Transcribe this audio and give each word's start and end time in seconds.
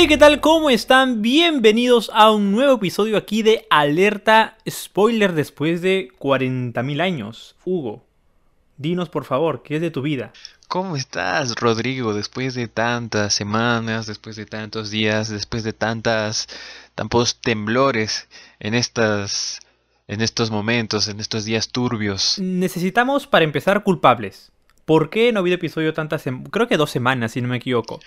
Hey, 0.00 0.06
¿qué 0.06 0.16
tal? 0.16 0.40
¿Cómo 0.40 0.70
están? 0.70 1.22
Bienvenidos 1.22 2.08
a 2.14 2.30
un 2.30 2.52
nuevo 2.52 2.74
episodio 2.74 3.16
aquí 3.16 3.42
de 3.42 3.66
Alerta 3.68 4.56
Spoiler 4.70 5.32
después 5.32 5.82
de 5.82 6.10
40.000 6.20 7.02
años. 7.02 7.56
Hugo, 7.64 8.04
dinos 8.76 9.08
por 9.08 9.24
favor, 9.24 9.64
¿qué 9.64 9.74
es 9.74 9.80
de 9.80 9.90
tu 9.90 10.02
vida? 10.02 10.32
¿Cómo 10.68 10.94
estás, 10.94 11.56
Rodrigo? 11.56 12.14
Después 12.14 12.54
de 12.54 12.68
tantas 12.68 13.34
semanas, 13.34 14.06
después 14.06 14.36
de 14.36 14.46
tantos 14.46 14.90
días, 14.90 15.30
después 15.30 15.64
de 15.64 15.72
tantas, 15.72 16.46
tantos 16.94 17.40
temblores 17.40 18.28
en 18.60 18.74
estas, 18.74 19.58
en 20.06 20.20
estos 20.20 20.52
momentos, 20.52 21.08
en 21.08 21.18
estos 21.18 21.44
días 21.44 21.70
turbios. 21.70 22.38
Necesitamos 22.38 23.26
para 23.26 23.44
empezar 23.44 23.82
culpables. 23.82 24.52
¿Por 24.84 25.10
qué 25.10 25.32
no 25.32 25.40
ha 25.40 25.42
habido 25.42 25.56
episodio 25.56 25.92
tantas? 25.92 26.22
Creo 26.52 26.68
que 26.68 26.76
dos 26.76 26.92
semanas, 26.92 27.32
si 27.32 27.40
no 27.40 27.48
me 27.48 27.56
equivoco. 27.56 27.98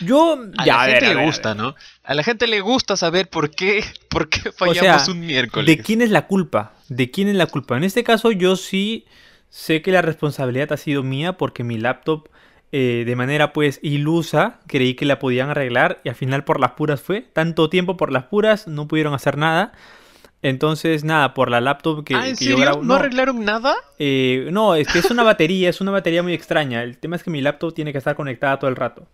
Yo 0.00 0.38
a 0.58 0.64
ya, 0.64 0.76
la 0.76 0.82
a 0.82 0.86
gente 0.86 1.14
le 1.14 1.20
a 1.20 1.24
gusta, 1.24 1.48
ver. 1.50 1.56
¿no? 1.58 1.74
A 2.04 2.14
la 2.14 2.22
gente 2.22 2.46
le 2.46 2.60
gusta 2.60 2.96
saber 2.96 3.28
por 3.28 3.50
qué, 3.50 3.84
por 4.08 4.28
qué 4.28 4.48
O 4.48 4.52
fallamos 4.52 5.02
sea, 5.04 5.12
un 5.12 5.20
miércoles. 5.20 5.66
¿de 5.66 5.82
quién 5.82 6.02
es 6.02 6.10
la 6.10 6.26
culpa? 6.26 6.72
¿De 6.88 7.10
quién 7.10 7.28
es 7.28 7.34
la 7.36 7.46
culpa? 7.46 7.76
En 7.76 7.84
este 7.84 8.04
caso 8.04 8.32
yo 8.32 8.56
sí 8.56 9.06
sé 9.50 9.82
que 9.82 9.92
la 9.92 10.02
responsabilidad 10.02 10.72
ha 10.72 10.76
sido 10.76 11.02
mía 11.02 11.34
porque 11.34 11.62
mi 11.64 11.78
laptop 11.78 12.28
eh, 12.74 13.04
de 13.06 13.16
manera 13.16 13.52
pues 13.52 13.78
ilusa 13.82 14.60
creí 14.66 14.94
que 14.94 15.04
la 15.04 15.18
podían 15.18 15.50
arreglar 15.50 16.00
y 16.04 16.08
al 16.08 16.14
final 16.14 16.42
por 16.44 16.58
las 16.58 16.70
puras 16.72 17.00
fue. 17.02 17.20
Tanto 17.20 17.68
tiempo 17.68 17.96
por 17.98 18.10
las 18.10 18.24
puras 18.24 18.66
no 18.66 18.88
pudieron 18.88 19.12
hacer 19.14 19.36
nada. 19.36 19.72
Entonces 20.40 21.04
nada, 21.04 21.34
por 21.34 21.50
la 21.50 21.60
laptop 21.60 22.02
que, 22.04 22.14
ah, 22.16 22.26
¿en 22.28 22.36
que 22.36 22.46
yo 22.46 22.56
serio? 22.56 22.64
grabo- 22.64 22.82
¿No 22.82 22.94
arreglaron 22.94 23.44
nada? 23.44 23.76
eh, 23.98 24.48
no, 24.50 24.74
es 24.74 24.88
que 24.88 24.98
es 24.98 25.10
una 25.10 25.22
batería, 25.32 25.68
es 25.70 25.80
una 25.80 25.92
batería 25.92 26.22
muy 26.22 26.32
extraña. 26.34 26.82
El 26.82 26.98
tema 26.98 27.14
es 27.16 27.22
que 27.22 27.30
mi 27.30 27.40
laptop 27.40 27.72
tiene 27.74 27.92
que 27.92 27.98
estar 27.98 28.16
conectada 28.16 28.58
todo 28.58 28.68
el 28.70 28.74
rato. 28.76 29.06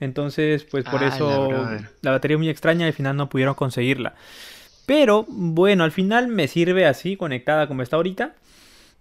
Entonces, 0.00 0.64
pues 0.64 0.84
por 0.84 1.02
Ah, 1.02 1.08
eso 1.08 1.66
la 2.02 2.10
batería 2.10 2.34
es 2.34 2.38
muy 2.38 2.48
extraña 2.48 2.84
y 2.84 2.88
al 2.88 2.94
final 2.94 3.16
no 3.16 3.28
pudieron 3.28 3.54
conseguirla. 3.54 4.14
Pero 4.86 5.24
bueno, 5.28 5.84
al 5.84 5.92
final 5.92 6.28
me 6.28 6.48
sirve 6.48 6.86
así, 6.86 7.16
conectada 7.16 7.66
como 7.68 7.82
está 7.82 7.96
ahorita. 7.96 8.34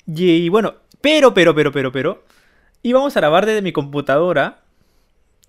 Y, 0.07 0.29
y 0.31 0.49
bueno, 0.49 0.75
pero, 1.01 1.33
pero, 1.33 1.53
pero, 1.55 1.71
pero, 1.71 1.91
pero. 1.91 2.23
Íbamos 2.83 3.15
a 3.15 3.19
grabar 3.21 3.45
desde 3.45 3.61
mi 3.61 3.71
computadora 3.71 4.59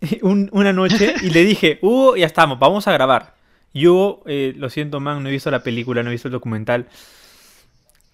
un- 0.23 0.49
una 0.53 0.73
noche 0.73 1.15
y 1.23 1.31
le 1.31 1.45
dije, 1.45 1.79
Hugo, 1.83 2.17
ya 2.17 2.27
estamos, 2.27 2.59
vamos 2.59 2.89
a 2.89 2.93
grabar. 2.93 3.35
Yo, 3.75 4.23
eh, 4.27 4.55
lo 4.57 4.71
siento, 4.71 5.01
man, 5.01 5.23
no 5.23 5.29
he 5.29 5.33
visto 5.33 5.51
la 5.51 5.63
película, 5.63 6.03
no 6.03 6.11
he 6.11 6.13
visto 6.13 6.29
el 6.29 6.33
documental. 6.33 6.87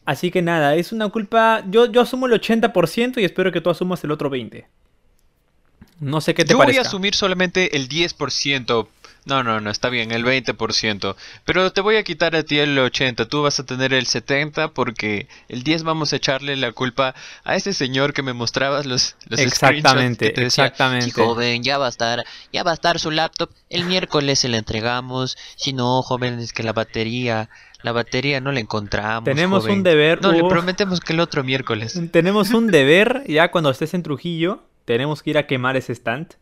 Así 0.04 0.30
que 0.30 0.42
nada, 0.42 0.74
es 0.74 0.92
una 0.92 1.08
culpa. 1.10 1.62
Yo, 1.70 1.86
yo 1.86 2.00
asumo 2.00 2.26
el 2.26 2.32
80% 2.32 3.20
y 3.20 3.24
espero 3.24 3.52
que 3.52 3.60
tú 3.60 3.70
asumas 3.70 4.02
el 4.04 4.10
otro 4.10 4.30
20%. 4.30 4.64
No 6.00 6.20
sé 6.20 6.34
qué 6.34 6.44
te 6.44 6.52
Yo 6.52 6.58
voy 6.58 6.76
a 6.76 6.80
asumir 6.80 7.14
solamente 7.14 7.76
el 7.76 7.88
10%. 7.88 8.88
No, 9.26 9.42
no, 9.42 9.60
no, 9.60 9.70
está 9.70 9.90
bien, 9.90 10.12
el 10.12 10.24
20%. 10.24 11.14
Pero 11.44 11.72
te 11.72 11.82
voy 11.82 11.96
a 11.96 12.02
quitar 12.02 12.34
a 12.34 12.42
ti 12.42 12.58
el 12.58 12.76
80%. 12.78 13.28
Tú 13.28 13.42
vas 13.42 13.60
a 13.60 13.66
tener 13.66 13.92
el 13.92 14.06
70% 14.06 14.72
porque 14.72 15.28
el 15.48 15.62
10% 15.62 15.82
vamos 15.84 16.12
a 16.12 16.16
echarle 16.16 16.56
la 16.56 16.72
culpa 16.72 17.14
a 17.44 17.54
ese 17.54 17.74
señor 17.74 18.14
que 18.14 18.22
me 18.22 18.32
mostrabas 18.32 18.86
los, 18.86 19.16
los 19.28 19.38
Exactamente, 19.38 19.90
screenshots 19.90 20.18
que 20.18 20.30
te 20.30 20.40
decía, 20.40 20.64
exactamente. 20.64 21.12
Joven, 21.12 21.62
ya 21.62 21.76
va 21.76 21.86
a 21.86 21.90
estar, 21.90 22.24
ya 22.52 22.62
va 22.62 22.70
a 22.70 22.74
estar 22.74 22.98
su 22.98 23.10
laptop. 23.10 23.50
El 23.68 23.84
miércoles 23.84 24.38
se 24.38 24.48
la 24.48 24.56
entregamos. 24.56 25.36
Si 25.56 25.74
no, 25.74 26.02
joven, 26.02 26.38
es 26.38 26.54
que 26.54 26.62
la 26.62 26.72
batería, 26.72 27.50
la 27.82 27.92
batería 27.92 28.40
no 28.40 28.52
la 28.52 28.60
encontramos. 28.60 29.24
Tenemos 29.24 29.64
joven. 29.64 29.78
un 29.78 29.82
deber. 29.82 30.22
No, 30.22 30.32
le 30.32 30.42
prometemos 30.44 31.00
que 31.00 31.12
el 31.12 31.20
otro 31.20 31.44
miércoles. 31.44 32.00
Tenemos 32.10 32.50
un 32.50 32.68
deber, 32.68 33.22
ya 33.28 33.50
cuando 33.50 33.70
estés 33.70 33.92
en 33.92 34.02
Trujillo, 34.02 34.62
tenemos 34.90 35.22
que 35.22 35.30
ir 35.30 35.38
a 35.38 35.46
quemar 35.46 35.76
ese 35.76 35.92
stand. 35.92 36.34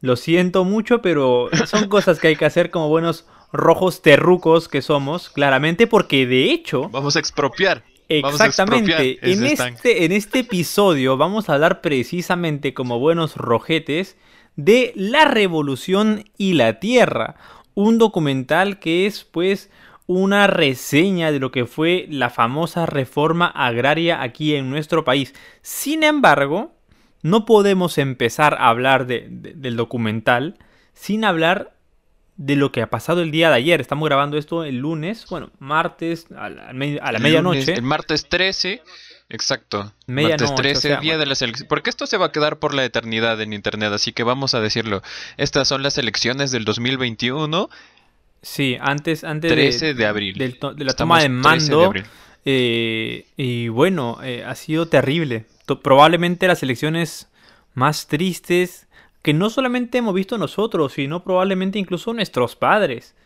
Lo 0.00 0.16
siento 0.16 0.64
mucho, 0.64 1.02
pero 1.02 1.48
son 1.66 1.88
cosas 1.88 2.18
que 2.18 2.26
hay 2.26 2.36
que 2.36 2.44
hacer 2.44 2.72
como 2.72 2.88
buenos 2.88 3.26
rojos 3.52 4.02
terrucos 4.02 4.68
que 4.68 4.82
somos, 4.82 5.30
claramente, 5.30 5.86
porque 5.86 6.26
de 6.26 6.50
hecho, 6.50 6.88
Vamos 6.88 7.14
a 7.14 7.20
expropiar. 7.20 7.78
A 7.78 8.14
exactamente, 8.14 9.18
en 9.22 9.44
este, 9.44 10.04
en 10.04 10.12
este 10.12 10.40
episodio 10.40 11.16
vamos 11.16 11.48
a 11.48 11.54
hablar 11.54 11.80
precisamente 11.80 12.74
como 12.74 12.98
buenos 12.98 13.36
rojetes 13.36 14.16
de 14.56 14.92
La 14.96 15.24
Revolución 15.24 16.24
y 16.36 16.54
la 16.54 16.80
Tierra, 16.80 17.36
un 17.74 17.98
documental 17.98 18.80
que 18.80 19.06
es 19.06 19.24
pues 19.24 19.70
una 20.06 20.48
reseña 20.48 21.30
de 21.30 21.38
lo 21.38 21.52
que 21.52 21.66
fue 21.66 22.06
la 22.08 22.30
famosa 22.30 22.86
reforma 22.86 23.46
agraria 23.46 24.22
aquí 24.22 24.54
en 24.56 24.70
nuestro 24.70 25.04
país. 25.04 25.34
Sin 25.62 26.02
embargo, 26.02 26.75
no 27.22 27.44
podemos 27.46 27.98
empezar 27.98 28.54
a 28.60 28.68
hablar 28.68 29.06
de- 29.06 29.26
de- 29.30 29.52
del 29.54 29.76
documental 29.76 30.56
sin 30.92 31.24
hablar 31.24 31.72
de 32.36 32.54
lo 32.56 32.70
que 32.70 32.82
ha 32.82 32.90
pasado 32.90 33.22
el 33.22 33.30
día 33.30 33.48
de 33.48 33.56
ayer. 33.56 33.80
Estamos 33.80 34.06
grabando 34.08 34.36
esto 34.36 34.62
el 34.64 34.78
lunes, 34.78 35.26
bueno, 35.30 35.50
martes 35.58 36.26
a 36.36 36.50
la, 36.50 36.72
me- 36.72 36.98
a 37.00 37.10
la 37.12 37.18
El 37.18 37.22
medianoche. 37.22 37.60
lunes- 37.60 37.78
el 37.78 37.82
martes 37.82 38.28
13, 38.28 38.82
exacto. 39.30 39.92
Medianoche, 40.06 40.44
martes 40.44 40.54
13, 40.56 40.78
o 40.88 40.90
sea, 40.92 41.00
día 41.00 41.16
de 41.18 41.26
las 41.26 41.40
elecciones. 41.42 41.68
Porque 41.68 41.88
esto 41.90 42.06
se 42.06 42.18
va 42.18 42.26
a 42.26 42.32
quedar 42.32 42.58
por 42.58 42.74
la 42.74 42.84
eternidad 42.84 43.40
en 43.40 43.52
internet, 43.54 43.90
así 43.92 44.12
que 44.12 44.22
vamos 44.22 44.54
a 44.54 44.60
decirlo. 44.60 45.02
Estas 45.38 45.66
son 45.68 45.82
las 45.82 45.96
elecciones 45.98 46.50
del 46.50 46.64
2021, 46.66 47.70
Sí, 48.42 48.76
antes, 48.80 49.24
antes 49.24 49.50
13 49.50 49.94
de 49.94 50.06
abril. 50.06 50.36
del 50.38 50.58
to- 50.58 50.74
de 50.74 50.84
la 50.84 50.90
Estamos 50.90 51.18
toma 51.18 51.22
de 51.22 51.28
13 51.42 51.64
de 51.70 51.74
mando. 51.76 51.84
abril. 51.86 52.04
Eh, 52.46 53.26
y 53.36 53.68
bueno, 53.68 54.18
eh, 54.22 54.44
ha 54.46 54.54
sido 54.54 54.88
terrible. 54.88 55.44
Probablemente 55.82 56.46
las 56.46 56.62
elecciones 56.62 57.28
más 57.74 58.06
tristes 58.06 58.86
que 59.22 59.34
no 59.34 59.50
solamente 59.50 59.98
hemos 59.98 60.14
visto 60.14 60.38
nosotros, 60.38 60.92
sino 60.92 61.24
probablemente 61.24 61.78
incluso 61.78 62.14
nuestros 62.14 62.54
padres. 62.56 63.16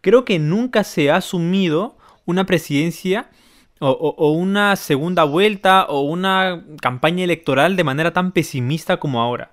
Creo 0.00 0.24
que 0.24 0.38
nunca 0.38 0.84
se 0.84 1.10
ha 1.10 1.16
asumido 1.16 1.96
una 2.24 2.46
presidencia 2.46 3.28
o, 3.78 3.90
o- 3.90 4.14
o 4.16 4.30
una 4.32 4.74
segunda 4.76 5.24
vuelta 5.24 5.84
o 5.88 6.00
una 6.00 6.64
campaña 6.80 7.24
electoral 7.24 7.76
de 7.76 7.84
manera 7.84 8.12
tan 8.12 8.32
pesimista 8.32 8.96
como 8.98 9.20
ahora. 9.20 9.52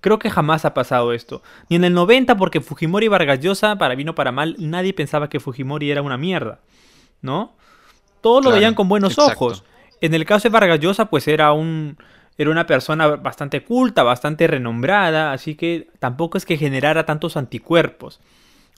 Creo 0.00 0.18
que 0.18 0.30
jamás 0.30 0.64
ha 0.64 0.72
pasado 0.74 1.12
esto. 1.12 1.42
Ni 1.68 1.76
en 1.76 1.84
el 1.84 1.92
90 1.92 2.36
porque 2.36 2.60
Fujimori 2.60 3.06
y 3.06 3.08
Vargas 3.08 3.40
Llosa, 3.40 3.76
para 3.76 3.94
bien 3.96 4.08
o 4.10 4.14
para 4.14 4.32
mal, 4.32 4.54
nadie 4.58 4.94
pensaba 4.94 5.28
que 5.28 5.40
Fujimori 5.40 5.90
era 5.90 6.02
una 6.02 6.16
mierda. 6.16 6.60
¿No? 7.22 7.54
Todos 8.20 8.44
lo 8.44 8.50
veían 8.50 8.74
con 8.74 8.88
buenos 8.88 9.12
exacto. 9.12 9.32
ojos. 9.32 9.64
En 10.00 10.14
el 10.14 10.24
caso 10.24 10.48
de 10.48 10.52
Vargas 10.52 10.80
Llosa, 10.80 11.06
pues 11.06 11.28
era 11.28 11.52
un 11.52 11.96
era 12.38 12.50
una 12.50 12.66
persona 12.66 13.06
bastante 13.06 13.62
culta, 13.62 14.02
bastante 14.02 14.46
renombrada, 14.46 15.32
así 15.32 15.56
que 15.56 15.88
tampoco 15.98 16.38
es 16.38 16.46
que 16.46 16.56
generara 16.56 17.04
tantos 17.04 17.36
anticuerpos. 17.36 18.18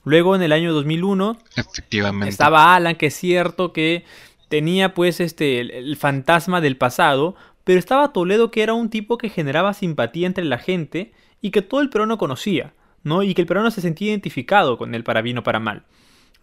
Luego 0.03 0.35
en 0.35 0.41
el 0.41 0.51
año 0.51 0.73
2001 0.73 1.37
Efectivamente. 1.55 2.27
estaba 2.27 2.75
Alan, 2.75 2.95
que 2.95 3.05
es 3.05 3.15
cierto 3.15 3.71
que 3.71 4.03
tenía 4.49 4.93
pues 4.93 5.21
este 5.21 5.61
el, 5.61 5.71
el 5.71 5.95
fantasma 5.95 6.59
del 6.59 6.75
pasado, 6.75 7.35
pero 7.63 7.79
estaba 7.79 8.11
Toledo 8.11 8.51
que 8.51 8.63
era 8.63 8.73
un 8.73 8.89
tipo 8.89 9.17
que 9.17 9.29
generaba 9.29 9.73
simpatía 9.73 10.27
entre 10.27 10.43
la 10.43 10.57
gente 10.57 11.13
y 11.41 11.51
que 11.51 11.61
todo 11.61 11.79
el 11.79 11.89
peruano 11.89 12.17
conocía, 12.17 12.73
¿no? 13.03 13.23
Y 13.23 13.33
que 13.33 13.41
el 13.41 13.47
peruano 13.47 13.71
se 13.71 13.81
sentía 13.81 14.09
identificado 14.09 14.77
con 14.77 14.93
él 14.93 15.05
para 15.05 15.21
bien 15.21 15.37
o 15.37 15.43
para 15.43 15.59
mal. 15.59 15.83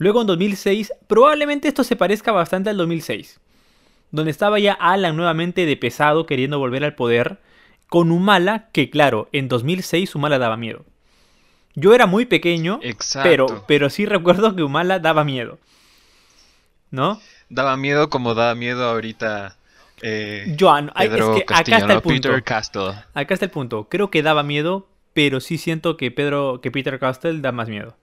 Luego 0.00 0.22
en 0.22 0.28
2006, 0.28 0.94
probablemente 1.08 1.68
esto 1.68 1.84
se 1.84 1.94
parezca 1.94 2.32
bastante 2.32 2.70
al 2.70 2.78
2006, 2.78 3.38
donde 4.10 4.30
estaba 4.30 4.58
ya 4.58 4.72
Alan 4.72 5.14
nuevamente 5.14 5.66
de 5.66 5.76
pesado 5.76 6.24
queriendo 6.24 6.58
volver 6.58 6.84
al 6.84 6.94
poder, 6.94 7.38
con 7.86 8.10
Humala, 8.10 8.70
que 8.72 8.88
claro, 8.88 9.28
en 9.32 9.48
2006 9.48 10.14
Humala 10.14 10.38
daba 10.38 10.56
miedo. 10.56 10.86
Yo 11.74 11.94
era 11.94 12.06
muy 12.06 12.24
pequeño, 12.24 12.80
Exacto. 12.82 13.28
pero, 13.28 13.64
pero 13.68 13.90
sí 13.90 14.06
recuerdo 14.06 14.56
que 14.56 14.62
Humala 14.62 15.00
daba 15.00 15.22
miedo. 15.22 15.58
¿No? 16.90 17.20
Daba 17.50 17.76
miedo 17.76 18.08
como 18.08 18.34
da 18.34 18.54
miedo 18.54 18.88
ahorita. 18.88 19.58
Eh, 20.00 20.56
Joan, 20.58 20.90
ay, 20.94 21.08
es 21.08 21.12
Pedro 21.12 21.34
que 21.34 21.40
acá 21.42 21.54
Castillo, 21.56 21.76
está 21.76 21.92
el 21.92 22.00
punto. 22.00 22.28
Peter 22.28 22.42
Castle. 22.42 22.94
Acá 23.12 23.34
está 23.34 23.44
el 23.44 23.52
punto. 23.52 23.86
Creo 23.90 24.10
que 24.10 24.22
daba 24.22 24.44
miedo, 24.44 24.88
pero 25.12 25.40
sí 25.40 25.58
siento 25.58 25.98
que 25.98 26.10
Pedro, 26.10 26.62
que 26.62 26.70
Peter 26.70 26.98
Castell 26.98 27.42
da 27.42 27.52
más 27.52 27.68
miedo 27.68 27.99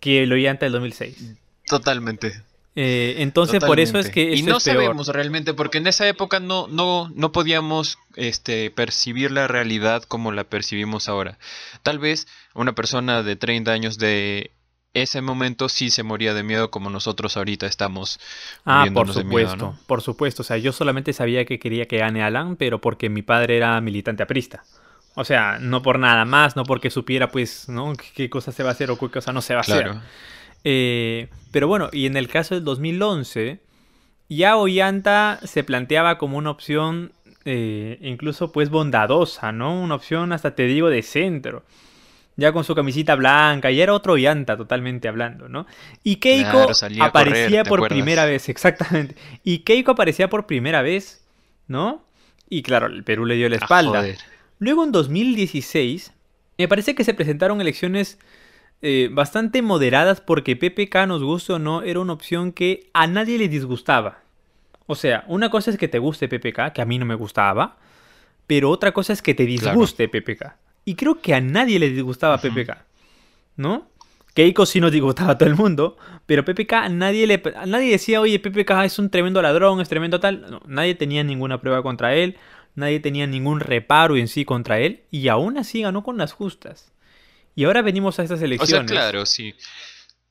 que 0.00 0.26
lo 0.26 0.34
Ollanta 0.34 0.66
del 0.66 0.72
2006. 0.72 1.34
Totalmente. 1.66 2.42
Eh, 2.76 3.16
entonces 3.18 3.58
por 3.64 3.80
eso 3.80 3.98
es 3.98 4.08
que 4.08 4.34
y 4.36 4.42
no 4.42 4.58
es 4.58 4.64
peor. 4.64 4.76
sabemos 4.76 5.08
realmente 5.08 5.52
porque 5.52 5.78
en 5.78 5.88
esa 5.88 6.06
época 6.06 6.38
no 6.38 6.68
no 6.68 7.10
no 7.14 7.32
podíamos 7.32 7.98
este 8.14 8.70
percibir 8.70 9.32
la 9.32 9.48
realidad 9.48 10.04
como 10.04 10.30
la 10.30 10.44
percibimos 10.44 11.08
ahora 11.08 11.38
tal 11.82 11.98
vez 11.98 12.28
una 12.54 12.74
persona 12.76 13.24
de 13.24 13.34
30 13.34 13.72
años 13.72 13.98
de 13.98 14.52
ese 14.94 15.20
momento 15.22 15.68
sí 15.68 15.90
se 15.90 16.04
moría 16.04 16.34
de 16.34 16.44
miedo 16.44 16.70
como 16.70 16.88
nosotros 16.88 17.36
ahorita 17.36 17.66
estamos 17.66 18.20
Ah, 18.64 18.86
por 18.94 19.06
muriéndonos 19.08 19.16
de 19.16 19.24
miedo, 19.24 19.50
supuesto, 19.50 19.56
¿no? 19.56 19.78
por 19.86 20.00
supuesto. 20.02 20.42
O 20.42 20.44
sea, 20.44 20.56
yo 20.58 20.72
solamente 20.72 21.12
sabía 21.12 21.44
que 21.44 21.58
quería 21.58 21.86
que 21.86 21.98
gane 21.98 22.22
Alan, 22.22 22.56
pero 22.56 22.80
porque 22.80 23.08
mi 23.08 23.22
padre 23.22 23.56
era 23.58 23.80
militante 23.80 24.22
aprista. 24.22 24.64
O 25.20 25.24
sea, 25.24 25.58
no 25.60 25.82
por 25.82 25.98
nada 25.98 26.24
más, 26.24 26.54
no 26.56 26.64
porque 26.64 26.90
supiera, 26.90 27.30
pues, 27.32 27.68
¿no? 27.68 27.92
qué, 27.94 28.06
qué 28.14 28.30
cosa 28.30 28.52
se 28.52 28.62
va 28.62 28.70
a 28.70 28.72
hacer 28.72 28.90
o 28.90 28.98
qué 28.98 29.08
cosa 29.10 29.32
no 29.32 29.42
se 29.42 29.54
va 29.54 29.60
a 29.60 29.62
hacer. 29.62 29.96
Eh, 30.64 31.28
pero 31.50 31.68
bueno, 31.68 31.88
y 31.92 32.06
en 32.06 32.16
el 32.16 32.28
caso 32.28 32.54
del 32.54 32.64
2011, 32.64 33.60
ya 34.28 34.56
Ollanta 34.56 35.40
se 35.44 35.64
planteaba 35.64 36.18
como 36.18 36.38
una 36.38 36.50
opción 36.50 37.12
eh, 37.44 37.98
incluso 38.02 38.52
pues 38.52 38.70
bondadosa, 38.70 39.52
¿no? 39.52 39.80
Una 39.80 39.94
opción 39.96 40.32
hasta 40.32 40.54
te 40.54 40.64
digo 40.66 40.90
de 40.90 41.02
centro. 41.02 41.64
ya 42.36 42.52
con 42.52 42.64
su 42.64 42.74
camisita 42.74 43.16
blanca, 43.16 43.70
y 43.72 43.80
era 43.80 43.94
otro 43.94 44.16
llanta 44.16 44.56
totalmente 44.56 45.08
hablando, 45.08 45.48
¿no? 45.48 45.66
Y 46.04 46.16
Keiko 46.16 46.50
Claro, 46.50 46.74
correr, 46.74 47.02
aparecía 47.08 47.62
¿te 47.62 47.68
por 47.70 47.80
acuerdas? 47.80 47.96
primera 47.96 48.24
vez, 48.26 48.48
exactamente. 48.48 49.16
Y 49.44 49.60
Keiko 49.60 49.92
aparecía 49.92 50.28
por 50.30 50.46
primera 50.46 50.82
vez, 50.82 51.26
¿no? 51.66 52.04
Y 52.48 52.62
claro, 52.62 52.86
el 52.86 53.04
Perú 53.04 53.26
le 53.26 53.36
dio 53.36 53.48
la 53.48 53.56
Ah, 53.56 53.58
espalda. 53.58 54.02
joder. 54.02 54.18
Luego 54.58 54.84
en 54.84 54.92
2016, 54.92 56.12
me 56.58 56.68
parece 56.68 56.94
que 56.94 57.04
se 57.04 57.14
presentaron 57.14 57.60
elecciones 57.60 58.18
eh, 58.82 59.08
bastante 59.12 59.62
moderadas 59.62 60.20
porque 60.20 60.56
PPK, 60.56 61.06
nos 61.06 61.22
guste 61.22 61.52
o 61.54 61.58
no, 61.58 61.82
era 61.82 62.00
una 62.00 62.12
opción 62.12 62.52
que 62.52 62.88
a 62.92 63.06
nadie 63.06 63.38
le 63.38 63.48
disgustaba. 63.48 64.20
O 64.86 64.94
sea, 64.94 65.24
una 65.28 65.50
cosa 65.50 65.70
es 65.70 65.76
que 65.78 65.88
te 65.88 65.98
guste 65.98 66.28
PPK, 66.28 66.72
que 66.72 66.80
a 66.82 66.84
mí 66.86 66.98
no 66.98 67.04
me 67.04 67.14
gustaba, 67.14 67.76
pero 68.46 68.70
otra 68.70 68.92
cosa 68.92 69.12
es 69.12 69.22
que 69.22 69.34
te 69.34 69.44
Claro. 69.44 69.78
disguste 69.80 70.08
PPK. 70.08 70.56
Y 70.84 70.94
creo 70.94 71.20
que 71.20 71.34
a 71.34 71.40
nadie 71.40 71.78
le 71.78 71.90
disgustaba 71.90 72.36
Ujú. 72.36 72.48
PPK, 72.48 72.84
¿no? 73.56 73.86
Keiko 74.34 74.66
sí 74.66 74.80
nos 74.80 74.92
disgustaba 74.92 75.32
a 75.32 75.38
todo 75.38 75.48
el 75.48 75.56
mundo, 75.56 75.96
pero 76.24 76.44
PPK 76.44 76.72
a 76.84 76.88
nadie 76.88 77.26
le 77.26 77.42
a 77.56 77.66
nadie 77.66 77.90
decía, 77.90 78.20
"Oye, 78.20 78.38
PPK 78.38 78.84
es 78.84 78.98
un 79.00 79.10
tremendo 79.10 79.42
ladrón, 79.42 79.80
es 79.80 79.88
tremendo 79.88 80.20
tal." 80.20 80.48
No, 80.48 80.60
nadie 80.66 80.94
tenía 80.94 81.24
ninguna 81.24 81.60
prueba 81.60 81.82
contra 81.82 82.14
él, 82.14 82.36
nadie 82.78 83.00
tenía 83.00 83.26
ningún 83.26 83.60
reparo 83.60 84.16
en 84.16 84.28
sí 84.28 84.44
contra 84.44 84.78
él 84.80 85.02
y 85.10 85.28
aún 85.28 85.58
así 85.58 85.82
ganó 85.82 86.02
con 86.02 86.16
las 86.18 86.32
justas. 86.32 86.92
Y 87.54 87.64
ahora 87.64 87.82
venimos 87.82 88.18
a 88.18 88.22
estas 88.22 88.40
O 88.40 88.44
elecciones. 88.44 88.90
sea, 88.90 89.00
claro, 89.02 89.26
sí. 89.26 89.54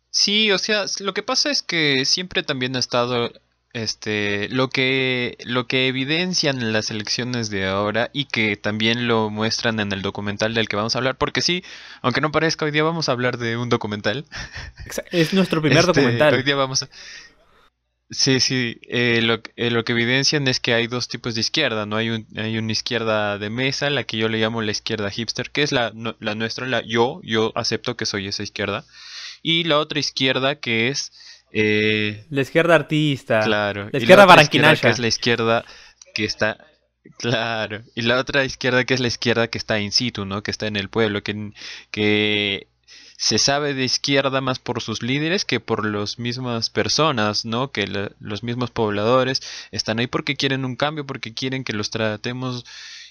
Sí, 0.10 0.52
o 0.52 0.58
sea, 0.58 0.86
lo 1.00 1.14
que 1.14 1.24
pasa 1.24 1.52
es 1.52 1.62
que 1.62 2.06
siempre 2.06 2.42
también 2.44 2.76
ha 2.76 2.80
estado 2.80 3.32
este 3.74 4.48
lo 4.50 4.70
que 4.70 5.38
lo 5.44 5.68
que 5.68 5.88
evidencian 5.88 6.72
las 6.72 6.90
elecciones 6.90 7.50
de 7.50 7.68
ahora 7.68 8.10
y 8.14 8.26
que 8.26 8.56
también 8.56 9.08
lo 9.08 9.30
muestran 9.30 9.80
en 9.80 9.92
el 9.92 10.02
documental 10.02 10.54
del 10.56 10.68
que 10.70 10.78
vamos 10.78 10.96
a 10.96 11.00
hablar, 11.00 11.18
porque 11.18 11.42
sí, 11.42 11.64
aunque 12.02 12.22
no 12.22 12.32
parezca, 12.32 12.66
hoy 12.66 12.72
día 12.72 12.84
vamos 12.84 13.10
a 13.10 13.12
hablar 13.12 13.38
de 13.38 13.58
un 13.58 13.70
documental. 13.70 14.26
Es 15.12 15.34
nuestro 15.34 15.62
primer 15.62 15.80
Este, 15.80 15.88
documental. 15.94 16.34
Hoy 16.34 16.44
día 16.44 16.56
vamos 16.56 16.84
a... 16.84 16.90
Sí, 18.10 18.40
sí, 18.40 18.80
eh, 18.84 19.20
lo, 19.22 19.42
que- 19.42 19.52
eh, 19.58 19.70
lo 19.70 19.84
que 19.84 19.92
evidencian 19.92 20.48
es 20.48 20.62
que 20.62 20.74
hay 20.74 20.88
dos 20.88 21.10
tipos 21.10 21.36
de 21.36 21.42
izquierda, 21.42 21.86
¿no? 21.86 21.98
Hay, 21.98 22.10
un, 22.10 22.26
hay 22.38 22.58
una 22.58 22.72
izquierda 22.72 23.38
de 23.38 23.50
mesa, 23.50 23.90
la 23.90 24.06
que 24.06 24.16
yo 24.18 24.30
le 24.30 24.38
llamo 24.40 24.62
la 24.62 24.72
izquierda 24.72 25.12
hipster, 25.12 25.52
que 25.52 25.62
es 25.64 25.74
la, 25.74 25.92
no- 25.94 26.16
la 26.22 26.34
nuestra, 26.34 26.66
la 26.68 26.82
yo, 26.86 27.20
yo 27.24 27.52
acepto 27.56 27.98
que 27.98 28.06
soy 28.06 28.28
esa 28.28 28.44
izquierda, 28.44 28.86
y 29.44 29.66
la 29.66 29.78
otra 29.80 30.00
izquierda 30.00 30.56
que 30.56 30.88
es, 30.88 31.12
eh, 31.52 32.26
La 32.30 32.42
izquierda 32.42 32.76
artista. 32.76 33.42
claro, 33.42 33.90
La 33.92 34.00
izquierda 34.00 34.24
otra 34.24 34.36
barranquinaya. 34.36 34.80
que 34.82 34.90
es 34.90 35.00
la 35.00 35.08
izquierda 35.08 35.66
que 36.16 36.24
está, 36.24 36.66
claro, 37.20 37.84
y 37.94 38.04
la 38.04 38.20
otra 38.20 38.46
izquierda 38.46 38.86
que 38.86 38.94
es 38.94 39.02
la 39.02 39.08
izquierda 39.08 39.50
que 39.50 39.58
está 39.58 39.80
in 39.82 39.92
situ, 39.92 40.24
¿no? 40.26 40.44
Que 40.44 40.52
está 40.52 40.68
en 40.68 40.78
el 40.78 40.88
pueblo, 40.90 41.24
que, 41.24 41.52
que 41.92 42.68
se 43.18 43.40
sabe 43.40 43.74
de 43.74 43.84
izquierda 43.84 44.42
más 44.42 44.60
por 44.60 44.82
sus 44.82 45.02
líderes 45.02 45.44
que 45.44 45.60
por 45.60 45.86
las 45.86 46.20
mismas 46.20 46.70
personas, 46.70 47.46
¿no? 47.46 47.72
Que 47.72 48.12
los 48.20 48.44
mismos 48.44 48.72
pobladores 48.72 49.42
están 49.72 50.00
ahí 50.00 50.08
porque 50.08 50.36
quieren 50.36 50.66
un 50.66 50.76
cambio, 50.76 51.06
porque 51.06 51.34
quieren 51.34 51.64
que 51.64 51.74
los 51.74 51.90
tratemos, 51.90 52.64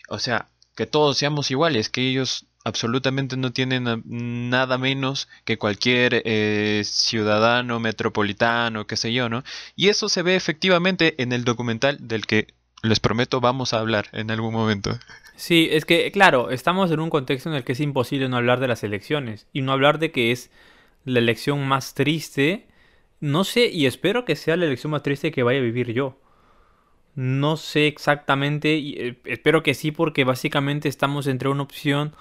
o 0.08 0.19
sea, 0.20 0.49
que 0.76 0.87
todos 0.87 1.19
seamos 1.19 1.50
iguales, 1.50 1.88
que 1.91 2.08
ellos 2.08 2.47
absolutamente 2.64 3.37
no 3.37 3.53
tienen 3.53 4.03
nada 4.50 4.79
menos 4.79 5.29
que 5.44 5.58
cualquier 5.58 6.23
eh, 6.25 6.82
ciudadano 6.85 7.81
metropolitano, 7.81 8.87
qué 8.87 8.97
sé 8.97 9.12
yo, 9.12 9.29
¿no? 9.29 9.43
Y 9.75 9.88
eso 9.88 10.09
se 10.09 10.23
ve 10.23 10.37
efectivamente 10.37 11.20
en 11.23 11.32
el 11.32 11.44
documental 11.44 11.97
del 12.00 12.26
que 12.26 12.56
les 12.87 13.00
prometo 13.00 13.41
vamos 13.41 13.75
a 13.75 13.81
hablar 13.81 14.06
en 14.12 14.31
algún 14.31 14.53
momento. 14.53 14.99
Sí, 15.37 15.69
es 15.71 15.85
que, 15.85 16.11
claro, 16.11 16.50
estamos 16.50 16.91
en 16.91 17.00
un 17.00 17.11
contexto 17.11 17.50
en 17.50 17.56
el 17.56 17.65
que 17.65 17.73
es 17.73 17.81
imposible 17.81 18.29
no 18.29 18.37
hablar 18.37 18.61
de 18.61 18.69
las 18.69 18.83
elecciones 18.83 19.47
y 19.53 19.62
no 19.62 19.73
hablar 19.73 19.99
de 19.99 20.11
que 20.11 20.33
es 20.33 20.50
la 21.05 21.19
elección 21.19 21.67
más 21.67 21.94
triste. 21.94 22.67
No 23.21 23.44
sé, 23.44 23.67
y 23.67 23.87
espero 23.87 24.25
que 24.25 24.37
sea 24.37 24.56
la 24.56 24.67
elección 24.67 24.91
más 24.91 25.03
triste 25.03 25.31
que 25.33 25.43
vaya 25.43 25.59
a 25.59 25.62
vivir 25.62 25.93
yo. 25.93 26.19
No 27.15 27.56
sé 27.56 27.87
exactamente, 27.87 28.77
y, 28.77 28.94
eh, 28.99 29.19
espero 29.25 29.62
que 29.62 29.75
sí, 29.75 29.91
porque 29.91 30.25
básicamente 30.25 30.88
estamos 30.88 31.27
entre 31.27 31.49
una 31.49 31.62
opción 31.62 32.15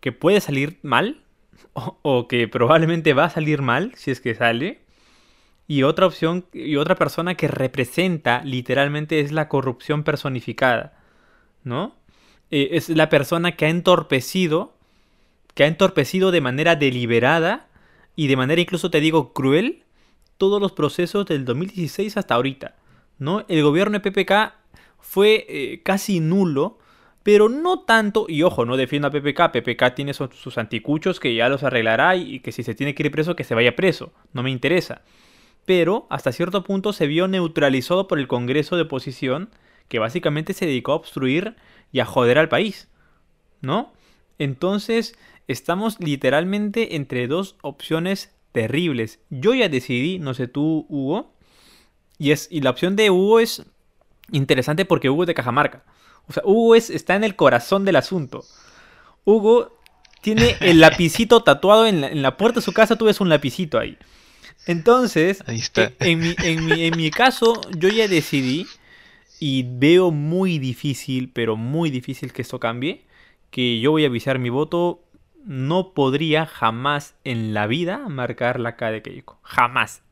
que 0.00 0.12
puede 0.12 0.40
salir 0.40 0.78
mal 0.82 1.22
o, 1.74 1.98
o 2.02 2.28
que 2.28 2.48
probablemente 2.48 3.14
va 3.14 3.24
a 3.24 3.30
salir 3.30 3.62
mal 3.62 3.92
si 3.96 4.10
es 4.10 4.20
que 4.20 4.34
sale. 4.34 4.80
Y 5.70 5.84
otra 5.84 6.06
opción 6.06 6.46
y 6.52 6.74
otra 6.74 6.96
persona 6.96 7.36
que 7.36 7.46
representa 7.46 8.42
literalmente 8.42 9.20
es 9.20 9.30
la 9.30 9.46
corrupción 9.46 10.02
personificada, 10.02 10.98
¿no? 11.62 11.94
eh, 12.50 12.70
es 12.72 12.88
la 12.88 13.08
persona 13.08 13.52
que 13.52 13.66
ha 13.66 13.68
entorpecido, 13.68 14.74
que 15.54 15.62
ha 15.62 15.68
entorpecido 15.68 16.32
de 16.32 16.40
manera 16.40 16.74
deliberada 16.74 17.68
y 18.16 18.26
de 18.26 18.36
manera 18.36 18.60
incluso 18.60 18.90
te 18.90 18.98
digo 18.98 19.32
cruel 19.32 19.84
todos 20.38 20.60
los 20.60 20.72
procesos 20.72 21.24
del 21.26 21.44
2016 21.44 22.16
hasta 22.16 22.34
ahorita, 22.34 22.74
¿no? 23.20 23.44
El 23.46 23.62
gobierno 23.62 23.96
de 23.96 24.10
PPK 24.10 24.54
fue 24.98 25.46
eh, 25.48 25.82
casi 25.84 26.18
nulo, 26.18 26.78
pero 27.22 27.48
no 27.48 27.82
tanto, 27.84 28.26
y 28.28 28.42
ojo, 28.42 28.64
no 28.64 28.76
defiendo 28.76 29.06
a 29.06 29.12
PPK, 29.12 29.52
PPK 29.52 29.94
tiene 29.94 30.14
sus, 30.14 30.34
sus 30.34 30.58
anticuchos 30.58 31.20
que 31.20 31.32
ya 31.32 31.48
los 31.48 31.62
arreglará 31.62 32.16
y, 32.16 32.34
y 32.34 32.40
que 32.40 32.50
si 32.50 32.64
se 32.64 32.74
tiene 32.74 32.92
que 32.96 33.04
ir 33.04 33.12
preso, 33.12 33.36
que 33.36 33.44
se 33.44 33.54
vaya 33.54 33.76
preso, 33.76 34.12
no 34.32 34.42
me 34.42 34.50
interesa. 34.50 35.02
Pero 35.66 36.06
hasta 36.10 36.32
cierto 36.32 36.64
punto 36.64 36.92
se 36.92 37.06
vio 37.06 37.28
neutralizado 37.28 38.08
por 38.08 38.18
el 38.18 38.28
Congreso 38.28 38.76
de 38.76 38.82
oposición, 38.82 39.50
que 39.88 39.98
básicamente 39.98 40.52
se 40.52 40.66
dedicó 40.66 40.92
a 40.92 40.96
obstruir 40.96 41.56
y 41.92 42.00
a 42.00 42.06
joder 42.06 42.38
al 42.38 42.48
país, 42.48 42.88
¿no? 43.60 43.92
Entonces, 44.38 45.16
estamos 45.48 45.98
literalmente 46.00 46.96
entre 46.96 47.26
dos 47.26 47.56
opciones 47.62 48.32
terribles. 48.52 49.20
Yo 49.30 49.54
ya 49.54 49.68
decidí, 49.68 50.18
no 50.18 50.34
sé 50.34 50.48
tú, 50.48 50.86
Hugo, 50.88 51.34
y, 52.18 52.32
es, 52.32 52.48
y 52.50 52.60
la 52.60 52.70
opción 52.70 52.96
de 52.96 53.10
Hugo 53.10 53.40
es 53.40 53.64
interesante 54.30 54.84
porque 54.84 55.10
Hugo 55.10 55.24
es 55.24 55.26
de 55.28 55.34
Cajamarca. 55.34 55.84
O 56.28 56.32
sea, 56.32 56.42
Hugo 56.44 56.74
es, 56.74 56.90
está 56.90 57.16
en 57.16 57.24
el 57.24 57.36
corazón 57.36 57.84
del 57.84 57.96
asunto. 57.96 58.44
Hugo 59.24 59.76
tiene 60.20 60.56
el 60.60 60.80
lapicito 60.80 61.42
tatuado 61.42 61.86
en 61.86 62.00
la, 62.00 62.08
en 62.08 62.22
la 62.22 62.36
puerta 62.36 62.60
de 62.60 62.64
su 62.64 62.72
casa, 62.72 62.96
tú 62.96 63.06
ves 63.06 63.20
un 63.20 63.28
lapicito 63.28 63.78
ahí. 63.78 63.98
Entonces, 64.66 65.42
Ahí 65.46 65.58
está. 65.58 65.82
eh, 65.82 65.94
en 66.00 66.22
mi, 66.22 66.34
en 66.42 66.64
mi- 66.64 66.82
en 66.84 66.96
mi 66.96 67.10
caso, 67.10 67.60
yo 67.78 67.88
ya 67.88 68.06
decidí 68.08 68.66
y 69.38 69.64
veo 69.66 70.10
muy 70.10 70.58
difícil, 70.58 71.30
pero 71.32 71.56
muy 71.56 71.90
difícil 71.90 72.32
que 72.32 72.42
esto 72.42 72.60
cambie, 72.60 73.02
que 73.50 73.80
yo 73.80 73.90
voy 73.90 74.04
a 74.04 74.08
avisar 74.08 74.38
mi 74.38 74.50
voto. 74.50 75.02
No 75.44 75.94
podría 75.94 76.44
jamás 76.44 77.14
en 77.24 77.54
la 77.54 77.66
vida 77.66 78.06
marcar 78.08 78.60
la 78.60 78.76
K 78.76 78.90
de 78.90 79.00
Keiko. 79.00 79.38
Jamás. 79.42 80.02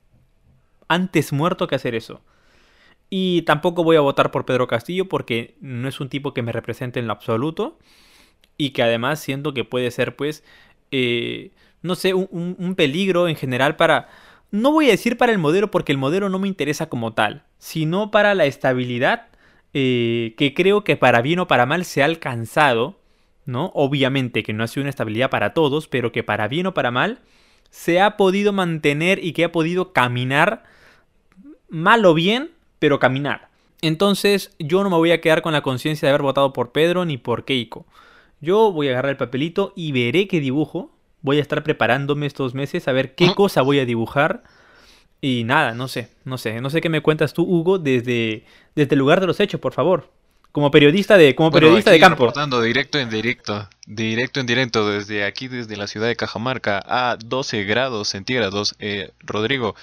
Antes 0.88 1.34
muerto 1.34 1.68
que 1.68 1.74
hacer 1.74 1.94
eso. 1.94 2.22
Y 3.10 3.42
tampoco 3.42 3.84
voy 3.84 3.96
a 3.96 4.00
votar 4.00 4.30
por 4.30 4.46
Pedro 4.46 4.66
Castillo 4.66 5.06
porque 5.08 5.54
no 5.60 5.86
es 5.88 6.00
un 6.00 6.08
tipo 6.08 6.32
que 6.32 6.42
me 6.42 6.52
represente 6.52 6.98
en 6.98 7.06
lo 7.06 7.12
absoluto. 7.12 7.78
Y 8.56 8.70
que 8.70 8.82
además 8.82 9.20
siento 9.20 9.52
que 9.52 9.64
puede 9.64 9.90
ser, 9.90 10.16
pues, 10.16 10.42
eh, 10.90 11.50
no 11.82 11.94
sé, 11.94 12.14
un 12.14 12.74
peligro 12.74 13.28
en 13.28 13.36
general 13.36 13.76
para... 13.76 14.08
No 14.50 14.72
voy 14.72 14.88
a 14.88 14.92
decir 14.92 15.16
para 15.16 15.32
el 15.32 15.38
modelo 15.38 15.70
porque 15.70 15.92
el 15.92 15.98
modelo 15.98 16.28
no 16.28 16.38
me 16.38 16.48
interesa 16.48 16.88
como 16.88 17.12
tal, 17.12 17.44
sino 17.58 18.10
para 18.10 18.34
la 18.34 18.46
estabilidad 18.46 19.26
eh, 19.74 20.34
que 20.38 20.54
creo 20.54 20.84
que 20.84 20.96
para 20.96 21.20
bien 21.20 21.40
o 21.40 21.46
para 21.46 21.66
mal 21.66 21.84
se 21.84 22.02
ha 22.02 22.06
alcanzado, 22.06 22.98
¿no? 23.44 23.70
Obviamente 23.74 24.42
que 24.42 24.54
no 24.54 24.64
ha 24.64 24.68
sido 24.68 24.82
una 24.82 24.90
estabilidad 24.90 25.28
para 25.28 25.52
todos, 25.52 25.88
pero 25.88 26.12
que 26.12 26.24
para 26.24 26.48
bien 26.48 26.66
o 26.66 26.74
para 26.74 26.90
mal 26.90 27.20
se 27.70 28.00
ha 28.00 28.16
podido 28.16 28.52
mantener 28.52 29.22
y 29.22 29.32
que 29.32 29.44
ha 29.44 29.52
podido 29.52 29.92
caminar 29.92 30.64
mal 31.68 32.04
o 32.06 32.14
bien, 32.14 32.50
pero 32.78 32.98
caminar. 32.98 33.48
Entonces 33.82 34.54
yo 34.58 34.82
no 34.82 34.90
me 34.90 34.96
voy 34.96 35.12
a 35.12 35.20
quedar 35.20 35.42
con 35.42 35.52
la 35.52 35.60
conciencia 35.60 36.06
de 36.06 36.10
haber 36.10 36.22
votado 36.22 36.52
por 36.52 36.72
Pedro 36.72 37.04
ni 37.04 37.18
por 37.18 37.44
Keiko. 37.44 37.86
Yo 38.40 38.72
voy 38.72 38.88
a 38.88 38.92
agarrar 38.92 39.10
el 39.10 39.16
papelito 39.16 39.72
y 39.76 39.92
veré 39.92 40.26
qué 40.28 40.40
dibujo. 40.40 40.90
Voy 41.22 41.38
a 41.38 41.42
estar 41.42 41.62
preparándome 41.62 42.26
estos 42.26 42.54
meses 42.54 42.88
a 42.88 42.92
ver 42.92 43.14
qué 43.14 43.34
cosa 43.34 43.62
voy 43.62 43.78
a 43.80 43.84
dibujar. 43.84 44.42
Y 45.20 45.42
nada, 45.44 45.74
no 45.74 45.88
sé, 45.88 46.10
no 46.24 46.38
sé, 46.38 46.60
no 46.60 46.70
sé 46.70 46.80
qué 46.80 46.88
me 46.88 47.00
cuentas 47.00 47.34
tú, 47.34 47.42
Hugo, 47.42 47.78
desde, 47.78 48.44
desde 48.76 48.94
el 48.94 48.98
lugar 49.00 49.20
de 49.20 49.26
los 49.26 49.40
hechos, 49.40 49.60
por 49.60 49.72
favor. 49.72 50.12
Como 50.52 50.70
periodista 50.70 51.18
de, 51.18 51.34
como 51.34 51.50
Bueno, 51.50 51.66
periodista 51.66 51.90
de 51.90 52.00
campo. 52.00 52.24
reportando 52.24 52.62
directo 52.62 52.98
en 52.98 53.10
directo, 53.10 53.68
directo 53.86 54.40
en 54.40 54.46
directo 54.46 54.88
desde 54.88 55.24
aquí, 55.24 55.48
desde 55.48 55.76
la 55.76 55.86
ciudad 55.88 56.06
de 56.06 56.16
Cajamarca, 56.16 56.82
a 56.86 57.16
12 57.16 57.64
grados 57.64 58.08
centígrados. 58.08 58.76
Eh, 58.78 59.10
Rodrigo, 59.20 59.74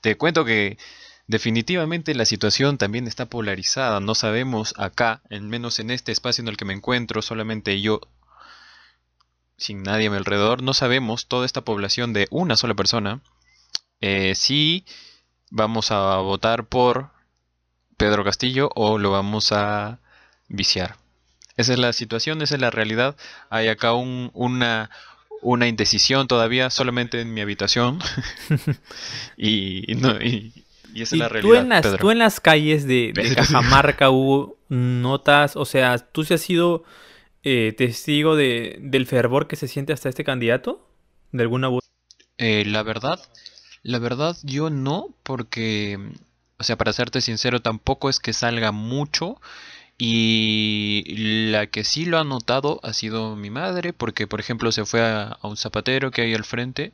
te 0.00 0.16
cuento 0.16 0.44
que 0.44 0.78
definitivamente 1.26 2.14
la 2.14 2.24
situación 2.24 2.78
también 2.78 3.06
está 3.08 3.26
polarizada. 3.26 3.98
No 4.00 4.14
sabemos 4.14 4.74
acá, 4.76 5.22
al 5.30 5.42
menos 5.42 5.78
en 5.80 5.90
este 5.90 6.12
espacio 6.12 6.42
en 6.42 6.48
el 6.48 6.56
que 6.56 6.66
me 6.66 6.74
encuentro, 6.74 7.22
solamente 7.22 7.80
yo, 7.80 8.00
sin 9.62 9.82
nadie 9.82 10.08
a 10.08 10.10
mi 10.10 10.16
alrededor, 10.16 10.62
no 10.62 10.74
sabemos 10.74 11.26
toda 11.26 11.46
esta 11.46 11.62
población 11.62 12.12
de 12.12 12.28
una 12.30 12.56
sola 12.56 12.74
persona 12.74 13.20
eh, 14.02 14.34
si 14.34 14.84
vamos 15.50 15.92
a 15.92 16.16
votar 16.16 16.66
por 16.66 17.10
Pedro 17.96 18.24
Castillo 18.24 18.68
o 18.74 18.98
lo 18.98 19.12
vamos 19.12 19.52
a 19.52 20.00
viciar. 20.48 20.96
Esa 21.56 21.74
es 21.74 21.78
la 21.78 21.92
situación, 21.92 22.42
esa 22.42 22.56
es 22.56 22.60
la 22.60 22.70
realidad. 22.70 23.16
Hay 23.48 23.68
acá 23.68 23.92
un, 23.92 24.30
una, 24.34 24.90
una 25.40 25.68
indecisión 25.68 26.26
todavía 26.26 26.68
solamente 26.70 27.20
en 27.20 27.32
mi 27.32 27.42
habitación. 27.42 28.00
y, 29.36 29.84
no, 29.98 30.20
y, 30.20 30.64
esa 30.96 31.14
es 31.14 31.20
la 31.20 31.28
tú 31.28 31.34
realidad. 31.34 31.62
en 31.62 31.68
las, 31.68 31.82
Pedro. 31.82 31.98
tú 31.98 32.10
en 32.10 32.18
las 32.18 32.40
calles 32.40 32.86
de, 32.86 33.12
de. 33.14 33.34
Cajamarca 33.36 34.10
hubo 34.10 34.56
notas, 34.68 35.54
o 35.54 35.64
sea, 35.64 35.98
¿tú 35.98 36.24
sí 36.24 36.34
has 36.34 36.40
sido 36.40 36.82
eh, 37.42 37.74
testigo 37.76 38.36
de, 38.36 38.78
del 38.80 39.06
fervor 39.06 39.48
que 39.48 39.56
se 39.56 39.68
siente 39.68 39.92
hasta 39.92 40.08
este 40.08 40.24
candidato? 40.24 40.86
¿De 41.32 41.42
alguna? 41.42 41.70
Eh, 42.38 42.64
la 42.66 42.82
verdad, 42.82 43.20
la 43.82 43.98
verdad 43.98 44.36
yo 44.42 44.70
no, 44.70 45.14
porque, 45.22 45.98
o 46.58 46.64
sea, 46.64 46.76
para 46.76 46.92
serte 46.92 47.20
sincero, 47.20 47.60
tampoco 47.60 48.08
es 48.10 48.20
que 48.20 48.32
salga 48.32 48.72
mucho. 48.72 49.40
Y 49.98 51.04
la 51.50 51.68
que 51.68 51.84
sí 51.84 52.06
lo 52.06 52.18
ha 52.18 52.24
notado 52.24 52.80
ha 52.82 52.92
sido 52.92 53.36
mi 53.36 53.50
madre, 53.50 53.92
porque 53.92 54.26
por 54.26 54.40
ejemplo 54.40 54.72
se 54.72 54.84
fue 54.84 55.00
a, 55.02 55.38
a 55.40 55.46
un 55.48 55.56
zapatero 55.56 56.10
que 56.10 56.22
hay 56.22 56.34
al 56.34 56.44
frente 56.44 56.92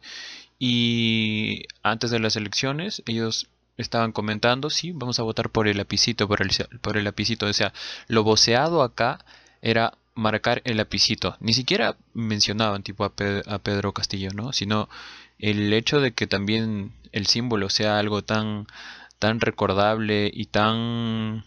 y 0.58 1.64
antes 1.82 2.10
de 2.10 2.18
las 2.18 2.36
elecciones 2.36 3.02
ellos 3.06 3.48
estaban 3.76 4.12
comentando, 4.12 4.70
sí, 4.70 4.92
vamos 4.92 5.20
a 5.20 5.22
votar 5.22 5.50
por 5.50 5.68
el 5.68 5.76
lapicito, 5.78 6.26
por 6.28 6.42
el, 6.42 6.50
por 6.80 6.96
el 6.96 7.04
lapicito. 7.04 7.46
O 7.46 7.52
sea, 7.52 7.72
lo 8.08 8.24
voceado 8.24 8.82
acá 8.82 9.24
era 9.62 9.94
marcar 10.18 10.62
el 10.64 10.76
lapicito. 10.78 11.36
Ni 11.40 11.52
siquiera 11.54 11.96
mencionaban 12.14 12.82
tipo 12.82 13.04
a, 13.04 13.14
Pe- 13.14 13.42
a 13.46 13.58
Pedro 13.58 13.92
Castillo, 13.92 14.30
¿no? 14.34 14.52
Sino 14.52 14.88
el 15.38 15.72
hecho 15.72 16.00
de 16.00 16.12
que 16.12 16.26
también 16.26 16.92
el 17.12 17.26
símbolo 17.26 17.70
sea 17.70 17.98
algo 17.98 18.22
tan, 18.22 18.66
tan 19.18 19.40
recordable 19.40 20.30
y 20.32 20.46
tan 20.46 21.44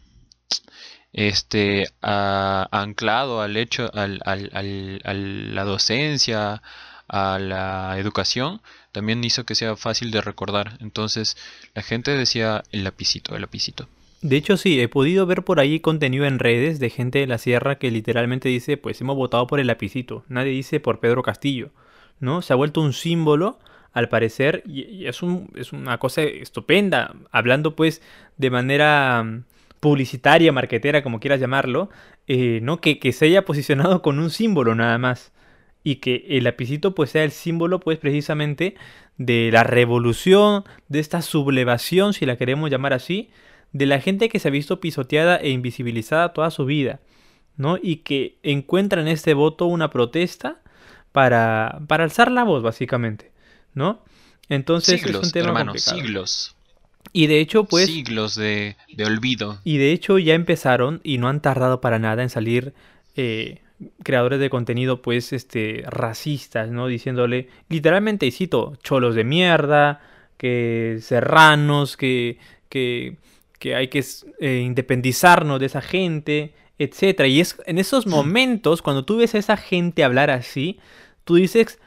este 1.13 1.87
anclado 2.01 3.41
al 3.41 3.57
hecho 3.57 3.91
al, 3.93 4.21
al- 4.25 4.49
al- 4.53 5.01
a 5.03 5.13
la 5.13 5.63
docencia 5.65 6.61
a 7.09 7.37
la 7.39 7.97
educación 7.99 8.61
también 8.93 9.21
hizo 9.25 9.45
que 9.45 9.55
sea 9.55 9.75
fácil 9.75 10.11
de 10.11 10.21
recordar 10.21 10.77
entonces 10.79 11.35
la 11.75 11.81
gente 11.81 12.11
decía 12.15 12.63
el 12.71 12.85
lapicito 12.85 13.35
el 13.35 13.41
lapicito 13.41 13.89
De 14.21 14.37
hecho, 14.37 14.55
sí, 14.55 14.79
he 14.79 14.87
podido 14.87 15.25
ver 15.25 15.43
por 15.43 15.59
ahí 15.59 15.79
contenido 15.79 16.25
en 16.25 16.37
redes 16.37 16.79
de 16.79 16.91
gente 16.91 17.19
de 17.19 17.27
la 17.27 17.39
sierra 17.39 17.79
que 17.79 17.89
literalmente 17.89 18.49
dice, 18.49 18.77
pues 18.77 19.01
hemos 19.01 19.15
votado 19.15 19.47
por 19.47 19.59
el 19.59 19.67
lapicito. 19.67 20.23
Nadie 20.27 20.51
dice 20.51 20.79
por 20.79 20.99
Pedro 20.99 21.23
Castillo, 21.23 21.71
¿no? 22.19 22.43
Se 22.43 22.53
ha 22.53 22.55
vuelto 22.55 22.81
un 22.81 22.93
símbolo, 22.93 23.57
al 23.93 24.09
parecer, 24.09 24.63
y, 24.65 25.05
es 25.05 25.21
una 25.23 25.97
cosa 25.97 26.21
estupenda. 26.21 27.13
Hablando, 27.31 27.75
pues, 27.75 28.01
de 28.37 28.49
manera 28.49 29.23
mm, 29.23 29.43
publicitaria, 29.79 30.51
marquetera, 30.51 31.03
como 31.03 31.19
quieras 31.19 31.39
llamarlo, 31.39 31.89
eh, 32.27 32.59
¿no? 32.61 32.79
Que, 32.79 32.99
que 32.99 33.11
se 33.13 33.25
haya 33.25 33.43
posicionado 33.45 34.01
con 34.01 34.19
un 34.19 34.29
símbolo 34.29 34.75
nada 34.75 34.97
más. 34.97 35.33
Y 35.83 35.95
que 35.95 36.25
el 36.29 36.43
lapicito, 36.43 36.93
pues, 36.95 37.09
sea 37.11 37.23
el 37.23 37.31
símbolo, 37.31 37.79
pues, 37.79 37.97
precisamente 37.97 38.75
de 39.17 39.49
la 39.51 39.63
revolución, 39.63 40.63
de 40.89 40.99
esta 40.99 41.21
sublevación, 41.21 42.13
si 42.13 42.25
la 42.25 42.37
queremos 42.37 42.69
llamar 42.69 42.93
así, 42.93 43.29
de 43.73 43.85
la 43.85 44.01
gente 44.01 44.29
que 44.29 44.39
se 44.39 44.47
ha 44.47 44.51
visto 44.51 44.79
pisoteada 44.79 45.37
e 45.37 45.49
invisibilizada 45.49 46.33
toda 46.33 46.51
su 46.51 46.65
vida, 46.65 46.99
¿no? 47.57 47.77
Y 47.81 47.97
que 47.97 48.37
encuentra 48.43 49.01
en 49.01 49.07
este 49.07 49.33
voto 49.33 49.65
una 49.65 49.89
protesta 49.89 50.61
para, 51.11 51.81
para 51.87 52.03
alzar 52.03 52.31
la 52.31 52.43
voz, 52.43 52.63
básicamente, 52.63 53.31
¿no? 53.73 54.01
Entonces 54.49 55.03
es 55.05 55.15
un 55.15 55.31
tema 55.31 55.47
hermano 55.47 55.71
complicado. 55.71 55.97
siglos 55.97 56.55
Y 57.13 57.27
de 57.27 57.39
hecho, 57.39 57.63
pues, 57.63 57.87
siglos 57.87 58.35
de, 58.35 58.75
de 58.93 59.05
olvido 59.05 59.59
y 59.63 59.77
de 59.77 59.91
hecho 59.91 60.19
ya 60.19 60.33
empezaron 60.33 60.99
y 61.03 61.17
no 61.17 61.29
han 61.29 61.41
tardado 61.41 61.79
para 61.79 61.99
nada 61.99 62.23
en 62.23 62.29
salir 62.29 62.73
eh, 63.15 63.61
creadores 64.03 64.39
de 64.39 64.49
contenido, 64.49 65.01
pues, 65.01 65.33
este, 65.33 65.83
racistas, 65.87 66.69
¿no? 66.69 66.87
Diciéndole, 66.87 67.47
literalmente, 67.69 68.25
y 68.25 68.31
cito, 68.31 68.77
cholos 68.83 69.15
de 69.15 69.23
mierda, 69.23 70.01
que 70.37 70.99
serranos, 71.01 71.97
que, 71.97 72.37
que, 72.69 73.17
que 73.61 73.75
hay 73.75 73.89
que 73.89 74.03
eh, 74.39 74.63
independizarnos 74.65 75.59
de 75.59 75.67
esa 75.67 75.81
gente, 75.81 76.55
etcétera. 76.79 77.27
Y 77.29 77.39
es 77.39 77.55
en 77.67 77.77
esos 77.77 78.07
momentos, 78.07 78.81
cuando 78.81 79.05
tú 79.05 79.17
ves 79.17 79.35
a 79.35 79.37
esa 79.37 79.55
gente 79.55 80.03
hablar 80.03 80.31
así, 80.31 80.79
tú 81.25 81.35
dices 81.35 81.79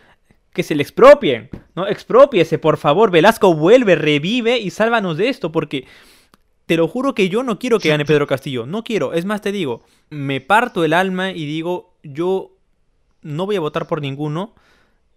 que 0.53 0.63
se 0.63 0.77
le 0.77 0.85
expropien, 0.85 1.51
¿no? 1.75 1.89
Expropiese, 1.89 2.61
por 2.61 2.77
favor. 2.77 3.11
Velasco 3.11 3.57
vuelve, 3.57 3.97
revive 3.97 4.57
y 4.57 4.71
sálvanos 4.71 5.17
de 5.17 5.29
esto, 5.29 5.51
porque 5.51 5.85
te 6.67 6.77
lo 6.77 6.87
juro 6.87 7.13
que 7.13 7.29
yo 7.29 7.43
no 7.43 7.59
quiero 7.59 7.81
que 7.81 7.89
gane 7.89 8.05
Pedro 8.05 8.29
Castillo. 8.29 8.67
No 8.67 8.85
quiero. 8.85 9.13
Es 9.13 9.25
más, 9.25 9.41
te 9.41 9.51
digo, 9.51 9.83
me 10.11 10.41
parto 10.41 10.85
el 10.85 10.93
alma 10.93 11.33
y 11.33 11.45
digo, 11.45 11.97
yo 12.05 12.53
no 13.21 13.47
voy 13.47 13.57
a 13.57 13.61
votar 13.61 13.89
por 13.89 14.01
ninguno, 14.01 14.55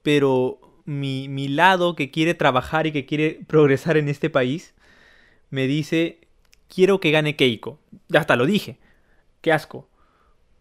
pero 0.01 0.59
mi, 0.85 1.29
mi 1.29 1.49
lado 1.49 1.95
que 1.95 2.09
quiere 2.09 2.33
trabajar 2.33 2.87
y 2.87 2.91
que 2.91 3.05
quiere 3.05 3.41
progresar 3.45 3.95
en 3.97 4.09
este 4.09 4.31
país 4.31 4.73
me 5.51 5.67
dice, 5.67 6.26
quiero 6.73 6.99
que 6.99 7.11
gane 7.11 7.35
Keiko. 7.35 7.79
Ya 8.09 8.19
hasta 8.19 8.35
lo 8.35 8.45
dije. 8.45 8.77
Qué 9.41 9.51
asco. 9.51 9.87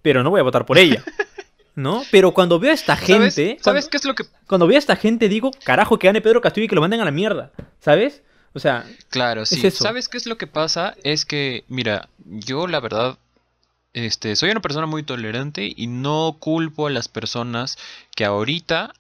Pero 0.03 0.23
no 0.23 0.31
voy 0.31 0.41
a 0.41 0.45
votar 0.45 0.67
por 0.67 0.79
ella. 0.79 1.03
¿No? 1.75 2.03
Pero 2.11 2.33
cuando 2.33 2.59
veo 2.59 2.71
a 2.71 2.75
esta 2.75 2.97
¿Sabes, 2.97 3.35
gente... 3.35 3.59
¿sabes 3.61 3.85
cuando- 3.85 3.91
qué 3.91 3.97
es 3.99 4.05
lo 4.07 4.15
que 4.15 4.25
cuando 4.47 4.67
veo 4.67 4.77
a 4.77 4.79
esta 4.79 4.97
gente 4.97 5.29
digo, 5.29 5.51
carajo, 5.65 5.99
que 5.99 6.07
gane 6.07 6.23
Pedro 6.23 6.41
Castillo 6.41 6.65
y 6.65 6.69
que 6.69 6.75
lo 6.75 6.81
manden 6.81 7.01
a 7.01 7.05
la 7.05 7.11
mierda, 7.11 7.53
¿sabes? 7.81 8.23
O 8.55 8.59
sea, 8.59 8.87
Claro, 9.11 9.43
Es 9.43 9.51
sí. 9.51 9.67
eso. 9.67 9.85
¿Sabes 9.85 10.09
qué 10.09 10.17
es 10.17 10.25
lo 10.27 10.39
que 10.39 10.47
pasa? 10.47 10.95
Es 11.05 11.27
que, 11.27 11.65
mira, 11.69 12.09
yo 12.25 12.67
la 12.67 12.81
verdad, 12.81 13.19
este, 13.93 14.37
soy 14.37 14.51
una 14.51 14.63
persona 14.63 14.87
muy 14.87 15.03
tolerante 15.03 15.71
y 15.77 15.87
no 15.87 16.37
culpo 16.41 16.87
a 16.87 16.91
las 16.91 17.09
personas 17.09 17.77
que 18.15 18.25
ahorita 18.25 18.95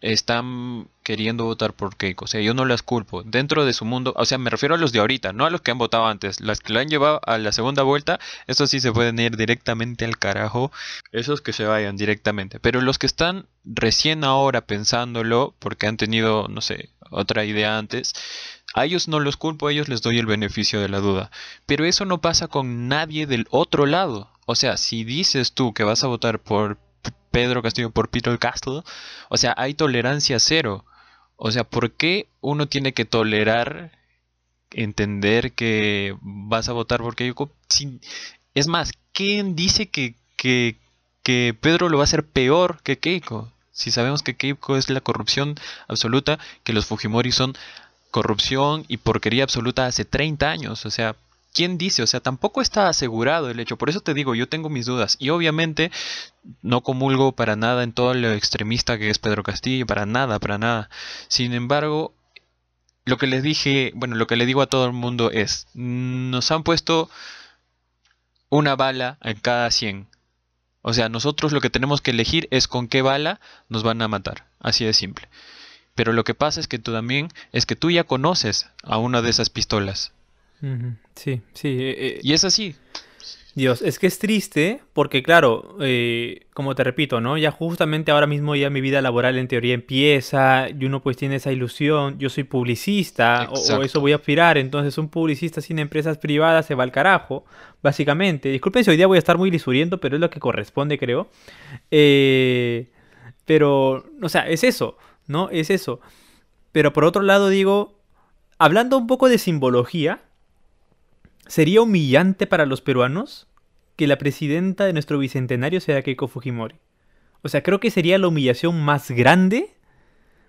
están 0.00 0.88
queriendo 1.02 1.44
votar 1.44 1.72
por 1.72 1.96
Keiko. 1.96 2.26
O 2.26 2.28
sea, 2.28 2.40
yo 2.40 2.54
no 2.54 2.64
las 2.64 2.82
culpo. 2.82 3.22
Dentro 3.22 3.64
de 3.64 3.72
su 3.72 3.84
mundo, 3.84 4.12
o 4.16 4.24
sea, 4.24 4.38
me 4.38 4.50
refiero 4.50 4.74
a 4.74 4.78
los 4.78 4.92
de 4.92 5.00
ahorita, 5.00 5.32
no 5.32 5.46
a 5.46 5.50
los 5.50 5.60
que 5.60 5.70
han 5.70 5.78
votado 5.78 6.06
antes. 6.06 6.40
Las 6.40 6.60
que 6.60 6.72
la 6.72 6.80
han 6.80 6.88
llevado 6.88 7.20
a 7.24 7.38
la 7.38 7.52
segunda 7.52 7.82
vuelta, 7.82 8.20
estos 8.46 8.70
sí 8.70 8.80
se 8.80 8.92
pueden 8.92 9.18
ir 9.18 9.36
directamente 9.36 10.04
al 10.04 10.18
carajo. 10.18 10.70
Esos 11.10 11.40
que 11.40 11.52
se 11.52 11.64
vayan 11.64 11.96
directamente. 11.96 12.60
Pero 12.60 12.80
los 12.80 12.98
que 12.98 13.06
están 13.06 13.46
recién 13.64 14.24
ahora 14.24 14.66
pensándolo, 14.66 15.54
porque 15.58 15.86
han 15.86 15.96
tenido, 15.96 16.48
no 16.48 16.60
sé, 16.60 16.90
otra 17.10 17.44
idea 17.44 17.78
antes, 17.78 18.12
a 18.74 18.84
ellos 18.84 19.08
no 19.08 19.20
los 19.20 19.36
culpo, 19.36 19.66
a 19.68 19.72
ellos 19.72 19.88
les 19.88 20.02
doy 20.02 20.18
el 20.18 20.26
beneficio 20.26 20.80
de 20.80 20.88
la 20.88 21.00
duda. 21.00 21.30
Pero 21.66 21.84
eso 21.84 22.04
no 22.04 22.20
pasa 22.20 22.48
con 22.48 22.88
nadie 22.88 23.26
del 23.26 23.46
otro 23.50 23.86
lado. 23.86 24.30
O 24.46 24.54
sea, 24.54 24.76
si 24.76 25.04
dices 25.04 25.52
tú 25.52 25.72
que 25.72 25.84
vas 25.84 26.04
a 26.04 26.08
votar 26.08 26.40
por 26.40 26.78
Pedro 27.30 27.62
Castillo, 27.62 27.90
por 27.90 28.10
Peter 28.10 28.38
Castle, 28.38 28.82
o 29.28 29.36
sea, 29.36 29.54
hay 29.56 29.74
tolerancia 29.74 30.38
cero. 30.38 30.84
O 31.36 31.50
sea, 31.50 31.64
¿por 31.64 31.92
qué 31.92 32.28
uno 32.40 32.68
tiene 32.68 32.92
que 32.92 33.04
tolerar, 33.04 33.90
entender 34.70 35.52
que 35.52 36.16
vas 36.20 36.68
a 36.68 36.72
votar 36.72 37.00
por 37.00 37.16
Keiko? 37.16 37.50
Es 38.54 38.68
más, 38.68 38.92
¿quién 39.12 39.56
dice 39.56 39.88
que, 39.88 40.14
que, 40.36 40.76
que 41.22 41.56
Pedro 41.58 41.88
lo 41.88 41.98
va 41.98 42.04
a 42.04 42.04
hacer 42.04 42.24
peor 42.24 42.80
que 42.82 42.98
Keiko? 42.98 43.50
Si 43.72 43.90
sabemos 43.90 44.22
que 44.22 44.36
Keiko 44.36 44.76
es 44.76 44.90
la 44.90 45.00
corrupción 45.00 45.56
absoluta, 45.88 46.38
que 46.62 46.74
los 46.74 46.86
Fujimori 46.86 47.32
son 47.32 47.56
corrupción 48.10 48.84
y 48.88 48.98
porquería 48.98 49.42
absoluta 49.42 49.86
hace 49.86 50.04
30 50.04 50.50
años. 50.50 50.86
O 50.86 50.90
sea, 50.90 51.16
¿quién 51.52 51.78
dice? 51.78 52.02
O 52.02 52.06
sea, 52.06 52.20
tampoco 52.20 52.60
está 52.60 52.88
asegurado 52.88 53.50
el 53.50 53.60
hecho. 53.60 53.76
Por 53.76 53.90
eso 53.90 54.00
te 54.00 54.14
digo, 54.14 54.34
yo 54.34 54.48
tengo 54.48 54.68
mis 54.68 54.86
dudas. 54.86 55.16
Y 55.18 55.30
obviamente 55.30 55.90
no 56.62 56.82
comulgo 56.82 57.32
para 57.32 57.56
nada 57.56 57.82
en 57.82 57.92
todo 57.92 58.14
lo 58.14 58.32
extremista 58.32 58.98
que 58.98 59.10
es 59.10 59.18
Pedro 59.18 59.42
Castillo, 59.42 59.86
para 59.86 60.06
nada, 60.06 60.38
para 60.38 60.58
nada. 60.58 60.90
Sin 61.28 61.52
embargo, 61.52 62.14
lo 63.04 63.16
que 63.16 63.26
les 63.26 63.42
dije, 63.42 63.92
bueno, 63.94 64.16
lo 64.16 64.26
que 64.26 64.36
le 64.36 64.46
digo 64.46 64.62
a 64.62 64.68
todo 64.68 64.86
el 64.86 64.92
mundo 64.92 65.30
es, 65.30 65.66
nos 65.74 66.50
han 66.50 66.62
puesto 66.62 67.10
una 68.48 68.76
bala 68.76 69.18
en 69.22 69.38
cada 69.38 69.70
100. 69.70 70.08
O 70.82 70.92
sea, 70.92 71.08
nosotros 71.08 71.52
lo 71.52 71.60
que 71.60 71.70
tenemos 71.70 72.00
que 72.00 72.10
elegir 72.10 72.48
es 72.50 72.66
con 72.66 72.88
qué 72.88 73.02
bala 73.02 73.40
nos 73.68 73.82
van 73.82 74.02
a 74.02 74.08
matar. 74.08 74.46
Así 74.60 74.84
de 74.84 74.92
simple. 74.92 75.28
Pero 75.94 76.12
lo 76.12 76.24
que 76.24 76.34
pasa 76.34 76.60
es 76.60 76.68
que 76.68 76.78
tú 76.78 76.92
también, 76.92 77.28
es 77.52 77.66
que 77.66 77.76
tú 77.76 77.90
ya 77.90 78.04
conoces 78.04 78.68
a 78.82 78.98
una 78.98 79.22
de 79.22 79.30
esas 79.30 79.50
pistolas. 79.50 80.12
Sí, 81.14 81.40
sí. 81.54 81.76
eh, 81.80 82.20
Y 82.22 82.32
es 82.32 82.44
así. 82.44 82.74
Dios, 83.54 83.82
es 83.82 83.98
que 83.98 84.06
es 84.06 84.18
triste 84.18 84.80
porque, 84.94 85.22
claro, 85.22 85.76
eh, 85.82 86.46
como 86.54 86.74
te 86.74 86.84
repito, 86.84 87.20
¿no? 87.20 87.36
Ya 87.36 87.50
justamente 87.50 88.10
ahora 88.10 88.26
mismo 88.26 88.56
ya 88.56 88.70
mi 88.70 88.80
vida 88.80 89.02
laboral 89.02 89.36
en 89.36 89.46
teoría 89.46 89.74
empieza 89.74 90.68
y 90.70 90.86
uno 90.86 91.02
pues 91.02 91.18
tiene 91.18 91.36
esa 91.36 91.52
ilusión. 91.52 92.18
Yo 92.18 92.30
soy 92.30 92.44
publicista 92.44 93.48
o- 93.50 93.82
eso 93.82 94.00
voy 94.00 94.12
a 94.12 94.16
aspirar. 94.16 94.56
Entonces 94.56 94.96
un 94.96 95.08
publicista 95.10 95.60
sin 95.60 95.78
empresas 95.80 96.16
privadas 96.16 96.64
se 96.64 96.74
va 96.74 96.84
al 96.84 96.92
carajo, 96.92 97.44
básicamente. 97.82 98.48
Disculpen 98.48 98.84
si 98.84 98.90
hoy 98.90 98.96
día 98.96 99.06
voy 99.06 99.16
a 99.16 99.18
estar 99.18 99.36
muy 99.36 99.50
lisuriento, 99.50 99.98
pero 99.98 100.16
es 100.16 100.20
lo 100.20 100.30
que 100.30 100.40
corresponde, 100.40 100.96
creo. 100.98 101.28
Eh, 101.90 102.88
pero, 103.44 104.06
o 104.22 104.28
sea, 104.30 104.48
es 104.48 104.64
eso, 104.64 104.96
¿no? 105.26 105.50
Es 105.50 105.68
eso. 105.68 106.00
Pero 106.72 106.94
por 106.94 107.04
otro 107.04 107.20
lado 107.22 107.50
digo, 107.50 107.98
hablando 108.58 108.96
un 108.96 109.06
poco 109.06 109.28
de 109.28 109.36
simbología, 109.36 110.20
¿Sería 111.46 111.82
humillante 111.82 112.46
para 112.46 112.66
los 112.66 112.80
peruanos 112.80 113.48
que 113.96 114.06
la 114.06 114.16
presidenta 114.18 114.84
de 114.86 114.92
nuestro 114.92 115.18
bicentenario 115.18 115.80
sea 115.80 116.02
Keiko 116.02 116.28
Fujimori? 116.28 116.76
O 117.42 117.48
sea, 117.48 117.62
creo 117.62 117.80
que 117.80 117.90
sería 117.90 118.18
la 118.18 118.28
humillación 118.28 118.80
más 118.82 119.10
grande, 119.10 119.74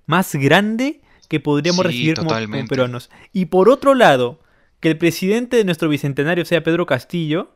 más 0.05 0.35
grande 0.35 1.01
que 1.27 1.39
podríamos 1.39 1.81
Sí, 1.81 1.87
recibir 1.87 2.15
como, 2.15 2.29
como 2.29 2.67
peruanos. 2.67 3.09
Y 3.31 3.45
por 3.45 3.69
otro 3.69 3.95
lado, 3.95 4.39
que 4.79 4.89
el 4.89 4.97
presidente 4.97 5.57
de 5.57 5.63
nuestro 5.65 5.89
bicentenario 5.89 6.45
sea 6.45 6.63
Pedro 6.63 6.85
Castillo, 6.85 7.51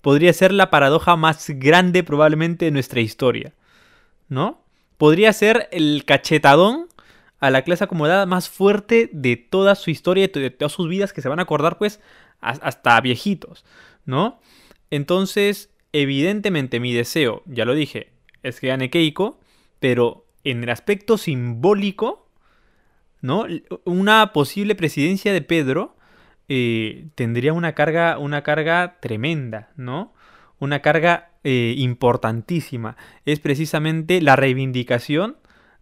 podría 0.00 0.32
ser 0.32 0.52
la 0.52 0.70
paradoja 0.70 1.16
más 1.16 1.46
grande 1.50 2.04
probablemente 2.04 2.66
de 2.66 2.70
nuestra 2.70 3.00
historia. 3.00 3.52
¿No? 4.28 4.62
Podría 4.98 5.32
ser 5.32 5.68
el 5.72 6.04
cachetadón 6.06 6.86
a 7.40 7.50
la 7.50 7.62
clase 7.62 7.84
acomodada 7.84 8.26
más 8.26 8.48
fuerte 8.48 9.08
de 9.12 9.36
toda 9.36 9.74
su 9.74 9.90
historia, 9.90 10.22
de 10.24 10.28
to- 10.28 10.40
de 10.40 10.50
todas 10.50 10.72
sus 10.72 10.88
vidas, 10.88 11.12
que 11.12 11.22
se 11.22 11.28
van 11.28 11.38
a 11.38 11.42
acordar 11.42 11.78
pues 11.78 12.00
hasta 12.40 13.00
viejitos, 13.00 13.64
¿no? 14.04 14.40
Entonces, 14.90 15.70
evidentemente 15.92 16.80
mi 16.80 16.92
deseo, 16.92 17.42
ya 17.46 17.64
lo 17.64 17.74
dije, 17.74 18.12
es 18.42 18.60
que 18.60 18.68
gane 18.68 18.90
Keiko, 18.90 19.40
pero 19.80 20.26
en 20.44 20.62
el 20.62 20.70
aspecto 20.70 21.18
simbólico, 21.18 22.28
¿no? 23.20 23.46
Una 23.84 24.32
posible 24.32 24.74
presidencia 24.74 25.32
de 25.32 25.42
Pedro 25.42 25.96
eh, 26.48 27.08
tendría 27.14 27.52
una 27.52 27.74
carga, 27.74 28.18
una 28.18 28.42
carga 28.42 28.98
tremenda, 29.00 29.70
¿no? 29.76 30.14
Una 30.58 30.80
carga 30.80 31.32
eh, 31.44 31.74
importantísima. 31.76 32.96
Es 33.24 33.40
precisamente 33.40 34.20
la 34.20 34.36
reivindicación 34.36 35.37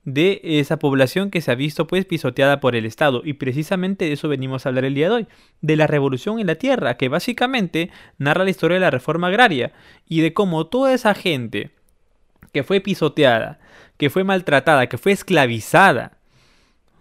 de 0.06 0.40
esa 0.42 0.78
población 0.78 1.30
que 1.30 1.40
se 1.40 1.50
ha 1.50 1.56
visto 1.56 1.88
pues 1.88 2.06
pisoteada 2.06 2.60
por 2.60 2.76
el 2.76 2.86
Estado. 2.86 3.22
Y 3.24 3.34
precisamente 3.34 4.06
de 4.06 4.12
eso 4.12 4.28
venimos 4.28 4.64
a 4.64 4.68
hablar 4.70 4.84
el 4.84 4.94
día 4.94 5.08
de 5.08 5.14
hoy. 5.16 5.26
De 5.60 5.76
la 5.76 5.88
revolución 5.88 6.38
en 6.38 6.46
la 6.46 6.54
tierra, 6.54 6.96
que 6.96 7.08
básicamente 7.08 7.90
narra 8.16 8.44
la 8.44 8.50
historia 8.50 8.76
de 8.76 8.82
la 8.82 8.90
reforma 8.90 9.26
agraria 9.26 9.72
y 10.08 10.20
de 10.20 10.32
cómo 10.32 10.68
toda 10.68 10.94
esa 10.94 11.12
gente 11.12 11.72
que 12.52 12.62
fue 12.62 12.80
pisoteada, 12.80 13.58
que 13.96 14.08
fue 14.08 14.22
maltratada, 14.22 14.86
que 14.86 14.96
fue 14.96 15.10
esclavizada, 15.10 16.18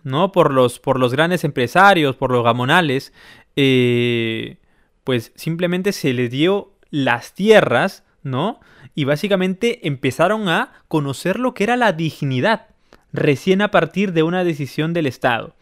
¿no? 0.04 0.32
Por 0.32 0.52
los, 0.52 0.80
por 0.80 1.00
los 1.00 1.14
grandes 1.14 1.44
empresarios, 1.44 2.16
por 2.16 2.32
los 2.32 2.44
gamonales, 2.44 3.14
eh, 3.56 4.58
pues 5.04 5.32
simplemente 5.36 5.92
se 5.92 6.12
les 6.14 6.32
dio 6.32 6.74
las 6.90 7.36
tierras, 7.36 8.04
¿no? 8.24 8.60
Y 8.96 9.04
básicamente 9.04 9.88
empezaron 9.88 10.50
a 10.50 10.74
conocer 10.88 11.38
lo 11.38 11.54
que 11.54 11.66
era 11.66 11.76
la 11.76 11.94
dignidad, 11.94 12.70
recién 13.14 13.62
a 13.62 13.72
partir 13.72 14.12
de 14.14 14.24
una 14.24 14.44
decisión 14.44 14.94
del 14.94 15.06
Estado. 15.08 15.56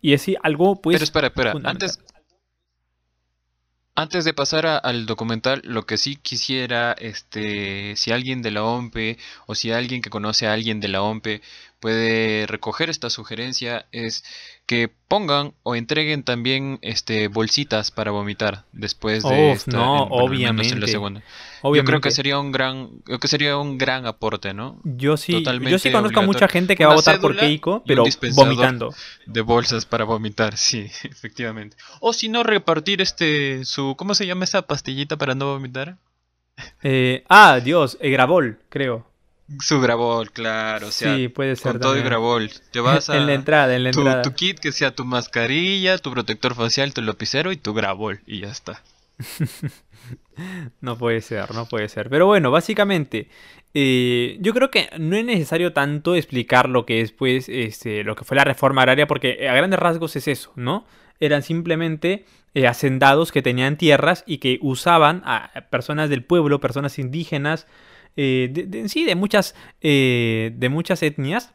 Y 0.00 0.14
es 0.14 0.26
algo, 0.42 0.80
pues... 0.80 0.96
Pero 0.96 1.04
espera, 1.04 1.26
espera. 1.28 1.52
Antes, 1.64 2.00
antes 3.94 4.24
de 4.24 4.32
pasar 4.32 4.66
a- 4.66 4.78
al 4.78 5.04
documental, 5.06 5.60
lo 5.64 5.84
que 5.84 5.98
sí 5.98 6.16
quisiera, 6.16 6.92
este, 6.92 7.94
si 7.96 8.10
alguien 8.10 8.40
de 8.42 8.50
la 8.50 8.64
OMPE 8.64 9.18
o 9.46 9.54
si 9.54 9.70
alguien 9.70 10.00
que 10.00 10.10
conoce 10.10 10.46
a 10.46 10.54
alguien 10.54 10.80
de 10.80 10.88
la 10.88 11.02
OMPE 11.02 11.42
puede 11.82 12.46
recoger 12.46 12.88
esta 12.88 13.10
sugerencia, 13.10 13.86
es 13.90 14.24
que 14.66 14.88
pongan 15.08 15.52
o 15.64 15.74
entreguen 15.74 16.22
también, 16.22 16.78
este, 16.80 17.26
bolsitas 17.26 17.90
para 17.90 18.12
vomitar 18.12 18.64
después 18.72 19.24
de 19.24 19.50
esta, 19.52 19.72
no, 19.72 20.04
en- 20.04 20.08
bueno, 20.08 20.28
menos 20.30 20.66
en 20.68 20.80
la 20.80 20.86
obviamente. 20.86 20.86
segunda. 20.92 21.20
Yo 21.20 21.26
Obviamente. 21.68 21.90
creo 21.90 22.00
que 22.00 22.10
sería 22.12 22.38
un 22.38 22.52
gran, 22.52 22.88
creo 23.04 23.18
que 23.18 23.28
sería 23.28 23.56
un 23.58 23.78
gran 23.78 24.06
aporte, 24.06 24.54
¿no? 24.54 24.80
Yo 24.84 25.16
sí, 25.16 25.42
yo 25.44 25.78
sí 25.78 25.90
conozco 25.92 26.20
a 26.20 26.22
mucha 26.22 26.46
gente 26.48 26.76
que 26.76 26.86
va 26.86 26.92
a 26.92 26.96
votar 26.96 27.20
por 27.20 27.36
Keiko, 27.36 27.82
pero 27.86 28.04
vomitando. 28.34 28.94
De 29.26 29.40
bolsas 29.42 29.84
para 29.84 30.04
vomitar, 30.04 30.56
sí, 30.56 30.86
efectivamente. 31.04 31.76
O 32.00 32.12
si 32.12 32.28
no, 32.28 32.42
repartir 32.44 33.00
este, 33.02 33.64
su, 33.64 33.96
¿cómo 33.96 34.14
se 34.14 34.26
llama 34.26 34.44
esa 34.44 34.62
pastillita 34.62 35.16
para 35.18 35.34
no 35.34 35.46
vomitar? 35.52 35.98
Eh, 36.82 37.24
ah, 37.28 37.60
Dios, 37.62 37.98
eh, 38.00 38.10
Gravol, 38.10 38.58
creo. 38.68 39.06
Su 39.60 39.80
Gravol, 39.80 40.30
claro, 40.30 40.88
o 40.88 40.90
sea, 40.90 41.16
sí, 41.16 41.28
puede 41.28 41.56
ser 41.56 41.72
con 41.72 41.80
todo 41.80 41.96
y 41.96 42.02
vas 42.80 43.10
a... 43.10 43.16
en 43.16 43.26
la 43.26 43.34
entrada, 43.34 43.74
en 43.74 43.84
la 43.84 43.90
tu, 43.90 44.00
entrada. 44.00 44.22
tu 44.22 44.32
kit 44.32 44.58
que 44.58 44.72
sea 44.72 44.94
tu 44.94 45.04
mascarilla, 45.04 45.98
tu 45.98 46.10
protector 46.10 46.54
facial, 46.54 46.94
tu 46.94 47.02
lapicero 47.02 47.52
y 47.52 47.56
tu 47.56 47.74
Gravol, 47.74 48.20
y 48.26 48.40
ya 48.40 48.48
está. 48.48 48.82
No 50.80 50.96
puede 50.98 51.20
ser, 51.20 51.54
no 51.54 51.66
puede 51.66 51.88
ser. 51.88 52.08
Pero 52.08 52.26
bueno, 52.26 52.50
básicamente, 52.50 53.28
eh, 53.74 54.38
yo 54.40 54.52
creo 54.54 54.70
que 54.70 54.88
no 54.98 55.16
es 55.16 55.24
necesario 55.24 55.72
tanto 55.72 56.14
explicar 56.14 56.68
lo 56.68 56.86
que 56.86 57.00
es, 57.00 57.12
pues, 57.12 57.48
este, 57.48 58.04
lo 58.04 58.16
que 58.16 58.24
fue 58.24 58.36
la 58.36 58.44
reforma 58.44 58.82
agraria, 58.82 59.06
porque 59.06 59.48
a 59.48 59.54
grandes 59.54 59.78
rasgos 59.78 60.16
es 60.16 60.28
eso, 60.28 60.52
¿no? 60.56 60.86
Eran 61.20 61.42
simplemente 61.42 62.24
eh, 62.54 62.66
hacendados 62.66 63.30
que 63.30 63.42
tenían 63.42 63.76
tierras 63.76 64.24
y 64.26 64.38
que 64.38 64.58
usaban 64.60 65.22
a 65.24 65.50
personas 65.70 66.10
del 66.10 66.24
pueblo, 66.24 66.60
personas 66.60 66.98
indígenas, 66.98 67.66
eh, 68.16 68.48
de, 68.52 68.66
de- 68.66 68.88
sí, 68.88 69.04
de 69.04 69.14
muchas, 69.14 69.54
eh, 69.80 70.52
de 70.56 70.68
muchas 70.68 71.02
etnias, 71.02 71.52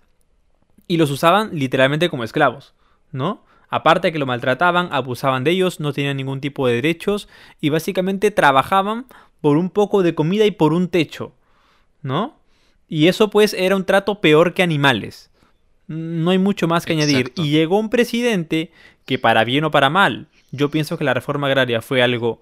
y 0.87 0.97
los 0.97 1.11
usaban 1.11 1.49
literalmente 1.53 2.09
como 2.09 2.23
esclavos, 2.23 2.73
¿no? 3.11 3.43
Aparte 3.69 4.07
de 4.07 4.11
que 4.13 4.19
lo 4.19 4.25
maltrataban, 4.25 4.87
abusaban 4.91 5.43
de 5.43 5.51
ellos, 5.51 5.79
no 5.81 5.91
tenían 5.91 6.15
ningún 6.17 6.39
tipo 6.39 6.67
de 6.67 6.75
derechos 6.75 7.27
y 7.59 7.69
básicamente 7.69 8.31
trabajaban 8.31 9.05
por 9.41 9.57
un 9.57 9.69
poco 9.69 10.01
de 10.03 10.15
comida 10.15 10.45
y 10.45 10.51
por 10.51 10.71
un 10.71 10.87
techo, 10.87 11.33
¿no? 12.01 12.37
Y 12.87 13.07
eso 13.07 13.29
pues 13.29 13.53
era 13.53 13.75
un 13.75 13.83
trato 13.85 14.21
peor 14.21 14.53
que 14.53 14.63
animales. 14.63 15.29
No 15.87 16.31
hay 16.31 16.37
mucho 16.37 16.67
más 16.69 16.85
que 16.85 16.93
añadir. 16.93 17.33
Y 17.43 17.49
llegó 17.51 17.77
un 17.79 17.89
presidente 17.89 18.71
que 19.05 19.19
para 19.19 19.43
bien 19.43 19.65
o 19.65 19.71
para 19.71 19.89
mal, 19.89 20.27
yo 20.51 20.71
pienso 20.71 20.97
que 20.97 21.03
la 21.03 21.13
reforma 21.13 21.47
agraria 21.47 21.81
fue 21.81 22.01
algo 22.01 22.41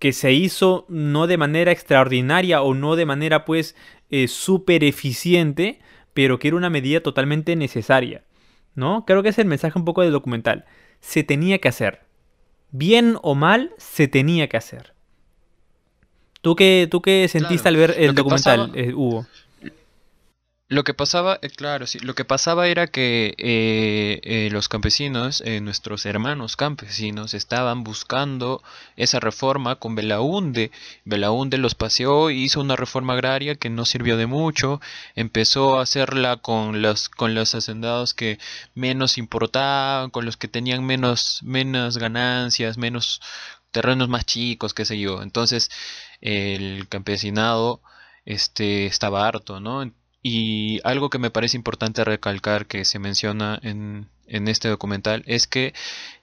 que 0.00 0.12
se 0.12 0.32
hizo 0.32 0.84
no 0.88 1.28
de 1.28 1.36
manera 1.36 1.70
extraordinaria 1.70 2.62
o 2.62 2.74
no 2.74 2.96
de 2.96 3.06
manera 3.06 3.44
pues 3.44 3.76
eh, 4.10 4.26
súper 4.26 4.82
eficiente, 4.82 5.78
pero 6.14 6.40
que 6.40 6.48
era 6.48 6.56
una 6.56 6.70
medida 6.70 7.00
totalmente 7.00 7.54
necesaria. 7.54 8.24
¿No? 8.74 9.04
Creo 9.06 9.22
que 9.22 9.28
es 9.28 9.38
el 9.38 9.46
mensaje 9.46 9.78
un 9.78 9.84
poco 9.84 10.02
del 10.02 10.12
documental. 10.12 10.64
Se 11.00 11.22
tenía 11.22 11.58
que 11.58 11.68
hacer. 11.68 12.00
Bien 12.72 13.16
o 13.22 13.34
mal, 13.34 13.72
se 13.78 14.08
tenía 14.08 14.48
que 14.48 14.56
hacer. 14.56 14.94
¿Tú 16.40 16.56
qué, 16.56 16.88
tú 16.90 17.02
qué 17.02 17.26
sentiste 17.28 17.62
Claro, 17.68 17.68
al 17.68 17.76
ver 17.76 17.94
el 17.98 18.14
documental, 18.14 18.60
pasaba- 18.70 18.78
eh, 18.78 18.94
Hugo? 18.94 19.26
Lo 20.70 20.84
que 20.84 20.94
pasaba, 20.94 21.38
eh, 21.42 21.50
claro, 21.50 21.86
sí, 21.88 21.98
lo 21.98 22.14
que 22.14 22.24
pasaba 22.24 22.68
era 22.68 22.86
que 22.86 23.34
eh, 23.38 24.20
eh, 24.22 24.48
los 24.52 24.68
campesinos, 24.68 25.42
eh, 25.44 25.60
nuestros 25.60 26.06
hermanos 26.06 26.54
campesinos, 26.56 27.34
estaban 27.34 27.82
buscando 27.82 28.62
esa 28.96 29.18
reforma 29.18 29.76
con 29.76 29.96
Belaunde. 29.96 30.70
Belaunde 31.04 31.58
los 31.58 31.74
paseó 31.74 32.30
hizo 32.30 32.60
una 32.60 32.76
reforma 32.76 33.14
agraria 33.14 33.56
que 33.56 33.68
no 33.68 33.84
sirvió 33.84 34.16
de 34.16 34.26
mucho. 34.26 34.80
Empezó 35.16 35.78
a 35.78 35.82
hacerla 35.82 36.36
con 36.36 36.82
los, 36.82 37.08
con 37.08 37.34
los 37.34 37.54
hacendados 37.56 38.14
que 38.14 38.38
menos 38.74 39.18
importaban, 39.18 40.10
con 40.10 40.24
los 40.24 40.36
que 40.36 40.46
tenían 40.48 40.84
menos, 40.86 41.40
menos 41.42 41.98
ganancias, 41.98 42.78
menos 42.78 43.20
terrenos 43.72 44.08
más 44.08 44.24
chicos, 44.24 44.72
qué 44.74 44.84
sé 44.84 44.98
yo. 45.00 45.22
Entonces, 45.22 45.68
el 46.20 46.88
campesinado 46.88 47.82
este, 48.24 48.86
estaba 48.86 49.26
harto, 49.26 49.58
¿no? 49.60 49.82
Y 50.22 50.80
algo 50.84 51.10
que 51.10 51.18
me 51.18 51.30
parece 51.30 51.56
importante 51.56 52.04
recalcar 52.04 52.66
que 52.66 52.84
se 52.84 52.98
menciona 52.98 53.58
en, 53.62 54.08
en 54.26 54.48
este 54.48 54.68
documental 54.68 55.22
es 55.26 55.46
que 55.46 55.74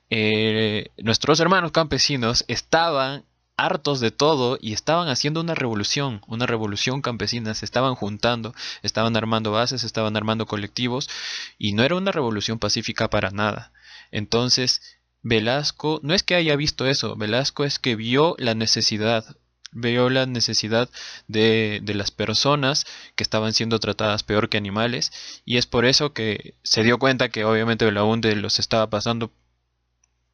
eh, 0.09 0.89
nuestros 0.97 1.39
hermanos 1.39 1.71
campesinos 1.71 2.45
estaban 2.47 3.25
hartos 3.57 3.99
de 3.99 4.11
todo 4.11 4.59
y 4.61 4.73
estaban 4.73 5.09
haciendo 5.09 5.41
una 5.41 5.55
revolución, 5.55 6.21
una 6.27 6.45
revolución 6.45 7.01
campesina, 7.01 7.55
se 7.55 7.65
estaban 7.65 7.95
juntando, 7.95 8.53
estaban 8.83 9.17
armando 9.17 9.51
bases, 9.51 9.83
estaban 9.83 10.15
armando 10.15 10.45
colectivos 10.45 11.09
y 11.57 11.73
no 11.73 11.83
era 11.83 11.95
una 11.95 12.11
revolución 12.11 12.59
pacífica 12.59 13.09
para 13.09 13.31
nada. 13.31 13.73
Entonces, 14.11 14.81
Velasco, 15.23 15.99
no 16.03 16.13
es 16.13 16.21
que 16.23 16.35
haya 16.35 16.55
visto 16.55 16.85
eso, 16.85 17.15
Velasco 17.15 17.65
es 17.65 17.79
que 17.79 17.95
vio 17.95 18.35
la 18.37 18.53
necesidad, 18.53 19.35
vio 19.71 20.09
la 20.09 20.25
necesidad 20.25 20.89
de, 21.27 21.79
de 21.83 21.93
las 21.93 22.11
personas 22.11 22.85
que 23.15 23.23
estaban 23.23 23.53
siendo 23.53 23.79
tratadas 23.79 24.23
peor 24.23 24.49
que 24.49 24.57
animales 24.57 25.11
y 25.45 25.57
es 25.57 25.65
por 25.65 25.85
eso 25.85 26.13
que 26.13 26.55
se 26.63 26.83
dio 26.83 26.99
cuenta 26.99 27.29
que 27.29 27.45
obviamente 27.45 27.85
Belaunde 27.85 28.35
los 28.35 28.59
estaba 28.59 28.89
pasando 28.89 29.31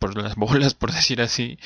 por 0.03 0.21
las 0.21 0.35
bolas, 0.37 0.73
por 0.73 0.91
decir 0.91 1.21
así, 1.21 1.57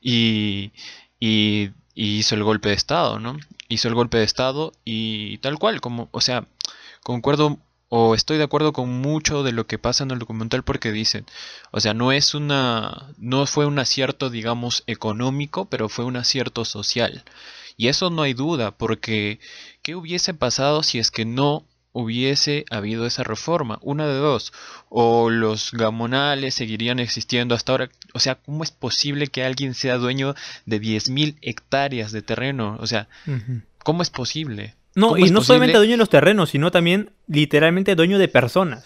y, 0.00 0.72
y, 1.20 1.70
y 1.94 2.18
hizo 2.18 2.34
el 2.34 2.44
golpe 2.44 2.70
de 2.70 2.74
estado, 2.74 3.18
¿no? 3.20 3.36
Hizo 3.68 3.88
el 3.88 3.94
golpe 3.94 4.18
de 4.18 4.24
estado 4.24 4.72
y 4.84 5.38
tal 5.38 5.58
cual, 5.58 5.80
como, 5.80 6.08
o 6.12 6.20
sea, 6.20 6.46
concuerdo 7.02 7.58
o 7.94 8.14
estoy 8.14 8.38
de 8.38 8.44
acuerdo 8.44 8.72
con 8.72 8.88
mucho 8.88 9.42
de 9.42 9.52
lo 9.52 9.66
que 9.66 9.76
pasa 9.76 10.02
en 10.02 10.12
el 10.12 10.18
documental 10.18 10.62
porque 10.62 10.92
dicen, 10.92 11.26
o 11.72 11.80
sea, 11.80 11.92
no 11.92 12.10
es 12.10 12.34
una, 12.34 13.12
no 13.18 13.44
fue 13.44 13.66
un 13.66 13.78
acierto, 13.78 14.30
digamos, 14.30 14.82
económico, 14.86 15.66
pero 15.66 15.90
fue 15.90 16.06
un 16.06 16.16
acierto 16.16 16.64
social. 16.64 17.22
Y 17.76 17.88
eso 17.88 18.08
no 18.08 18.22
hay 18.22 18.32
duda, 18.32 18.70
porque 18.70 19.40
¿qué 19.82 19.94
hubiese 19.94 20.32
pasado 20.32 20.82
si 20.82 20.98
es 20.98 21.10
que 21.10 21.26
no 21.26 21.66
hubiese 21.92 22.64
habido 22.70 23.04
esa 23.04 23.24
reforma? 23.24 23.78
Una 23.82 24.06
de 24.06 24.14
dos, 24.14 24.54
o 24.88 25.28
los 25.28 25.72
gamonales 25.72 26.54
seguirían 26.54 26.98
existiendo 26.98 27.54
hasta 27.54 27.72
ahora. 27.72 27.90
O 28.14 28.20
sea, 28.20 28.36
¿cómo 28.36 28.64
es 28.64 28.70
posible 28.70 29.26
que 29.26 29.44
alguien 29.44 29.74
sea 29.74 29.98
dueño 29.98 30.34
de 30.64 30.80
10.000 30.80 31.36
hectáreas 31.42 32.10
de 32.10 32.22
terreno? 32.22 32.78
O 32.80 32.86
sea. 32.86 33.06
¿cómo 33.84 34.02
es 34.02 34.08
posible? 34.08 34.76
No, 34.94 35.08
¿Cómo 35.08 35.26
y 35.26 35.30
no 35.30 35.42
solamente 35.42 35.76
dueño 35.78 35.92
de 35.92 35.96
los 35.98 36.10
terrenos, 36.10 36.50
sino 36.50 36.70
también 36.70 37.10
literalmente 37.26 37.94
dueño 37.94 38.18
de 38.18 38.28
personas. 38.28 38.84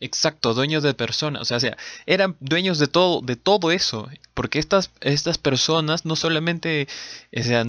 Exacto, 0.00 0.52
dueños 0.52 0.82
de 0.82 0.94
personas, 0.94 1.42
o 1.42 1.44
sea, 1.44 1.56
o 1.58 1.60
sea, 1.60 1.76
eran 2.06 2.36
dueños 2.40 2.78
de 2.80 2.88
todo, 2.88 3.20
de 3.20 3.36
todo 3.36 3.70
eso, 3.70 4.08
porque 4.34 4.58
estas, 4.58 4.90
estas 5.00 5.38
personas 5.38 6.04
no 6.04 6.16
solamente 6.16 6.88
o 7.36 7.42
sea, 7.42 7.64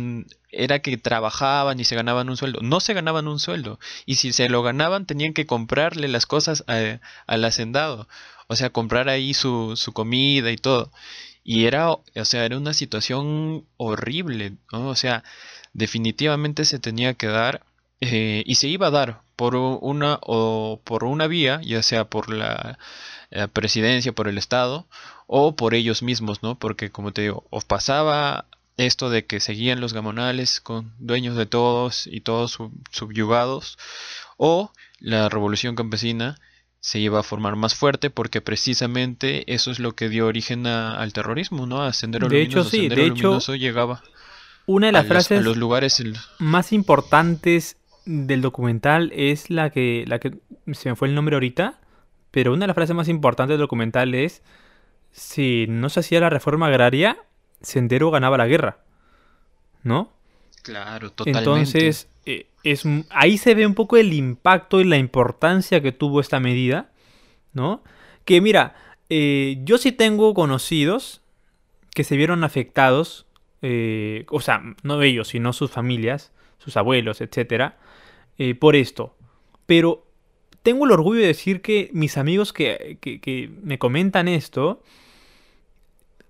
era 0.50 0.80
que 0.80 0.98
trabajaban 0.98 1.80
y 1.80 1.86
se 1.86 1.96
ganaban 1.96 2.30
un 2.30 2.38
sueldo, 2.38 2.60
no 2.62 2.80
se 2.80 2.94
ganaban 2.96 3.28
un 3.28 3.40
sueldo, 3.40 3.80
y 4.08 4.16
si 4.16 4.34
se 4.34 4.50
lo 4.50 4.64
ganaban 4.64 5.06
tenían 5.06 5.34
que 5.34 5.46
comprarle 5.46 6.08
las 6.08 6.26
cosas 6.26 6.64
a- 6.68 7.00
al 7.28 7.46
hacendado, 7.46 8.08
o 8.48 8.56
sea, 8.56 8.72
comprar 8.72 9.10
ahí 9.10 9.34
su, 9.36 9.74
su 9.76 9.94
comida 9.94 10.52
y 10.52 10.58
todo, 10.58 10.92
y 11.44 11.66
era, 11.66 11.92
o 11.92 12.04
sea, 12.24 12.46
era 12.46 12.58
una 12.58 12.74
situación 12.74 13.66
horrible, 13.78 14.54
¿no? 14.72 14.88
O 14.88 14.96
sea, 14.96 15.24
definitivamente 15.74 16.66
se 16.66 16.80
tenía 16.80 17.14
que 17.16 17.28
dar 17.28 17.64
eh, 18.02 18.44
y 18.46 18.56
se 18.56 18.68
iba 18.68 18.88
a 18.88 18.92
dar 18.92 19.22
por 19.36 19.56
una 19.56 20.20
o 20.22 20.80
por 20.84 21.04
una 21.04 21.28
vía, 21.28 21.60
ya 21.64 21.82
sea 21.84 22.06
por 22.06 22.30
la, 22.32 22.78
la 23.32 23.48
presidencia, 23.48 24.12
por 24.14 24.28
el 24.28 24.38
Estado 24.38 24.86
o 25.28 25.56
por 25.56 25.74
ellos 25.74 26.04
mismos, 26.04 26.44
¿no? 26.44 26.56
Porque 26.60 26.92
como 26.92 27.12
te 27.14 27.24
digo, 27.24 27.46
o 27.50 27.62
pasaba 27.62 28.46
esto 28.78 29.10
de 29.10 29.26
que 29.26 29.40
seguían 29.40 29.80
los 29.82 29.94
gamonales 29.94 30.60
con 30.62 30.94
dueños 31.00 31.36
de 31.36 31.46
todos 31.46 32.08
y 32.08 32.22
todos 32.22 32.52
sub- 32.52 32.74
subyugados, 32.92 33.78
o 34.38 34.72
la 35.00 35.30
revolución 35.30 35.76
campesina 35.76 36.40
se 36.80 37.00
iba 37.00 37.20
a 37.20 37.24
formar 37.24 37.56
más 37.56 37.76
fuerte 37.76 38.10
porque 38.10 38.42
precisamente 38.42 39.52
eso 39.54 39.72
es 39.72 39.80
lo 39.80 39.96
que 39.96 40.10
dio 40.10 40.28
origen 40.28 40.68
a- 40.68 40.96
al 41.00 41.14
terrorismo, 41.14 41.66
¿no? 41.66 41.82
A 41.84 41.94
Sendero 41.94 42.28
De 42.30 42.42
hecho, 42.42 42.60
Luminoso. 42.60 42.70
sí, 42.70 42.78
Sendero 42.78 43.02
de 43.02 43.08
hecho, 43.08 43.16
Luminoso 43.30 43.56
llegaba 43.56 44.04
Una 44.66 44.88
de 44.88 44.94
las 44.94 45.06
a 45.06 45.08
frases 45.08 45.44
los 45.44 45.58
lugares 45.58 46.00
en 46.00 46.14
más 46.40 46.72
importantes 46.72 47.78
del 48.06 48.42
documental 48.42 49.12
es 49.16 49.50
la 49.50 49.70
que, 49.70 50.06
la 50.08 50.20
que 50.20 50.38
se 50.72 50.90
me 50.90 50.96
fue 50.96 51.08
el 51.08 51.16
nombre 51.16 51.36
ahorita, 51.36 51.80
pero 52.32 52.54
una 52.54 52.62
de 52.64 52.68
las 52.68 52.76
frases 52.76 52.96
más 52.96 53.10
importantes 53.10 53.54
del 53.54 53.62
documental 53.62 54.16
es 54.16 54.42
si 55.12 55.66
no 55.68 55.90
se 55.90 56.00
hacía 56.00 56.20
la 56.20 56.30
reforma 56.30 56.68
agraria, 56.68 57.18
Sendero 57.62 58.12
ganaba 58.12 58.38
la 58.38 58.48
guerra, 58.48 58.80
¿no? 59.84 60.12
Claro, 60.64 61.12
totalmente. 61.12 61.40
Entonces, 61.40 62.08
eh, 62.26 62.48
es, 62.64 62.84
ahí 63.10 63.38
se 63.38 63.54
ve 63.54 63.66
un 63.66 63.76
poco 63.76 63.98
el 63.98 64.14
impacto 64.14 64.82
y 64.82 64.86
la 64.86 64.98
importancia 64.98 65.82
que 65.82 65.92
tuvo 65.92 66.20
esta 66.20 66.40
medida, 66.40 66.90
¿no? 67.54 67.84
Que 68.26 68.42
mira, 68.42 68.76
eh, 69.10 69.60
yo 69.64 69.78
sí 69.78 69.92
tengo 69.92 70.34
conocidos 70.34 71.22
que 71.94 72.04
se 72.04 72.18
vieron 72.18 72.44
afectados, 72.44 73.28
eh, 73.64 74.26
o 74.30 74.42
sea, 74.42 74.64
no 74.84 75.02
ellos, 75.02 75.30
sino 75.30 75.54
sus 75.54 75.72
familias, 75.72 76.34
sus 76.60 76.78
abuelos, 76.78 77.22
etcétera, 77.22 77.80
eh, 78.38 78.56
por 78.56 78.76
esto. 78.76 79.16
Pero 79.68 80.06
tengo 80.64 80.86
el 80.86 80.92
orgullo 80.92 81.22
de 81.22 81.28
decir 81.28 81.62
que 81.62 81.90
mis 81.94 82.18
amigos 82.18 82.54
que, 82.54 83.00
que- 83.02 83.52
me 83.64 83.80
comentan 83.80 84.28
esto 84.28 84.84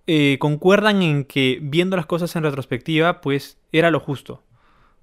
eh, 0.07 0.37
concuerdan 0.39 1.01
en 1.01 1.23
que 1.23 1.59
viendo 1.61 1.95
las 1.95 2.05
cosas 2.05 2.35
en 2.35 2.43
retrospectiva, 2.43 3.21
pues 3.21 3.57
era 3.71 3.91
lo 3.91 3.99
justo. 3.99 4.43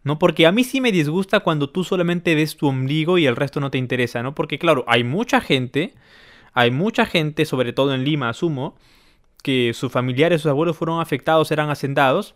¿No? 0.04 0.18
Porque 0.18 0.46
a 0.46 0.52
mí 0.52 0.64
sí 0.64 0.80
me 0.80 0.92
disgusta 0.92 1.40
cuando 1.40 1.70
tú 1.70 1.84
solamente 1.84 2.34
ves 2.34 2.56
tu 2.56 2.68
ombligo 2.68 3.18
y 3.18 3.26
el 3.26 3.36
resto 3.36 3.60
no 3.60 3.70
te 3.70 3.78
interesa, 3.78 4.22
¿no? 4.22 4.34
Porque 4.34 4.58
claro, 4.58 4.84
hay 4.88 5.04
mucha 5.04 5.42
gente, 5.42 5.94
hay 6.54 6.70
mucha 6.70 7.06
gente, 7.06 7.44
sobre 7.46 7.72
todo 7.72 7.94
en 7.94 8.04
Lima, 8.04 8.30
asumo, 8.30 8.76
que 9.42 9.72
sus 9.74 9.90
familiares, 9.92 10.42
sus 10.42 10.50
abuelos 10.50 10.76
fueron 10.76 11.00
afectados, 11.00 11.50
eran 11.50 11.70
hacendados. 11.70 12.34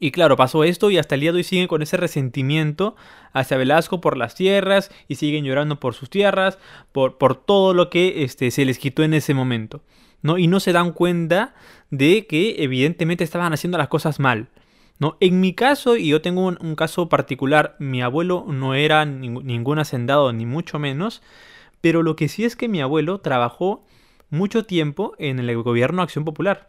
Y 0.00 0.10
claro, 0.10 0.36
pasó 0.36 0.64
esto 0.64 0.90
y 0.90 0.98
hasta 0.98 1.14
el 1.14 1.20
día 1.20 1.32
de 1.32 1.38
hoy 1.38 1.44
siguen 1.44 1.68
con 1.68 1.82
ese 1.82 1.96
resentimiento 1.96 2.96
hacia 3.32 3.56
Velasco 3.56 4.00
por 4.00 4.16
las 4.16 4.34
tierras 4.34 4.90
y 5.08 5.16
siguen 5.16 5.44
llorando 5.44 5.78
por 5.78 5.94
sus 5.94 6.10
tierras, 6.10 6.58
por, 6.92 7.18
por 7.18 7.36
todo 7.36 7.74
lo 7.74 7.90
que 7.90 8.24
este, 8.24 8.50
se 8.50 8.64
les 8.64 8.78
quitó 8.78 9.02
en 9.02 9.14
ese 9.14 9.34
momento. 9.34 9.82
¿no? 10.22 10.38
Y 10.38 10.46
no 10.46 10.58
se 10.58 10.72
dan 10.72 10.92
cuenta 10.92 11.54
de 11.90 12.26
que 12.26 12.56
evidentemente 12.58 13.24
estaban 13.24 13.52
haciendo 13.52 13.78
las 13.78 13.88
cosas 13.88 14.18
mal. 14.18 14.48
¿no? 14.98 15.16
En 15.20 15.40
mi 15.40 15.54
caso, 15.54 15.96
y 15.96 16.08
yo 16.08 16.22
tengo 16.22 16.46
un, 16.46 16.76
caso 16.76 17.08
particular, 17.08 17.76
mi 17.78 18.02
abuelo 18.02 18.46
no 18.48 18.74
era 18.74 19.04
ning- 19.04 19.42
ningún 19.42 19.78
hacendado, 19.78 20.32
ni 20.32 20.46
mucho 20.46 20.78
menos, 20.78 21.22
pero 21.80 22.02
lo 22.02 22.16
que 22.16 22.28
sí 22.28 22.44
es 22.44 22.56
que 22.56 22.68
mi 22.68 22.80
abuelo 22.80 23.20
trabajó 23.20 23.84
mucho 24.34 24.66
tiempo 24.66 25.14
en 25.18 25.38
el 25.38 25.62
gobierno 25.62 26.02
Acción 26.02 26.24
Popular. 26.24 26.66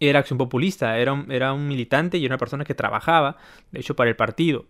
Era 0.00 0.20
acción 0.20 0.38
populista, 0.38 0.96
era 0.98 1.12
un, 1.12 1.32
era 1.32 1.52
un 1.52 1.66
militante 1.66 2.18
y 2.18 2.26
una 2.26 2.38
persona 2.38 2.64
que 2.64 2.74
trabajaba, 2.74 3.36
de 3.72 3.80
hecho, 3.80 3.96
para 3.96 4.08
el 4.08 4.14
partido, 4.14 4.66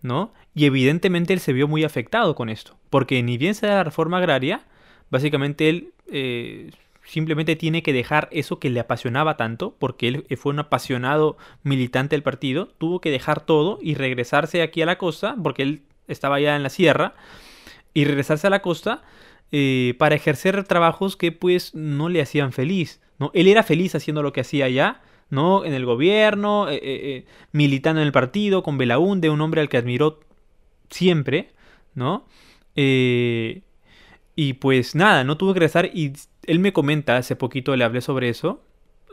¿no? 0.00 0.32
Y 0.54 0.64
evidentemente 0.64 1.34
él 1.34 1.40
se 1.40 1.52
vio 1.52 1.68
muy 1.68 1.84
afectado 1.84 2.34
con 2.34 2.48
esto, 2.48 2.78
porque 2.88 3.22
ni 3.22 3.36
bien 3.36 3.54
se 3.54 3.66
da 3.66 3.74
la 3.74 3.84
reforma 3.84 4.16
agraria, 4.16 4.62
básicamente 5.10 5.68
él 5.68 5.92
eh, 6.10 6.70
simplemente 7.04 7.56
tiene 7.56 7.82
que 7.82 7.92
dejar 7.92 8.28
eso 8.32 8.58
que 8.58 8.70
le 8.70 8.80
apasionaba 8.80 9.36
tanto, 9.36 9.76
porque 9.78 10.08
él 10.08 10.38
fue 10.38 10.54
un 10.54 10.60
apasionado 10.60 11.36
militante 11.62 12.16
del 12.16 12.22
partido, 12.22 12.68
tuvo 12.78 13.02
que 13.02 13.10
dejar 13.10 13.44
todo 13.44 13.78
y 13.82 13.96
regresarse 13.96 14.62
aquí 14.62 14.80
a 14.80 14.86
la 14.86 14.96
costa, 14.96 15.36
porque 15.42 15.62
él 15.62 15.82
estaba 16.08 16.40
ya 16.40 16.56
en 16.56 16.62
la 16.62 16.70
sierra, 16.70 17.14
y 17.92 18.06
regresarse 18.06 18.46
a 18.46 18.50
la 18.50 18.62
costa 18.62 19.02
eh, 19.52 19.94
para 19.98 20.14
ejercer 20.14 20.62
trabajos 20.64 21.16
que 21.16 21.32
pues 21.32 21.74
no 21.74 22.08
le 22.08 22.22
hacían 22.22 22.52
feliz. 22.52 23.00
¿no? 23.18 23.30
Él 23.34 23.48
era 23.48 23.62
feliz 23.62 23.94
haciendo 23.94 24.22
lo 24.22 24.32
que 24.32 24.42
hacía 24.42 24.66
allá, 24.66 25.00
¿no? 25.28 25.64
En 25.64 25.74
el 25.74 25.84
gobierno, 25.84 26.68
eh, 26.68 26.80
eh, 26.82 27.24
militando 27.52 28.00
en 28.00 28.06
el 28.06 28.12
partido, 28.12 28.62
con 28.62 28.78
Belaúnde, 28.78 29.30
un 29.30 29.40
hombre 29.40 29.60
al 29.60 29.68
que 29.68 29.76
admiró 29.76 30.20
siempre, 30.88 31.50
¿no? 31.94 32.26
Y 32.74 34.54
pues 34.54 34.94
nada, 34.94 35.22
no 35.22 35.36
tuvo 35.36 35.52
que 35.52 35.60
regresar 35.60 35.90
y 35.92 36.12
él 36.46 36.60
me 36.60 36.72
comenta, 36.72 37.18
hace 37.18 37.36
poquito 37.36 37.76
le 37.76 37.84
hablé 37.84 38.00
sobre 38.00 38.30
eso, 38.30 38.62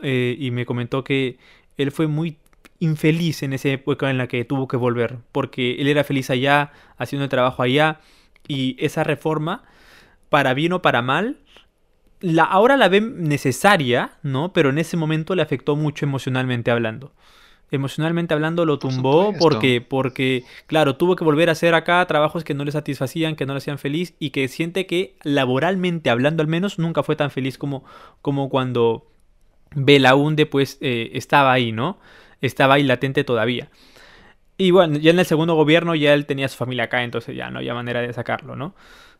y 0.02 0.50
me 0.52 0.64
comentó 0.64 1.04
que 1.04 1.38
él 1.76 1.92
fue 1.92 2.06
muy 2.06 2.38
infeliz 2.80 3.42
en 3.42 3.52
esa 3.52 3.68
época 3.68 4.10
en 4.10 4.18
la 4.18 4.26
que 4.26 4.44
tuvo 4.44 4.68
que 4.68 4.76
volver, 4.76 5.18
porque 5.32 5.76
él 5.80 5.88
era 5.88 6.04
feliz 6.04 6.30
allá, 6.30 6.72
haciendo 6.96 7.24
el 7.24 7.30
trabajo 7.30 7.62
allá, 7.62 8.00
y 8.46 8.76
esa 8.78 9.04
reforma, 9.04 9.64
para 10.30 10.54
bien 10.54 10.72
o 10.72 10.82
para 10.82 11.02
mal, 11.02 11.38
la, 12.20 12.44
ahora 12.44 12.76
la 12.76 12.88
ve 12.88 13.00
necesaria, 13.00 14.12
¿no? 14.22 14.52
Pero 14.52 14.70
en 14.70 14.78
ese 14.78 14.96
momento 14.96 15.34
le 15.34 15.42
afectó 15.42 15.76
mucho 15.76 16.04
emocionalmente 16.04 16.70
hablando. 16.70 17.12
Emocionalmente 17.70 18.32
hablando 18.32 18.64
lo 18.64 18.78
Por 18.78 18.90
tumbó 18.90 19.26
supuesto. 19.26 19.38
porque, 19.38 19.80
porque, 19.82 20.44
claro, 20.66 20.96
tuvo 20.96 21.16
que 21.16 21.24
volver 21.24 21.50
a 21.50 21.52
hacer 21.52 21.74
acá 21.74 22.04
trabajos 22.06 22.42
que 22.42 22.54
no 22.54 22.64
le 22.64 22.72
satisfacían, 22.72 23.36
que 23.36 23.44
no 23.44 23.52
le 23.52 23.58
hacían 23.58 23.78
feliz 23.78 24.14
y 24.18 24.30
que 24.30 24.48
siente 24.48 24.86
que 24.86 25.16
laboralmente 25.22 26.08
hablando 26.08 26.42
al 26.42 26.48
menos 26.48 26.78
nunca 26.78 27.02
fue 27.02 27.14
tan 27.14 27.30
feliz 27.30 27.58
como, 27.58 27.84
como 28.22 28.48
cuando 28.48 29.06
Belaunde 29.74 30.46
pues 30.46 30.78
eh, 30.80 31.10
estaba 31.12 31.52
ahí, 31.52 31.72
¿no? 31.72 31.98
Estaba 32.40 32.74
ahí 32.74 32.84
latente 32.84 33.22
todavía. 33.22 33.68
Y 34.56 34.70
bueno, 34.70 34.96
ya 34.98 35.10
en 35.10 35.18
el 35.18 35.26
segundo 35.26 35.54
gobierno 35.54 35.94
ya 35.94 36.14
él 36.14 36.26
tenía 36.26 36.48
su 36.48 36.56
familia 36.56 36.84
acá, 36.84 37.04
entonces 37.04 37.36
ya 37.36 37.50
no 37.50 37.58
había 37.58 37.74
manera 37.74 38.00
de 38.00 38.12
sacarlo, 38.12 38.56
¿no? 38.56 38.74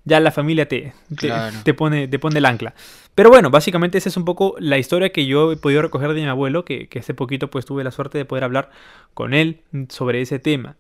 Ya 0.09 0.21
la 0.21 0.31
familia 0.33 0.67
te, 0.69 0.93
te, 1.09 1.29
Claro. 1.29 1.57
te 1.65 1.75
pone, 1.75 2.09
te 2.09 2.19
pone 2.19 2.39
el 2.39 2.45
ancla. 2.47 2.75
Pero 3.15 3.31
bueno, 3.31 3.51
básicamente 3.51 3.99
esa 3.99 4.09
es 4.09 4.17
un 4.17 4.25
poco 4.25 4.55
la 4.59 4.79
historia 4.79 5.11
que 5.11 5.27
yo 5.27 5.53
he 5.53 5.57
podido 5.57 5.83
recoger 5.83 6.09
de 6.15 6.21
mi 6.23 6.27
abuelo, 6.29 6.65
que, 6.65 6.89
que 6.89 7.01
hace 7.01 7.15
poquito 7.15 7.49
pues 7.51 7.67
tuve 7.67 7.85
la 7.85 7.91
suerte 7.91 8.17
de 8.19 8.25
poder 8.25 8.45
hablar 8.45 8.71
con 9.15 9.35
él 9.35 9.61
sobre 9.89 10.21
ese 10.21 10.39
tema. 10.39 10.77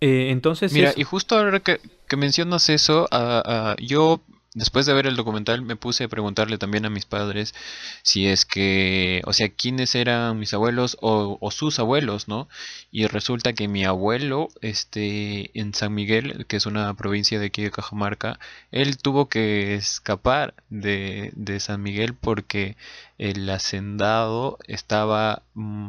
Eh, 0.00 0.28
entonces, 0.30 0.72
Mira, 0.72 0.90
eso. 0.90 1.00
y 1.00 1.04
justo 1.04 1.36
ahora 1.36 1.60
que, 1.60 1.80
que 2.08 2.16
mencionas 2.16 2.68
eso, 2.68 3.08
ah, 3.10 3.42
ah, 3.44 3.76
yo 3.80 4.20
después 4.58 4.86
de 4.86 4.92
ver 4.92 5.06
el 5.06 5.16
documental 5.16 5.62
me 5.62 5.76
puse 5.76 6.04
a 6.04 6.08
preguntarle 6.08 6.58
también 6.58 6.84
a 6.84 6.90
mis 6.90 7.06
padres 7.06 7.54
si 8.02 8.26
es 8.26 8.44
que, 8.44 9.22
o 9.24 9.32
sea, 9.32 9.48
quiénes 9.48 9.94
eran 9.94 10.38
mis 10.38 10.52
abuelos 10.52 10.96
o, 11.00 11.38
sus 11.50 11.78
abuelos, 11.78 12.28
¿no? 12.28 12.48
Y 12.90 13.06
resulta 13.06 13.52
que 13.52 13.68
mi 13.68 13.84
abuelo, 13.84 14.48
este, 14.60 15.50
en 15.58 15.74
San 15.74 15.94
Miguel, 15.94 16.46
que 16.46 16.56
es 16.56 16.66
una 16.66 16.92
provincia 16.94 17.38
de 17.40 17.46
aquí 17.46 17.62
de 17.62 17.70
Cajamarca, 17.70 18.38
él 18.72 18.98
tuvo 18.98 19.28
que 19.28 19.74
escapar 19.74 20.54
de, 20.70 21.32
de 21.34 21.60
San 21.60 21.82
Miguel 21.82 22.14
porque 22.14 22.76
el 23.18 23.48
hacendado 23.50 24.58
estaba 24.66 25.42
mm, 25.54 25.88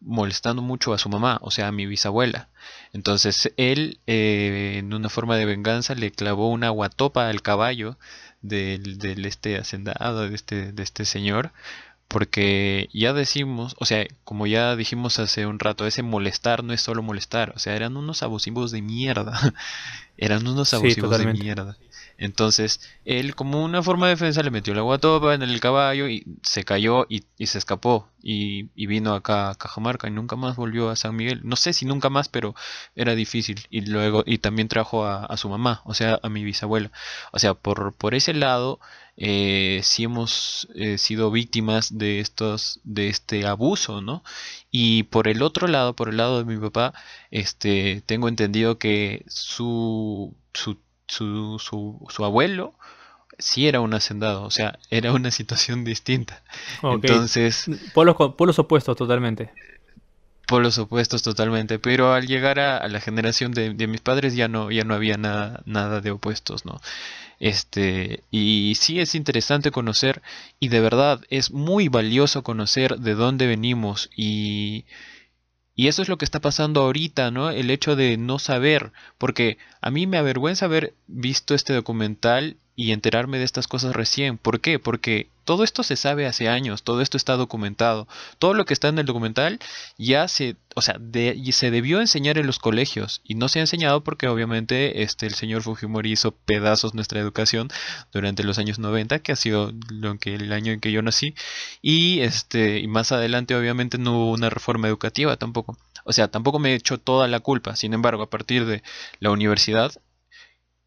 molestando 0.00 0.62
mucho 0.62 0.92
a 0.94 0.98
su 0.98 1.08
mamá, 1.08 1.38
o 1.42 1.50
sea, 1.50 1.68
a 1.68 1.72
mi 1.72 1.86
bisabuela. 1.86 2.48
Entonces 2.92 3.52
él, 3.56 4.00
eh, 4.06 4.76
en 4.78 4.94
una 4.94 5.08
forma 5.08 5.36
de 5.36 5.44
venganza, 5.46 5.94
le 5.94 6.10
clavó 6.12 6.50
una 6.50 6.70
guatopa 6.70 7.28
al 7.28 7.42
caballo 7.42 7.98
del, 8.42 8.98
del 8.98 9.24
este 9.26 9.58
hacendado, 9.58 10.28
de 10.28 10.34
este, 10.34 10.72
de 10.72 10.82
este 10.82 11.04
señor, 11.04 11.52
porque 12.08 12.88
ya 12.94 13.12
decimos, 13.12 13.76
o 13.78 13.84
sea, 13.84 14.06
como 14.24 14.46
ya 14.46 14.76
dijimos 14.76 15.18
hace 15.18 15.46
un 15.46 15.58
rato, 15.58 15.86
ese 15.86 16.02
molestar 16.02 16.64
no 16.64 16.72
es 16.72 16.80
solo 16.80 17.02
molestar, 17.02 17.52
o 17.54 17.58
sea, 17.58 17.76
eran 17.76 17.96
unos 17.98 18.22
abusivos 18.22 18.70
de 18.70 18.82
mierda, 18.82 19.54
eran 20.16 20.46
unos 20.46 20.72
Sí, 20.72 20.74
abusivos 20.74 21.18
de 21.18 21.26
mierda. 21.26 21.76
Entonces, 22.18 22.80
él 23.04 23.36
como 23.36 23.64
una 23.64 23.80
forma 23.82 24.06
de 24.06 24.14
defensa 24.14 24.42
le 24.42 24.50
metió 24.50 24.74
la 24.74 24.82
guatopa 24.82 25.34
en 25.34 25.42
el 25.42 25.60
caballo 25.60 26.08
y 26.08 26.26
se 26.42 26.64
cayó 26.64 27.06
y, 27.08 27.24
se 27.46 27.58
escapó 27.58 28.08
y, 28.20 28.64
vino 28.86 29.14
acá 29.14 29.50
a 29.50 29.54
Cajamarca 29.54 30.08
y 30.08 30.10
nunca 30.10 30.34
más 30.34 30.56
volvió 30.56 30.90
a 30.90 30.96
San 30.96 31.14
Miguel. 31.14 31.40
No 31.44 31.54
sé 31.56 31.72
si 31.72 31.86
nunca 31.86 32.10
más, 32.10 32.28
pero 32.28 32.56
era 32.96 33.14
difícil. 33.14 33.60
Y 33.70 33.82
luego, 33.82 34.24
y 34.26 34.38
también 34.38 34.66
trajo 34.68 35.06
a, 35.06 35.36
su 35.36 35.48
mamá, 35.48 35.80
o 35.84 35.94
sea, 35.94 36.18
a 36.22 36.28
mi 36.28 36.42
bisabuela. 36.44 36.90
O 37.32 37.38
sea, 37.38 37.54
por, 37.54 37.94
por 37.94 38.14
ese 38.16 38.34
lado, 38.34 38.80
eh, 39.16 39.80
sí 39.84 40.04
hemos 40.04 40.68
eh, 40.74 40.98
sido 40.98 41.30
víctimas 41.30 41.98
de 41.98 42.20
estos, 42.20 42.80
de 42.84 43.08
este 43.08 43.46
abuso, 43.46 44.00
¿no? 44.00 44.24
Y 44.70 45.04
por 45.04 45.28
el 45.28 45.42
otro 45.42 45.68
lado, 45.68 45.94
por 45.94 46.08
el 46.08 46.16
lado 46.16 46.38
de 46.38 46.44
mi 46.44 46.60
papá, 46.60 46.94
este, 47.30 48.02
tengo 48.06 48.28
entendido 48.28 48.78
que 48.78 49.24
su, 49.28 50.34
su 50.52 50.78
su, 51.08 51.58
su, 51.58 52.06
su 52.08 52.24
abuelo 52.24 52.74
sí 53.38 53.68
era 53.68 53.80
un 53.80 53.94
hacendado, 53.94 54.42
o 54.42 54.50
sea, 54.50 54.78
era 54.90 55.12
una 55.12 55.30
situación 55.30 55.84
distinta. 55.84 56.42
Entonces... 56.82 57.66
Polos, 57.94 58.16
los 58.38 58.58
opuestos 58.58 58.96
totalmente. 58.96 59.50
los 60.50 60.78
opuestos 60.78 61.22
totalmente, 61.22 61.78
pero 61.78 62.12
al 62.12 62.26
llegar 62.26 62.58
a, 62.58 62.86
la 62.88 63.00
generación 63.00 63.52
de, 63.52 63.86
mis 63.86 64.00
padres 64.00 64.34
ya 64.34 64.48
no, 64.48 64.70
ya 64.70 64.84
no 64.84 64.94
había 64.94 65.16
nada, 65.16 65.62
nada 65.66 66.00
de 66.00 66.10
opuestos, 66.10 66.64
¿no? 66.64 66.80
Este, 67.40 68.24
y 68.32 68.74
sí 68.74 68.98
es 68.98 69.14
interesante 69.14 69.70
conocer, 69.70 70.22
y 70.58 70.68
de 70.68 70.80
verdad 70.80 71.20
es 71.30 71.52
muy 71.52 71.88
valioso 71.88 72.42
conocer 72.42 72.98
de 72.98 73.14
dónde 73.14 73.46
venimos 73.46 74.10
y 74.16 74.86
y 75.78 75.86
eso 75.86 76.02
es 76.02 76.08
lo 76.08 76.18
que 76.18 76.24
está 76.24 76.40
pasando 76.40 76.82
ahorita, 76.82 77.30
¿no? 77.30 77.50
El 77.50 77.70
hecho 77.70 77.94
de 77.94 78.16
no 78.16 78.40
saber, 78.40 78.90
porque 79.16 79.58
a 79.80 79.92
mí 79.92 80.08
me 80.08 80.18
avergüenza 80.18 80.64
haber 80.64 80.92
visto 81.06 81.54
este 81.54 81.72
documental 81.72 82.56
y 82.74 82.90
enterarme 82.90 83.38
de 83.38 83.44
estas 83.44 83.68
cosas 83.68 83.94
recién. 83.94 84.38
¿Por 84.38 84.58
qué? 84.58 84.80
Porque 84.80 85.28
todo 85.48 85.64
esto 85.64 85.82
se 85.82 85.96
sabe 85.96 86.26
hace 86.26 86.46
años, 86.50 86.82
todo 86.82 87.00
esto 87.00 87.16
está 87.16 87.36
documentado. 87.36 88.06
Todo 88.38 88.52
lo 88.52 88.66
que 88.66 88.74
está 88.74 88.88
en 88.88 88.98
el 88.98 89.06
documental 89.06 89.58
ya 89.96 90.28
se, 90.28 90.56
o 90.74 90.82
sea, 90.82 91.00
se 91.52 91.70
debió 91.70 92.02
enseñar 92.02 92.36
en 92.36 92.46
los 92.46 92.58
colegios 92.58 93.22
y 93.24 93.34
no 93.34 93.48
se 93.48 93.58
ha 93.58 93.62
enseñado 93.62 94.04
porque 94.04 94.28
obviamente 94.28 95.02
este 95.02 95.24
el 95.24 95.32
señor 95.32 95.62
Fujimori 95.62 96.12
hizo 96.12 96.32
pedazos 96.32 96.92
nuestra 96.92 97.20
educación 97.20 97.70
durante 98.12 98.44
los 98.44 98.58
años 98.58 98.78
90, 98.78 99.20
que 99.20 99.32
ha 99.32 99.36
sido 99.36 99.72
lo 99.88 100.18
que 100.18 100.34
el 100.34 100.52
año 100.52 100.70
en 100.70 100.80
que 100.80 100.92
yo 100.92 101.00
nací 101.00 101.34
y 101.80 102.20
este 102.20 102.80
y 102.80 102.86
más 102.86 103.10
adelante 103.10 103.56
obviamente 103.56 103.96
no 103.96 104.18
hubo 104.18 104.32
una 104.32 104.50
reforma 104.50 104.86
educativa 104.88 105.38
tampoco. 105.38 105.78
O 106.04 106.12
sea, 106.12 106.28
tampoco 106.28 106.58
me 106.58 106.72
he 106.72 106.74
hecho 106.74 106.98
toda 106.98 107.26
la 107.26 107.40
culpa. 107.40 107.74
Sin 107.74 107.94
embargo, 107.94 108.22
a 108.22 108.30
partir 108.30 108.66
de 108.66 108.82
la 109.18 109.30
universidad 109.30 109.92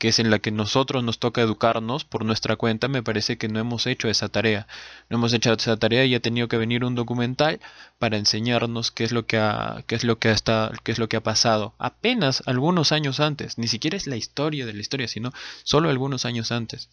que 0.02 0.08
es 0.08 0.18
en 0.18 0.32
la 0.32 0.40
que 0.40 0.50
nosotros 0.50 1.04
nos 1.04 1.20
toca 1.20 1.42
educarnos 1.42 2.06
por 2.06 2.26
nuestra 2.26 2.56
cuenta, 2.56 2.88
me 2.88 3.04
parece 3.04 3.38
que 3.38 3.48
no 3.48 3.60
hemos 3.60 3.86
hecho 3.86 4.08
esa 4.08 4.30
tarea. 4.30 4.66
No 5.12 5.18
hemos 5.18 5.32
hecho 5.32 5.54
esa 5.54 5.78
tarea 5.78 6.06
y 6.06 6.16
ha 6.16 6.20
tenido 6.20 6.48
que 6.48 6.58
venir 6.58 6.84
un 6.84 6.96
documental 6.96 7.60
para 8.00 8.18
enseñarnos 8.18 8.90
qué 8.90 9.04
es 9.04 9.12
lo 9.12 9.28
que 9.28 9.38
ha, 9.38 9.84
qué 9.86 9.94
es 9.94 10.04
lo 10.04 10.18
que 10.18 10.30
ha 10.30 10.32
estado, 10.32 10.72
qué 10.84 10.92
es 10.92 10.98
lo 10.98 11.08
que 11.08 11.18
ha 11.18 11.22
pasado. 11.22 11.76
Apenas 11.78 12.42
algunos 12.48 12.92
años 12.92 13.20
antes, 13.20 13.60
ni 13.60 13.68
siquiera 13.68 13.96
es 13.96 14.08
la 14.08 14.16
historia 14.16 14.66
de 14.66 14.74
la 14.74 14.82
historia, 14.82 15.08
sino 15.08 15.34
solo 15.62 15.88
algunos 15.92 16.26
años 16.26 16.52
antes. 16.52 16.90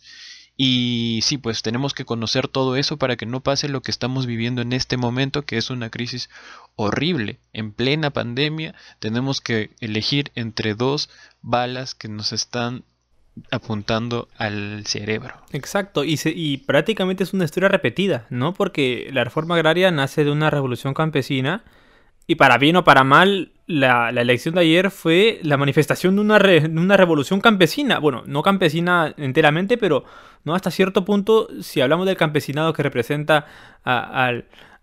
Y 0.59 1.21
sí, 1.23 1.39
pues 1.39 1.63
tenemos 1.63 1.95
que 1.95 2.05
conocer 2.05 2.47
todo 2.47 2.77
eso 2.77 2.99
para 2.99 3.17
que 3.17 3.25
no 3.25 3.41
pase 3.41 3.71
lo 3.71 3.81
que 3.81 3.91
estamos 3.91 4.27
viviendo 4.27 4.61
en 4.61 4.75
este 4.75 4.99
momento, 4.99 5.47
que 5.47 5.57
es 5.57 5.71
una 5.71 5.89
crisis 5.89 6.29
horrible. 6.77 7.39
En 7.55 7.73
plena 7.73 8.11
pandemia 8.11 8.75
tenemos 8.99 9.41
que 9.41 9.71
elegir 9.81 10.31
entre 10.35 10.75
dos 10.75 11.09
balas 11.41 11.95
que 11.95 12.09
nos 12.09 12.35
están 12.35 12.85
apuntando 13.51 14.29
al 14.37 14.85
cerebro. 14.87 15.35
Exacto, 15.53 16.05
y, 16.05 16.19
y 16.25 16.59
prácticamente 16.59 17.25
es 17.25 17.33
una 17.33 17.45
historia 17.45 17.69
repetida, 17.69 18.27
¿no? 18.31 18.55
Porque 18.55 19.09
la 19.13 19.25
reforma 19.25 19.55
agraria 19.55 19.91
nace 19.91 20.25
de 20.25 20.31
una 20.31 20.51
revolución 20.51 20.95
campesina 20.95 21.65
y 22.31 22.35
para 22.35 22.59
bien 22.59 22.77
o 22.77 22.85
para 22.85 23.05
mal, 23.05 23.53
la, 23.67 24.11
elección 24.11 24.55
de 24.55 24.61
ayer 24.61 24.91
fue 24.91 25.41
la 25.43 25.57
manifestación 25.57 26.15
de 26.15 26.21
una, 26.21 26.39
revolución 26.39 27.41
campesina. 27.41 28.01
Bueno, 28.01 28.23
no 28.27 28.43
campesina 28.43 29.15
enteramente, 29.17 29.79
pero 29.79 30.05
no 30.45 30.55
hasta 30.55 30.71
cierto 30.71 31.07
punto, 31.07 31.49
si 31.63 31.81
hablamos 31.81 32.07
del 32.07 32.19
campesinado 32.19 32.75
que 32.75 32.83
representa 32.83 33.47
a, 33.83 34.31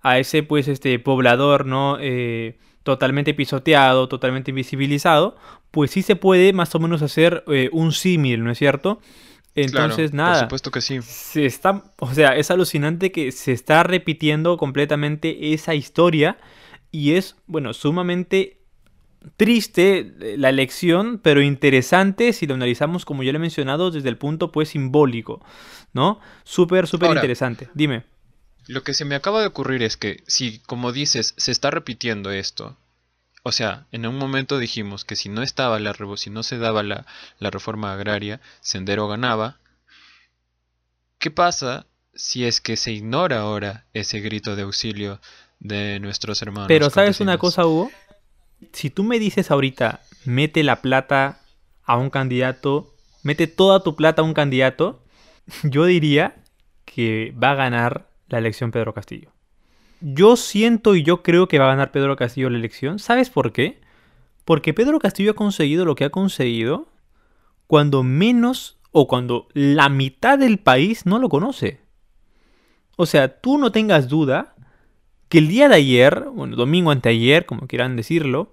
a 0.02 0.20
ese 0.20 0.42
pues 0.42 0.68
este 0.68 0.98
poblador, 0.98 1.68
¿no? 1.68 1.98
Eh, 2.02 2.58
totalmente 2.86 3.34
pisoteado, 3.34 4.08
totalmente 4.08 4.52
invisibilizado, 4.52 5.36
pues 5.72 5.90
sí 5.90 6.04
se 6.04 6.16
puede 6.16 6.54
más 6.54 6.76
o 6.76 6.80
menos 6.80 7.02
hacer 7.02 7.44
eh, 7.48 7.70
un 7.74 7.92
símil, 7.92 8.44
¿no 8.44 8.52
es 8.52 8.60
cierto? 8.60 9.02
Entonces, 9.56 10.14
nada. 10.14 10.34
Por 10.34 10.42
supuesto 10.42 10.72
que 10.72 10.82
sí. 10.82 11.02
Se 11.02 11.48
está, 11.48 11.84
o 11.98 12.14
sea, 12.14 12.36
es 12.36 12.52
alucinante 12.52 13.12
que 13.12 13.32
se 13.32 13.54
está 13.54 13.82
repitiendo 13.82 14.58
completamente 14.58 15.54
esa 15.54 15.74
historia 15.74 16.38
y 16.92 17.14
es, 17.14 17.36
bueno, 17.48 17.74
sumamente 17.74 18.60
triste 19.36 20.14
eh, 20.22 20.36
la 20.38 20.50
elección, 20.50 21.20
pero 21.24 21.42
interesante 21.42 22.34
si 22.34 22.46
lo 22.46 22.54
analizamos, 22.54 23.04
como 23.04 23.24
ya 23.24 23.32
lo 23.32 23.40
he 23.40 23.42
mencionado, 23.42 23.90
desde 23.90 24.10
el 24.10 24.18
punto 24.18 24.52
pues 24.52 24.70
simbólico, 24.70 25.44
¿no? 25.92 26.20
Súper, 26.44 26.86
súper 26.86 27.16
interesante. 27.16 27.68
Dime. 27.74 28.04
Lo 28.68 28.84
que 28.84 28.94
se 28.94 29.06
me 29.06 29.16
acaba 29.16 29.42
de 29.42 29.48
ocurrir 29.48 29.84
es 29.84 29.98
que 29.98 30.24
si, 30.28 30.60
como 30.60 30.92
dices, 30.92 31.34
se 31.38 31.52
está 31.52 31.70
repitiendo 31.72 32.32
esto, 32.32 32.78
o 33.44 33.52
sea, 33.52 33.86
en 33.92 34.08
un 34.08 34.18
momento 34.18 34.58
dijimos 34.58 35.06
que 35.06 35.16
si 35.16 35.30
no 35.30 35.44
estaba 35.44 35.80
la 35.80 35.96
si 36.18 36.32
no 36.32 36.42
se 36.42 36.58
daba 36.58 36.82
la, 36.82 37.06
la 37.38 37.52
reforma 37.52 37.94
agraria, 37.94 38.42
Sendero 38.60 39.08
ganaba. 39.08 39.60
¿Qué 41.20 41.30
pasa 41.30 41.86
si 42.16 42.46
es 42.46 42.60
que 42.60 42.76
se 42.76 42.92
ignora 42.92 43.42
ahora 43.42 43.86
ese 43.94 44.20
grito 44.20 44.56
de 44.56 44.64
auxilio 44.64 45.22
de 45.60 46.00
nuestros 46.00 46.42
hermanos? 46.42 46.68
Pero 46.70 46.90
¿sabes 46.90 47.20
una 47.20 47.38
cosa, 47.38 47.68
Hugo? 47.68 47.92
Si 48.74 48.90
tú 48.90 49.04
me 49.04 49.20
dices 49.20 49.52
ahorita, 49.52 50.02
mete 50.24 50.64
la 50.64 50.82
plata 50.82 51.40
a 51.84 51.98
un 51.98 52.10
candidato, 52.10 52.96
mete 53.22 53.46
toda 53.46 53.84
tu 53.84 53.96
plata 53.96 54.24
a 54.24 54.26
un 54.26 54.34
candidato, 54.34 55.04
yo 55.64 55.86
diría 55.86 56.36
que 56.84 57.32
va 57.42 57.52
a 57.52 57.56
ganar 57.56 58.10
la 58.28 58.38
elección 58.38 58.72
Pedro 58.72 58.94
Castillo. 58.94 59.32
Yo 60.02 60.36
siento 60.36 60.96
y 60.96 61.04
yo 61.04 61.24
creo 61.24 61.48
que 61.48 61.60
va 61.60 61.66
a 61.66 61.70
ganar 61.70 61.92
Pedro 61.92 62.16
Castillo 62.16 62.50
la 62.50 62.58
elección. 62.58 63.00
¿Sabes 63.00 63.30
por 63.30 63.52
qué? 63.52 63.80
Porque 64.44 64.74
Pedro 64.74 65.00
Castillo 65.00 65.32
ha 65.32 65.36
conseguido 65.36 65.86
lo 65.86 65.96
que 65.96 66.06
ha 66.06 66.10
conseguido 66.10 66.88
cuando 67.68 68.04
menos 68.04 68.80
o 68.92 69.08
cuando 69.08 69.48
la 69.54 69.90
mitad 69.90 70.38
del 70.38 70.60
país 70.60 71.06
no 71.06 71.20
lo 71.20 71.30
conoce. 71.30 71.80
O 72.98 73.06
sea, 73.06 73.42
tú 73.42 73.58
no 73.58 73.72
tengas 73.72 74.08
duda 74.08 74.56
que 75.28 75.40
el 75.40 75.48
día 75.48 75.68
de 75.68 75.76
ayer, 75.76 76.28
bueno, 76.34 76.56
domingo 76.56 76.92
anteayer, 76.92 77.46
como 77.46 77.68
quieran 77.68 77.96
decirlo, 77.96 78.52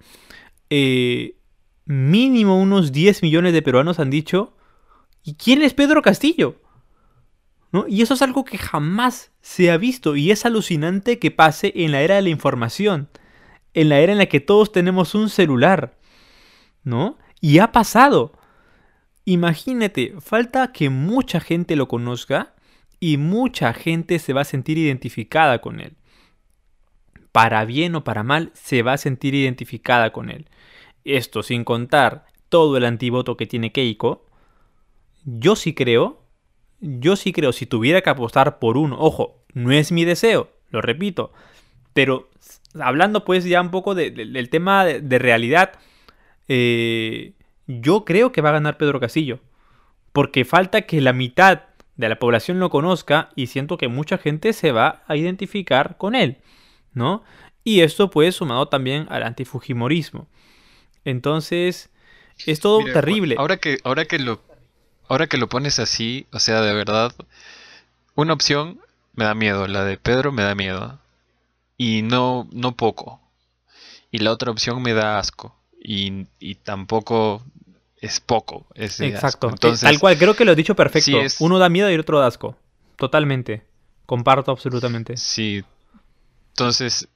eh, 0.70 1.36
mínimo 1.84 2.60
unos 2.60 2.92
10 2.92 3.22
millones 3.22 3.52
de 3.52 3.62
peruanos 3.62 3.98
han 3.98 4.10
dicho, 4.10 4.56
¿y 5.22 5.34
quién 5.34 5.62
es 5.62 5.74
Pedro 5.74 6.02
Castillo? 6.02 6.56
Y 7.88 8.02
eso 8.02 8.14
es 8.14 8.22
algo 8.22 8.44
que 8.44 8.58
jamás 8.58 9.32
se 9.40 9.70
ha 9.70 9.78
visto 9.78 10.14
y 10.14 10.30
es 10.30 10.44
alucinante 10.44 11.18
que 11.18 11.30
pase 11.30 11.72
en 11.74 11.92
la 11.92 12.02
era 12.02 12.16
de 12.16 12.22
la 12.22 12.28
información, 12.28 13.08
en 13.72 13.88
la 13.88 13.98
era 14.00 14.12
en 14.12 14.18
la 14.18 14.26
que 14.26 14.40
todos 14.40 14.72
tenemos 14.72 15.14
un 15.14 15.30
celular, 15.30 15.96
¿no? 16.84 17.18
Y 17.40 17.58
ha 17.58 17.72
pasado. 17.72 18.38
Imagínate, 19.24 20.14
falta 20.20 20.72
que 20.72 20.90
mucha 20.90 21.40
gente 21.40 21.74
lo 21.76 21.88
conozca 21.88 22.54
y 23.00 23.16
mucha 23.16 23.72
gente 23.72 24.18
se 24.18 24.34
va 24.34 24.42
a 24.42 24.44
sentir 24.44 24.76
identificada 24.76 25.60
con 25.60 25.80
él. 25.80 25.96
Para 27.30 27.64
bien 27.64 27.94
o 27.94 28.04
para 28.04 28.22
mal, 28.22 28.50
se 28.52 28.82
va 28.82 28.92
a 28.92 28.98
sentir 28.98 29.34
identificada 29.34 30.12
con 30.12 30.28
él. 30.28 30.50
Esto 31.04 31.42
sin 31.42 31.64
contar 31.64 32.26
todo 32.50 32.76
el 32.76 32.84
antivoto 32.84 33.38
que 33.38 33.46
tiene 33.46 33.72
Keiko. 33.72 34.26
Yo 35.24 35.56
sí 35.56 35.72
creo 35.72 36.21
yo 36.82 37.14
sí 37.16 37.32
creo, 37.32 37.52
si 37.52 37.64
tuviera 37.64 38.02
que 38.02 38.10
apostar 38.10 38.58
por 38.58 38.76
uno, 38.76 38.96
ojo, 38.98 39.44
no 39.54 39.70
es 39.72 39.92
mi 39.92 40.04
deseo, 40.04 40.50
lo 40.70 40.82
repito, 40.82 41.32
pero 41.94 42.28
hablando 42.80 43.24
pues 43.24 43.44
ya 43.44 43.60
un 43.60 43.70
poco 43.70 43.94
del 43.94 44.50
tema 44.50 44.84
de, 44.84 45.18
realidad, 45.18 45.78
eh, 46.48 47.34
yo 47.68 48.04
creo 48.04 48.32
que 48.32 48.40
va 48.40 48.48
a 48.48 48.54
ganar 48.54 48.78
Pedro 48.78 48.98
Castillo, 48.98 49.38
porque 50.12 50.44
falta 50.44 50.82
que 50.82 51.00
la 51.00 51.12
mitad 51.12 51.62
de 51.96 52.08
la 52.08 52.18
población 52.18 52.58
lo 52.58 52.68
conozca 52.68 53.30
y 53.36 53.46
siento 53.46 53.78
que 53.78 53.86
mucha 53.86 54.18
gente 54.18 54.52
se 54.52 54.72
va 54.72 55.04
a 55.06 55.16
identificar 55.16 55.96
con 55.98 56.16
él, 56.16 56.38
¿no? 56.94 57.22
Y 57.62 57.80
esto 57.80 58.10
pues 58.10 58.34
sumado 58.34 58.66
también 58.66 59.06
al 59.08 59.22
antifujimorismo. 59.22 60.26
Entonces, 61.04 61.90
es 62.44 62.58
todo 62.58 62.82
terrible. 62.84 63.36
Ahora 63.38 63.58
que, 63.58 63.78
ahora 63.84 64.04
que 64.04 64.18
lo 64.18 64.40
ahora 65.12 65.26
que 65.26 65.36
lo 65.36 65.48
pones 65.48 65.78
así, 65.78 66.26
o 66.32 66.38
sea, 66.38 66.60
de 66.62 66.72
verdad, 66.74 67.12
una 68.14 68.32
opción 68.32 68.80
me 69.14 69.24
da 69.24 69.34
miedo, 69.34 69.66
la 69.68 69.84
de 69.84 69.96
Pedro 69.98 70.32
me 70.32 70.42
da 70.42 70.54
miedo. 70.54 70.98
Y 71.76 72.02
no, 72.02 72.48
no 72.52 72.76
poco. 72.76 73.20
Y 74.10 74.18
la 74.18 74.30
otra 74.32 74.50
opción 74.50 74.82
me 74.82 74.94
da 74.94 75.18
asco. 75.18 75.56
Y, 75.82 76.26
y 76.38 76.54
tampoco 76.54 77.42
es 78.00 78.20
poco. 78.20 78.66
es 78.74 78.92
asco. 78.94 79.04
Exacto. 79.04 79.48
Entonces, 79.50 79.80
Tal 79.80 79.98
cual, 79.98 80.16
creo 80.18 80.34
que 80.36 80.44
lo 80.44 80.52
he 80.52 80.56
dicho 80.56 80.74
perfecto. 80.76 81.04
sí 81.06 81.16
es- 81.16 81.40
Uno 81.40 81.58
da 81.58 81.68
miedo 81.68 81.90
y 81.90 81.94
el 81.94 82.00
otro 82.00 82.20
da 82.20 82.26
asco. 82.26 82.56
Totalmente. 82.96 83.64
Comparto 84.06 84.50
absolutamente. 84.50 85.16
Sí. 85.16 85.64
Entonces, 86.50 87.08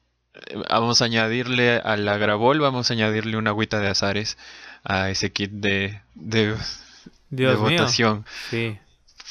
vamos 0.69 1.01
a 1.03 1.05
añadirle 1.07 1.77
a 1.79 1.97
la 1.97 2.17
Gravol, 2.19 2.61
vamos 2.61 2.91
a 2.91 2.95
añadirle 2.95 3.37
una 3.37 3.51
agüita 3.51 3.79
de 3.81 3.89
azares 3.89 4.37
a 4.85 5.11
ese 5.11 5.33
kit 5.33 5.51
de, 5.51 6.01
de, 6.15 6.57
de 7.31 7.57
mío. 7.57 7.59
votación. 7.59 8.25
Sí. 8.51 8.79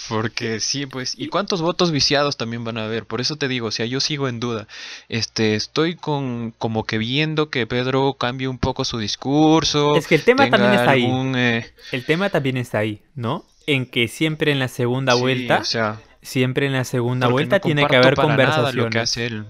Porque 0.10 0.60
sí, 0.60 0.86
pues, 0.86 1.16
¿y 1.18 1.30
cuántos 1.30 1.62
votos 1.62 1.92
viciados 1.92 2.38
también 2.38 2.64
van 2.64 2.78
a 2.78 2.86
haber? 2.86 3.06
Por 3.06 3.22
eso 3.22 3.38
te 3.38 3.48
digo, 3.48 3.68
o 3.68 3.72
sea, 3.72 3.86
yo 3.86 4.00
sigo 4.02 4.28
en 4.28 4.40
duda. 4.40 4.68
Este, 5.10 5.56
estoy 5.56 5.96
con 5.96 6.52
como 6.58 6.84
que 6.84 6.98
viendo 6.98 7.50
que 7.50 7.66
Pedro 7.66 8.14
cambie 8.14 8.48
un 8.48 8.60
poco 8.60 8.86
su 8.86 8.98
discurso. 9.00 9.96
Es 9.96 10.08
que 10.08 10.16
el 10.16 10.24
tema 10.24 10.50
también 10.50 10.74
está 10.74 10.92
ahí. 10.92 11.06
eh, 11.36 11.74
El 11.92 12.06
tema 12.06 12.30
también 12.30 12.58
está 12.58 12.80
ahí, 12.80 13.02
¿no? 13.16 13.46
En 13.66 13.86
que 13.88 14.08
siempre 14.08 14.52
en 14.52 14.60
la 14.60 14.68
segunda 14.68 15.14
sí, 15.14 15.20
vuelta, 15.22 15.60
o 15.60 15.64
sea, 15.64 16.02
siempre 16.22 16.68
en 16.68 16.74
la 16.74 16.84
segunda 16.84 17.28
vuelta 17.28 17.56
no 17.58 17.62
tiene 17.62 17.88
que 17.88 17.96
haber 17.96 18.16
para 18.16 18.36
nada 18.36 18.72
lo 18.74 18.84
conversaciones. 18.84 18.92
que 18.92 19.00
hace 19.00 19.26
él. 19.28 19.46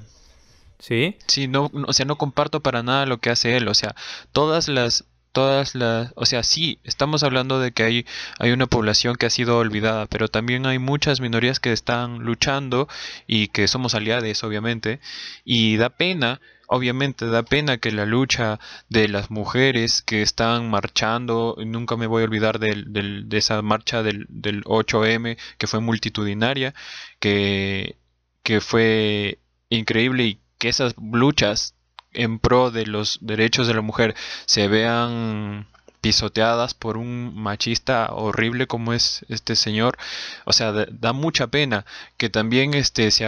¿Sí? 0.79 1.17
Sí, 1.27 1.47
no, 1.47 1.69
no, 1.73 1.85
o 1.87 1.93
sea, 1.93 2.05
no 2.05 2.17
comparto 2.17 2.61
para 2.61 2.83
nada 2.83 3.05
lo 3.05 3.17
que 3.17 3.29
hace 3.29 3.57
él, 3.57 3.67
o 3.67 3.73
sea, 3.73 3.95
todas 4.31 4.67
las, 4.67 5.05
todas 5.35 5.75
las, 5.75 6.11
o 6.15 6.25
sea, 6.25 6.43
sí, 6.43 6.79
estamos 6.83 7.23
hablando 7.23 7.59
de 7.59 7.71
que 7.73 7.83
hay, 7.83 8.05
hay 8.39 8.51
una 8.51 8.67
población 8.67 9.15
que 9.17 9.27
ha 9.27 9.29
sido 9.29 9.59
olvidada, 9.59 10.07
pero 10.07 10.29
también 10.29 10.65
hay 10.65 10.79
muchas 10.79 11.21
minorías 11.21 11.59
que 11.59 11.71
están 11.73 12.19
luchando 12.23 12.87
y 13.27 13.49
que 13.49 13.67
somos 13.67 13.93
aliados, 13.95 14.43
obviamente, 14.43 14.99
y 15.43 15.77
da 15.77 15.89
pena, 15.89 16.41
obviamente 16.67 17.27
da 17.27 17.43
pena 17.43 17.77
que 17.77 17.91
la 17.91 18.05
lucha 18.05 18.59
de 18.89 19.07
las 19.07 19.29
mujeres 19.31 20.01
que 20.01 20.21
están 20.23 20.69
marchando, 20.69 21.55
nunca 21.65 21.97
me 21.97 22.07
voy 22.07 22.23
a 22.23 22.25
olvidar 22.25 22.59
del, 22.59 22.91
del- 22.93 23.29
de 23.29 23.37
esa 23.37 23.61
marcha 23.61 24.03
del, 24.03 24.25
del 24.29 24.63
8M 24.65 25.37
que 25.57 25.67
fue 25.67 25.79
multitudinaria, 25.81 26.73
que, 27.19 27.97
que 28.43 28.61
fue 28.61 29.39
increíble 29.69 30.23
y 30.25 30.41
que 30.57 30.69
esas 30.69 30.95
luchas 30.97 31.74
en 32.15 32.39
pro 32.39 32.71
de 32.71 32.85
los 32.85 33.19
derechos 33.21 33.67
de 33.67 33.73
la 33.73 33.81
mujer 33.81 34.15
se 34.45 34.67
vean 34.67 35.67
pisoteadas 36.05 36.75
por 36.75 36.97
un 36.97 37.33
machista 37.35 38.09
horrible 38.13 38.67
como 38.67 38.93
es 38.93 39.25
este 39.27 39.55
señor, 39.55 39.97
o 40.45 40.53
sea, 40.53 40.71
da, 40.71 41.13
mucha 41.13 41.47
pena 41.47 41.83
que 42.17 42.29
también 42.29 42.75
este 42.75 43.09
se 43.09 43.25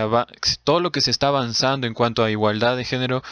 todo 0.64 0.80
lo 0.80 0.92
que 0.92 1.02
se 1.02 1.10
está 1.10 1.30
avanzando 1.30 1.88
en 1.88 1.96
cuanto 1.96 2.24
a 2.24 2.30
igualdad 2.30 2.78
de 2.78 2.86
género, 2.86 3.24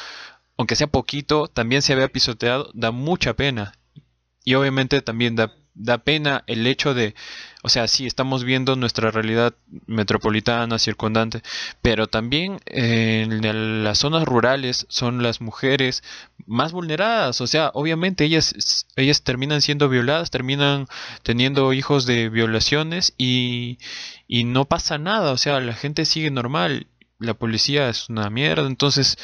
aunque 0.58 0.76
sea 0.76 0.88
poquito, 0.88 1.48
también 1.48 1.84
se 1.84 1.94
vea 1.94 2.08
pisoteado, 2.08 2.72
da 2.74 2.90
mucha 2.90 3.36
pena. 3.36 3.74
Y 4.44 4.56
obviamente 4.56 5.04
también 5.04 5.36
da, 5.36 5.54
da 5.76 6.00
pena 6.00 6.44
el 6.48 6.66
hecho 6.66 6.96
de, 6.96 7.14
o 7.66 7.70
sea, 7.70 7.88
sí, 7.88 8.06
estamos 8.06 8.44
viendo 8.44 8.76
nuestra 8.76 9.10
realidad 9.10 9.56
metropolitana, 9.88 10.78
circundante, 10.78 11.42
pero 11.82 12.06
también 12.06 12.60
eh, 12.68 13.24
en 13.28 13.84
las 13.84 13.98
zonas 13.98 14.24
rurales 14.24 14.86
son 14.88 15.24
las 15.24 15.42
mujeres 15.42 16.04
más 16.46 16.74
vulneradas, 16.74 17.42
o 17.42 17.48
sea, 17.48 17.72
obviamente 17.74 18.24
ellas, 18.24 18.86
ellas 18.96 19.24
terminan 19.24 19.64
siendo 19.64 19.90
violadas, 19.90 20.30
terminan 20.30 20.86
teniendo 21.24 21.74
hijos 21.74 22.06
de 22.06 22.30
violaciones 22.30 23.16
y, 23.18 23.80
y 24.28 24.44
no 24.44 24.66
pasa 24.66 25.00
nada, 25.00 25.32
o 25.32 25.38
sea, 25.38 25.60
la 25.60 25.74
gente 25.74 26.06
sigue 26.06 26.30
normal, 26.30 26.86
la 27.18 27.34
policía 27.34 27.90
es 27.90 28.10
una 28.10 28.30
mierda, 28.30 28.68
entonces 28.68 29.18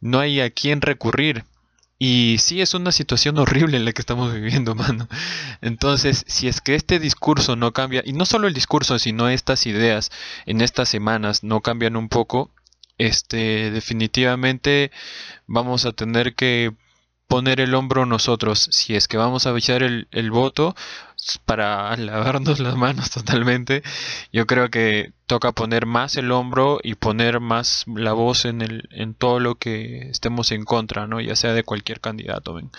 no 0.00 0.20
hay 0.20 0.40
a 0.40 0.50
quién 0.50 0.80
recurrir. 0.80 1.44
Y 2.02 2.38
sí 2.38 2.62
es 2.62 2.72
una 2.72 2.92
situación 2.92 3.36
horrible 3.36 3.76
en 3.76 3.84
la 3.84 3.92
que 3.92 4.00
estamos 4.00 4.32
viviendo, 4.34 4.74
mano. 4.74 5.06
Entonces, 5.60 6.24
si 6.26 6.48
es 6.48 6.62
que 6.62 6.74
este 6.74 6.98
discurso 6.98 7.56
no 7.56 7.72
cambia, 7.72 8.02
y 8.04 8.14
no 8.14 8.24
solo 8.24 8.48
el 8.48 8.54
discurso, 8.54 8.98
sino 8.98 9.28
estas 9.28 9.66
ideas 9.66 10.10
en 10.46 10.62
estas 10.62 10.88
semanas 10.88 11.44
no 11.44 11.60
cambian 11.60 11.96
un 11.96 12.08
poco, 12.08 12.50
este, 12.96 13.70
definitivamente 13.70 14.90
vamos 15.46 15.84
a 15.84 15.92
tener 15.92 16.34
que 16.34 16.72
poner 17.28 17.60
el 17.60 17.74
hombro 17.74 18.06
nosotros, 18.06 18.68
si 18.72 18.96
es 18.96 19.06
que 19.06 19.18
vamos 19.18 19.46
a 19.46 19.56
echar 19.56 19.82
el, 19.82 20.08
el 20.10 20.30
voto 20.30 20.74
para 21.44 21.96
lavarnos 21.96 22.60
las 22.60 22.76
manos 22.76 23.10
totalmente, 23.12 23.82
yo 24.32 24.46
creo 24.46 24.70
que 24.70 25.12
toca 25.26 25.52
poner 25.52 25.86
más 25.86 26.16
el 26.16 26.32
hombro 26.32 26.80
y 26.82 26.94
poner 26.94 27.40
más 27.40 27.84
la 27.86 28.12
voz 28.12 28.44
en 28.44 28.62
el, 28.62 28.88
en 28.90 29.14
todo 29.14 29.40
lo 29.40 29.56
que 29.56 30.08
estemos 30.10 30.50
en 30.52 30.64
contra, 30.64 31.06
¿no? 31.06 31.20
Ya 31.20 31.36
sea 31.36 31.52
de 31.52 31.62
cualquier 31.62 32.00
candidato, 32.00 32.54
ven. 32.54 32.70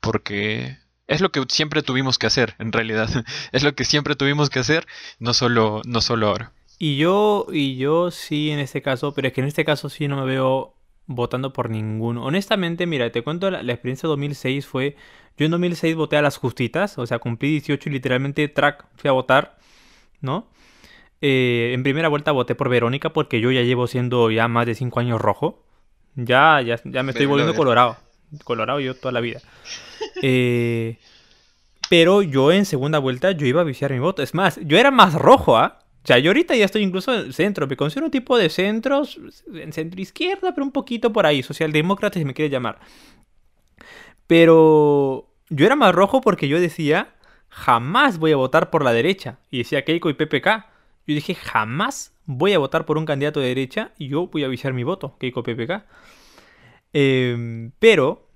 Porque 0.00 0.78
es 1.06 1.20
lo 1.20 1.30
que 1.30 1.44
siempre 1.48 1.82
tuvimos 1.82 2.18
que 2.18 2.26
hacer, 2.26 2.54
en 2.58 2.72
realidad. 2.72 3.08
Es 3.52 3.62
lo 3.62 3.74
que 3.74 3.84
siempre 3.84 4.16
tuvimos 4.16 4.50
que 4.50 4.58
hacer, 4.60 4.86
no 5.18 5.34
solo, 5.34 5.82
no 5.84 6.00
solo 6.00 6.28
ahora. 6.28 6.52
Y 6.78 6.96
yo, 6.96 7.46
y 7.52 7.76
yo 7.76 8.10
sí 8.10 8.50
en 8.50 8.58
este 8.58 8.82
caso, 8.82 9.14
pero 9.14 9.28
es 9.28 9.34
que 9.34 9.40
en 9.40 9.46
este 9.46 9.64
caso 9.64 9.88
sí 9.88 10.08
no 10.08 10.16
me 10.16 10.24
veo 10.24 10.74
votando 11.06 11.52
por 11.52 11.70
ninguno. 11.70 12.24
Honestamente, 12.24 12.86
mira, 12.86 13.10
te 13.12 13.22
cuento 13.22 13.50
la, 13.50 13.62
la 13.62 13.72
experiencia 13.72 14.06
de 14.06 14.12
2006 14.12 14.66
fue, 14.66 14.96
yo 15.36 15.46
en 15.46 15.50
2006 15.50 15.96
voté 15.96 16.16
a 16.16 16.22
las 16.22 16.36
justitas, 16.36 16.98
o 16.98 17.06
sea, 17.06 17.18
cumplí 17.18 17.50
18 17.50 17.88
y 17.88 17.92
literalmente 17.92 18.48
track, 18.48 18.86
fui 18.96 19.08
a 19.08 19.12
votar, 19.12 19.58
¿no? 20.20 20.48
Eh, 21.20 21.70
en 21.72 21.82
primera 21.84 22.08
vuelta 22.08 22.32
voté 22.32 22.54
por 22.54 22.68
Verónica 22.68 23.12
porque 23.12 23.40
yo 23.40 23.52
ya 23.52 23.62
llevo 23.62 23.86
siendo 23.86 24.30
ya 24.30 24.48
más 24.48 24.66
de 24.66 24.74
5 24.74 25.00
años 25.00 25.20
rojo. 25.20 25.64
Ya, 26.16 26.60
ya, 26.60 26.80
ya 26.84 27.02
me 27.02 27.10
estoy 27.10 27.26
Pero, 27.26 27.30
volviendo 27.30 27.54
colorado. 27.54 27.96
Colorado 28.44 28.80
yo 28.80 28.94
toda 28.94 29.12
la 29.12 29.20
vida. 29.20 29.40
Eh, 30.20 30.98
pero 31.88 32.22
yo 32.22 32.52
en 32.52 32.64
segunda 32.64 32.98
vuelta 32.98 33.30
yo 33.32 33.46
iba 33.46 33.60
a 33.60 33.64
viciar 33.64 33.92
mi 33.92 33.98
voto. 33.98 34.22
Es 34.22 34.34
más, 34.34 34.58
yo 34.62 34.78
era 34.78 34.90
más 34.90 35.14
rojo, 35.14 35.56
¿ah? 35.56 35.78
O 36.02 36.06
sea, 36.06 36.18
yo 36.18 36.30
ahorita 36.30 36.56
ya 36.56 36.64
estoy 36.64 36.82
incluso 36.82 37.14
en 37.14 37.20
el 37.20 37.34
centro. 37.34 37.66
Me 37.66 37.76
considero 37.76 38.06
un 38.06 38.10
tipo 38.10 38.36
de 38.36 38.48
centros, 38.48 39.20
en 39.52 39.72
centro 39.72 40.00
izquierda, 40.00 40.52
pero 40.54 40.64
un 40.64 40.72
poquito 40.72 41.12
por 41.12 41.26
ahí. 41.26 41.42
Socialdemócrata, 41.42 42.18
si 42.18 42.24
me 42.24 42.34
quieres 42.34 42.50
llamar. 42.50 42.80
Pero 44.32 45.28
yo 45.50 45.66
era 45.66 45.76
más 45.76 45.94
rojo 45.94 46.22
porque 46.22 46.48
yo 46.48 46.58
decía, 46.58 47.16
jamás 47.50 48.16
voy 48.16 48.32
a 48.32 48.36
votar 48.36 48.70
por 48.70 48.82
la 48.82 48.94
derecha. 48.94 49.40
Y 49.50 49.58
decía 49.58 49.84
Keiko 49.84 50.08
y 50.08 50.14
PPK. 50.14 50.46
Yo 51.06 51.14
dije, 51.14 51.34
jamás 51.34 52.14
voy 52.24 52.54
a 52.54 52.58
votar 52.58 52.86
por 52.86 52.96
un 52.96 53.04
candidato 53.04 53.40
de 53.40 53.48
derecha 53.48 53.92
y 53.98 54.08
yo 54.08 54.28
voy 54.28 54.44
a 54.44 54.48
viciar 54.48 54.72
mi 54.72 54.84
voto, 54.84 55.18
Keiko 55.18 55.42
PPK. 55.42 55.84
Eh, 56.94 57.70
pero, 57.78 58.26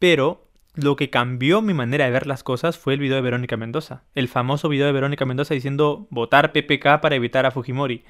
pero, 0.00 0.48
lo 0.74 0.96
que 0.96 1.10
cambió 1.10 1.62
mi 1.62 1.74
manera 1.74 2.06
de 2.06 2.10
ver 2.10 2.26
las 2.26 2.42
cosas 2.42 2.76
fue 2.76 2.94
el 2.94 3.00
video 3.00 3.14
de 3.14 3.22
Verónica 3.22 3.56
Mendoza. 3.56 4.02
El 4.16 4.26
famoso 4.26 4.68
video 4.68 4.86
de 4.86 4.92
Verónica 4.92 5.26
Mendoza 5.26 5.54
diciendo 5.54 6.08
votar 6.10 6.50
PPK 6.50 7.00
para 7.00 7.14
evitar 7.14 7.46
a 7.46 7.52
Fujimori. 7.52 8.04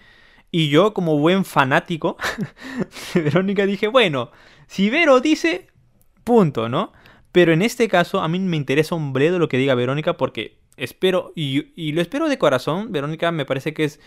Y 0.51 0.70
yo, 0.70 0.94
como 0.94 1.18
buen 1.18 1.44
fanático 1.44 2.16
de 3.12 3.20
Verónica, 3.20 3.66
dije, 3.66 3.88
bueno, 3.88 4.31
si 4.68 4.88
Vero 4.88 5.20
dice, 5.20 5.66
punto, 6.25 6.70
¿no? 6.70 6.94
Pero 7.37 7.53
en 7.53 7.61
este 7.61 7.87
caso, 7.87 8.20
a 8.22 8.29
mí 8.29 8.40
me 8.40 8.57
interesa 8.57 8.94
un 8.94 9.12
bledo 9.12 9.38
lo 9.38 9.51
que 9.51 9.59
diga 9.59 9.75
Verónica 9.75 10.16
porque 10.16 10.57
espero, 10.79 11.35
y, 11.37 11.92
lo 11.92 12.01
espero 12.01 12.31
de 12.31 12.38
corazón, 12.38 12.92
Verónica 12.92 13.31
me 13.31 13.44
parece 13.44 13.75
que 13.75 13.85
es, 13.85 14.01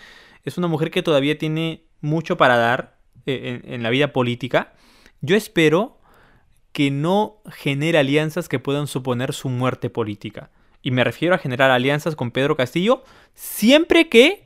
es 0.46 0.58
una 0.58 0.65
mujer 0.68 0.89
que 0.89 1.04
todavía 1.04 1.38
tiene 1.38 1.84
mucho 2.02 2.38
para 2.38 2.58
dar 2.58 2.98
eh, 3.28 3.62
en, 3.65 3.84
la 3.84 3.92
vida 3.92 4.13
política. 4.13 4.74
Yo 5.22 5.36
espero 5.36 6.00
que 6.72 6.89
no 6.89 7.44
genere 7.52 8.00
alianzas 8.00 8.50
que 8.50 8.58
puedan 8.58 8.88
suponer 8.88 9.32
su 9.34 9.50
muerte 9.50 9.92
política. 9.92 10.50
Y 10.82 10.89
me 10.89 11.04
refiero 11.04 11.36
a 11.36 11.38
generar 11.38 11.70
alianzas 11.70 12.15
con 12.15 12.32
Pedro 12.32 12.58
Castillo 12.58 13.04
siempre 13.36 14.10
que 14.10 14.44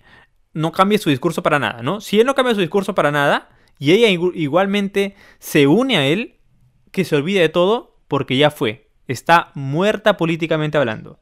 no 0.52 0.74
cambie 0.74 0.98
su 0.98 1.10
discurso 1.10 1.42
para 1.42 1.58
nada, 1.58 1.84
¿no? 1.84 2.02
Si 2.02 2.20
él 2.20 2.26
no 2.26 2.36
cambia 2.36 2.54
su 2.54 2.60
discurso 2.60 2.94
para 2.94 3.12
nada 3.12 3.48
y 3.80 3.94
ella 3.94 4.10
igu- 4.10 4.34
igualmente 4.36 5.16
se 5.40 5.68
une 5.68 5.96
a 5.96 6.06
él, 6.06 6.36
que 6.92 7.06
se 7.06 7.16
olvide 7.16 7.40
de 7.40 7.48
todo 7.48 7.93
porque 8.08 8.38
ya 8.38 8.52
fue. 8.52 8.88
Está 9.08 9.52
muerta 9.54 10.18
políticamente 10.18 10.78
hablando. 10.78 11.20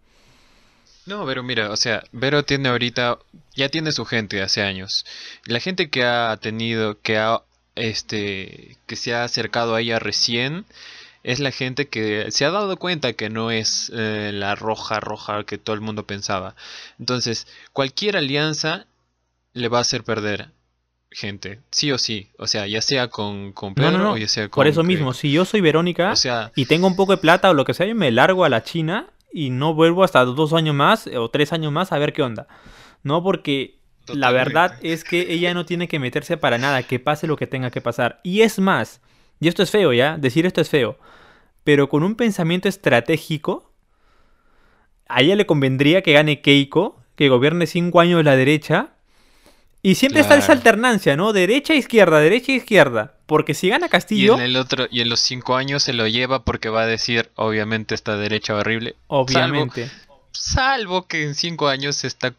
No, 1.05 1.25
pero 1.25 1.43
mira, 1.43 1.71
o 1.71 1.77
sea, 1.77 2.03
Vero 2.11 2.45
tiene 2.45 2.69
ahorita, 2.69 3.17
ya 3.55 3.69
tiene 3.69 3.91
su 3.91 4.05
gente 4.05 4.41
hace 4.41 4.61
años. 4.61 5.05
La 5.45 5.59
gente 5.59 5.89
que 5.89 6.03
ha 6.03 6.37
tenido, 6.37 7.01
que 7.01 7.17
ha, 7.17 7.41
este, 7.75 8.77
que 8.85 8.95
se 8.95 9.13
ha 9.13 9.23
acercado 9.23 9.73
a 9.75 9.81
ella 9.81 9.99
recién, 9.99 10.65
es 11.23 11.39
la 11.39 11.51
gente 11.51 11.87
que 11.87 12.31
se 12.31 12.45
ha 12.45 12.51
dado 12.51 12.77
cuenta 12.77 13.13
que 13.13 13.29
no 13.29 13.51
es 13.51 13.91
eh, 13.95 14.31
la 14.33 14.55
roja 14.55 14.99
roja 14.99 15.43
que 15.43 15.57
todo 15.57 15.75
el 15.75 15.81
mundo 15.81 16.05
pensaba. 16.05 16.55
Entonces, 16.99 17.47
cualquier 17.73 18.17
alianza 18.17 18.85
le 19.53 19.67
va 19.69 19.79
a 19.79 19.81
hacer 19.81 20.03
perder 20.03 20.51
gente, 21.11 21.59
sí 21.71 21.91
o 21.91 21.97
sí. 21.97 22.29
O 22.37 22.47
sea, 22.47 22.65
ya 22.67 22.81
sea 22.81 23.09
con, 23.09 23.51
con 23.51 23.75
Pedro 23.75 23.91
no, 23.91 23.97
no. 23.99 24.11
o 24.13 24.17
ya 24.17 24.27
sea 24.27 24.49
con... 24.49 24.61
Por 24.61 24.67
eso 24.67 24.83
mismo, 24.83 25.13
si 25.13 25.31
yo 25.31 25.45
soy 25.45 25.61
Verónica 25.61 26.11
O 26.11 26.15
sea, 26.15 26.51
y 26.55 26.65
tengo 26.65 26.87
un 26.87 26.95
poco 26.95 27.11
de 27.11 27.17
plata 27.17 27.49
o 27.49 27.53
lo 27.53 27.65
que 27.65 27.73
sea, 27.73 27.85
yo 27.85 27.95
me 27.95 28.11
largo 28.11 28.45
a 28.45 28.49
la 28.49 28.63
China 28.63 29.07
y 29.31 29.49
no 29.49 29.73
vuelvo 29.73 30.03
hasta 30.03 30.25
dos 30.25 30.53
años 30.53 30.75
más 30.75 31.07
o 31.07 31.29
tres 31.29 31.53
años 31.53 31.71
más 31.71 31.91
a 31.91 31.99
ver 31.99 32.13
qué 32.13 32.23
onda. 32.23 32.47
No, 33.03 33.23
porque 33.23 33.75
la 34.07 34.31
verdad 34.31 34.77
es 34.81 35.03
que 35.03 35.33
ella 35.33 35.53
no 35.53 35.65
tiene 35.65 35.87
que 35.87 35.99
meterse 35.99 36.37
para 36.37 36.57
nada, 36.57 36.83
que 36.83 36.99
pase 36.99 37.27
lo 37.27 37.37
que 37.37 37.47
tenga 37.47 37.71
que 37.71 37.81
pasar. 37.81 38.19
Y 38.23 38.41
es 38.41 38.59
más, 38.59 39.01
y 39.39 39.47
esto 39.47 39.63
es 39.63 39.71
feo, 39.71 39.93
¿ya? 39.93 40.17
Decir 40.17 40.45
esto 40.45 40.61
es 40.61 40.69
feo. 40.69 40.97
Pero 41.63 41.89
con 41.89 42.03
un 42.03 42.15
pensamiento 42.15 42.67
estratégico, 42.67 43.71
a 45.07 45.21
ella 45.21 45.35
le 45.35 45.45
convendría 45.45 46.01
que 46.01 46.13
gane 46.13 46.41
Keiko, 46.41 47.01
que 47.15 47.29
gobierne 47.29 47.67
cinco 47.67 47.99
años 47.99 48.23
la 48.23 48.35
derecha. 48.35 48.93
Y 49.83 49.95
siempre 49.95 50.21
está 50.21 50.35
esa 50.35 50.51
alternancia, 50.51 51.15
¿no? 51.17 51.33
Derecha, 51.33 51.73
izquierda, 51.73 52.19
derecha, 52.19 52.51
izquierda. 52.51 53.15
Porque 53.25 53.53
si 53.55 53.69
gana 53.69 53.87
Y 53.87 53.89
Castillo, 53.89 54.35
en 54.35 54.41
el 54.41 54.55
otro, 54.55 54.87
y 54.91 55.01
en 55.01 55.09
los 55.09 55.19
cinco 55.21 55.55
años 55.55 55.81
se 55.83 55.93
lo 55.93 56.07
lleva 56.07 56.43
porque 56.45 56.69
va 56.69 56.83
a 56.83 56.85
decir, 56.85 57.29
obviamente, 57.35 57.95
esta 57.95 58.15
derecha 58.17 58.55
horrible. 58.55 58.95
obviamente. 59.07 59.89
Salvo 60.31 61.07
que 61.07 61.23
en 61.23 61.35
cinco 61.35 61.67
años 61.67 62.03
esta 62.03 62.33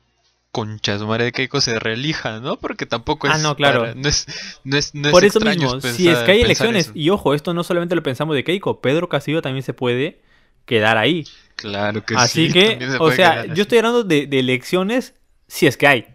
concha 0.51 0.99
su 0.99 1.07
madre 1.07 1.24
de 1.24 1.32
Keiko 1.32 1.61
se 1.61 1.78
reelija, 1.78 2.38
¿no? 2.40 2.57
Porque 2.59 2.84
tampoco 2.86 3.26
Ah, 3.26 3.36
es. 3.36 3.43
no, 3.43 3.57
claro. 3.57 3.80
para- 3.80 3.95
no 3.95 4.09
es, 4.09 4.26
no 4.64 4.76
es, 4.76 4.95
no 4.95 5.09
es 5.09 5.12
Por 5.12 5.24
eso 5.24 5.40
mismo, 5.40 5.80
si 5.80 6.09
es 6.09 6.18
que 6.20 6.32
hay 6.32 6.43
elecciones, 6.43 6.86
eso. 6.86 6.93
y 6.95 7.09
ojo, 7.11 7.32
esto 7.34 7.55
no 7.55 7.64
solamente 7.64 7.95
lo 7.95 8.03
pensamos 8.03 8.36
de 8.36 8.45
Keiko, 8.45 8.80
Pedro 8.80 9.09
Castillo 9.09 9.40
también 9.43 9.62
se 9.62 9.72
puede 9.72 10.20
quedar 10.66 10.99
ahí. 10.99 11.24
Claro 11.57 12.05
que 12.05 12.14
Así 12.16 12.49
sí, 12.49 12.53
que, 12.53 12.70
también 12.70 12.93
se 12.93 12.99
o 12.99 13.11
sea, 13.12 13.47
yo 13.47 13.53
así. 13.53 13.61
estoy 13.62 13.78
hablando 13.78 14.05
de, 14.05 14.26
de 14.26 14.38
elecciones 14.40 15.14
si 15.49 15.66
es 15.66 15.76
que 15.78 15.86
hay, 15.86 16.07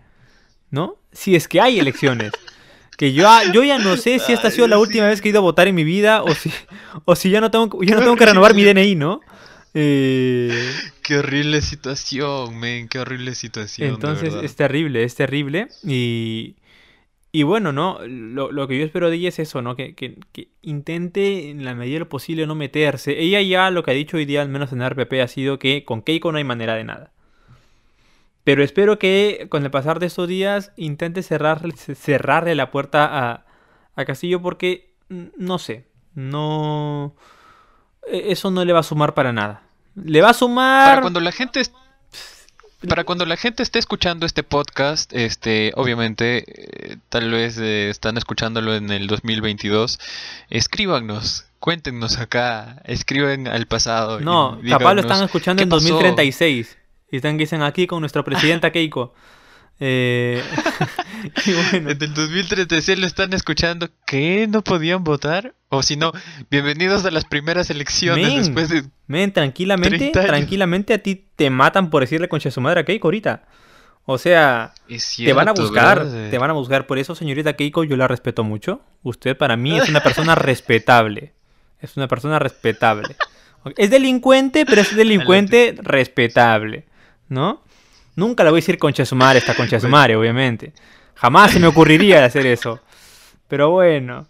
¿no? 0.69 0.97
Si 1.18 1.36
es 1.36 1.47
que 1.47 1.59
hay 1.59 1.80
elecciones. 1.80 2.32
Que 2.97 3.13
yo, 3.13 3.28
yo 3.53 3.63
ya 3.63 3.78
no 3.80 3.95
sé 3.97 4.20
si 4.20 4.34
esta 4.34 4.47
ha 4.47 4.51
sido 4.51 4.68
la 4.68 4.78
última 4.80 5.07
vez 5.07 5.22
que 5.22 5.30
he 5.30 5.32
ido 5.32 5.39
a 5.39 5.41
votar 5.41 5.68
en 5.68 5.76
mi 5.76 5.84
vida 5.84 6.24
o 6.24 6.34
si, 6.34 6.51
o 7.05 7.15
si 7.15 7.30
ya 7.30 7.41
no 7.41 7.49
tengo, 7.51 7.82
ya 7.84 7.95
no 7.95 8.01
tengo 8.01 8.15
que 8.15 8.26
renovar 8.26 8.53
mi 8.55 8.63
DNI, 8.63 8.95
¿no? 8.95 9.22
Eh, 9.74 10.49
Qué 11.03 11.18
horrible 11.18 11.61
situación, 11.61 12.57
men, 12.59 12.88
qué 12.88 12.99
horrible 12.99 13.36
situación. 13.36 13.89
entonces 13.89 14.34
es 14.43 14.55
terrible, 14.55 15.03
es 15.03 15.15
terrible. 15.15 15.68
Y, 15.86 16.55
y 17.32 17.43
bueno, 17.43 17.72
¿no? 17.72 17.99
Lo, 18.07 18.51
lo 18.51 18.68
que 18.68 18.78
yo 18.80 18.84
espero 18.86 19.09
de 19.09 19.18
ella 19.18 19.30
es 19.30 19.39
eso, 19.39 19.61
¿no? 19.61 19.76
Que, 19.76 19.93
que- 19.95 20.15
que 20.34 20.49
intente 20.63 21.49
en 21.51 21.63
la 21.65 21.76
medida 21.76 21.93
de 21.95 21.99
lo 21.99 22.09
posible 22.09 22.47
no 22.47 22.55
meterse. 22.55 23.20
Ella 23.20 23.41
ya 23.41 23.70
lo 23.70 23.84
que 23.84 23.91
ha 23.91 23.93
dicho 23.93 24.18
hoy 24.18 24.26
día, 24.26 24.41
al 24.41 24.49
menos 24.49 24.72
en 24.74 24.82
RPP, 24.82 25.22
ha 25.22 25.28
sido 25.28 25.59
que 25.59 25.84
con 25.86 26.01
Keiko 26.01 26.32
no 26.32 26.38
hay 26.39 26.43
manera 26.43 26.74
de 26.76 26.84
nada. 26.84 27.11
Pero 28.48 28.64
espero 28.64 28.98
que 28.98 29.48
con 29.50 29.66
el 29.66 29.72
pasar 29.72 30.00
de 30.00 30.06
estos 30.06 30.26
días 30.26 30.72
intente 30.78 31.22
cerrar, 31.22 31.60
cerrarle 31.76 32.56
la 32.56 32.72
puerta 32.72 33.04
a, 33.12 33.45
a 33.93 34.06
Castillo 34.06 34.41
porque, 34.41 34.93
no 35.10 35.60
sé, 35.60 35.84
no... 36.16 37.14
e- 38.10 38.32
Eso 38.32 38.50
no 38.50 38.64
le 38.64 38.72
va 38.72 38.80
a 38.80 38.84
sumar 38.84 39.14
para 39.14 39.34
nada. 39.34 39.64
Le 40.02 40.22
va 40.22 40.30
a 40.30 40.34
sumar... 40.34 40.88
Para 40.91 41.02
cuando 41.02 41.20
la 41.20 41.34
gente 41.34 41.62
para 42.88 43.04
cuando 43.04 43.26
la 43.26 43.36
gente 43.36 43.64
esté 43.64 43.80
escuchando 43.80 44.26
este 44.26 44.43
podcast, 44.43 45.12
este, 45.14 45.74
obviamente, 45.76 46.45
eh, 46.48 46.98
tal 47.10 47.30
vez 47.30 47.58
eh, 47.58 47.89
están 47.89 48.16
escuchándolo 48.16 48.76
en 48.76 48.91
el 48.91 49.08
2022, 49.08 50.00
escríbanos, 50.50 51.48
cuéntenos 51.60 52.18
acá, 52.18 52.82
escriben 52.86 53.50
al 53.50 53.66
pasado. 53.66 54.22
No, 54.22 54.58
capaz 54.70 54.93
lo 54.93 55.02
están 55.02 55.24
escuchando 55.26 55.60
¿qué 55.60 55.64
en 55.64 55.70
pasó? 55.70 55.84
2036. 55.89 56.76
Y 57.10 57.18
están 57.18 57.38
dicen 57.38 57.62
aquí 57.62 57.88
con 57.88 58.01
nuestra 58.01 58.24
presidenta 58.24 58.72
Keiko. 58.72 59.14
Eh, 59.80 60.41
y 61.45 61.51
bueno, 61.51 61.91
En 61.91 62.01
el 62.01 62.14
2036 62.16 62.97
lo 62.97 63.05
están 63.05 63.32
escuchando, 63.34 63.88
¿qué? 64.08 64.47
¿No 64.49 64.64
podían 64.64 65.03
votar? 65.03 65.53
O 65.70 65.84
si 65.84 65.95
no, 65.95 66.14
bienvenidos 66.49 67.05
a 67.05 67.12
las 67.12 67.26
primeras 67.26 67.70
elecciones 67.70 68.26
Men. 68.28 68.38
después 68.38 68.70
de... 68.70 68.86
men, 69.05 69.32
tranquilamente, 69.32 69.97
30 69.99 70.20
años. 70.20 70.30
tranquilamente 70.32 70.95
a 70.95 70.97
ti 70.97 71.28
te 71.36 71.51
matan 71.51 71.91
por 71.91 72.01
decirle 72.01 72.28
concha 72.28 72.49
de 72.49 72.53
su 72.53 72.60
madre 72.60 72.80
a 72.80 72.86
Keiko 72.86 73.08
ahorita. 73.08 73.43
O 74.05 74.18
sea, 74.18 74.74
te 75.16 75.34
van 75.34 75.49
a 75.49 75.51
buscar, 75.51 76.08
te 76.32 76.38
van 76.39 76.49
a 76.49 76.53
buscar. 76.53 76.88
Por 76.88 76.97
eso, 76.97 77.14
señorita 77.14 77.53
Keiko, 77.53 77.84
yo 77.84 77.97
la 77.97 78.08
respeto 78.08 78.43
mucho. 78.43 78.82
Usted 79.03 79.38
para 79.38 79.58
mí 79.58 79.78
es 79.78 79.89
una 79.89 80.01
persona 80.01 80.34
respetable. 80.36 81.34
Es 81.82 81.97
una 81.97 82.08
persona 82.08 82.39
respetable. 82.39 83.16
Es 83.76 83.91
delincuente, 83.91 84.66
pero 84.66 84.82
es 84.82 84.95
delincuente 84.95 85.76
respetable. 85.84 86.86
¿No? 87.30 87.61
Nunca 88.15 88.43
le 88.43 88.49
voy 88.49 88.57
a 88.57 88.61
decir 88.61 88.78
concha 88.78 89.03
de 89.03 89.07
su 89.07 89.15
madre, 89.15 89.39
esta 89.39 89.55
concha 89.55 89.78
de 89.78 90.15
obviamente. 90.15 90.73
Jamás 91.15 91.51
se 91.51 91.59
me 91.59 91.67
ocurriría 91.67 92.25
hacer 92.25 92.45
eso. 92.45 92.82
Pero 93.47 93.69
bueno. 93.69 94.28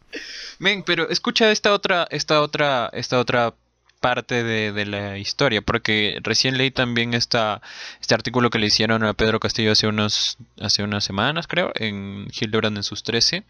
Men, 0.59 0.83
pero 0.83 1.09
escucha 1.09 1.51
esta 1.51 1.73
otra, 1.73 2.07
esta 2.11 2.41
otra, 2.41 2.89
esta 2.93 3.19
otra 3.19 3.53
parte 3.99 4.43
de, 4.43 4.71
de 4.71 4.85
la 4.85 5.17
historia, 5.17 5.61
porque 5.61 6.19
recién 6.21 6.57
leí 6.57 6.71
también 6.71 7.13
esta, 7.13 7.61
este 7.99 8.13
artículo 8.13 8.49
que 8.49 8.59
le 8.59 8.67
hicieron 8.67 9.03
a 9.03 9.13
Pedro 9.13 9.39
Castillo 9.39 9.71
hace 9.71 9.87
unos, 9.87 10.37
hace 10.59 10.83
unas 10.83 11.03
semanas, 11.03 11.47
creo, 11.47 11.71
en 11.75 12.27
Hildebrand 12.31 12.77
en 12.77 12.83
sus 12.83 13.03
13. 13.03 13.43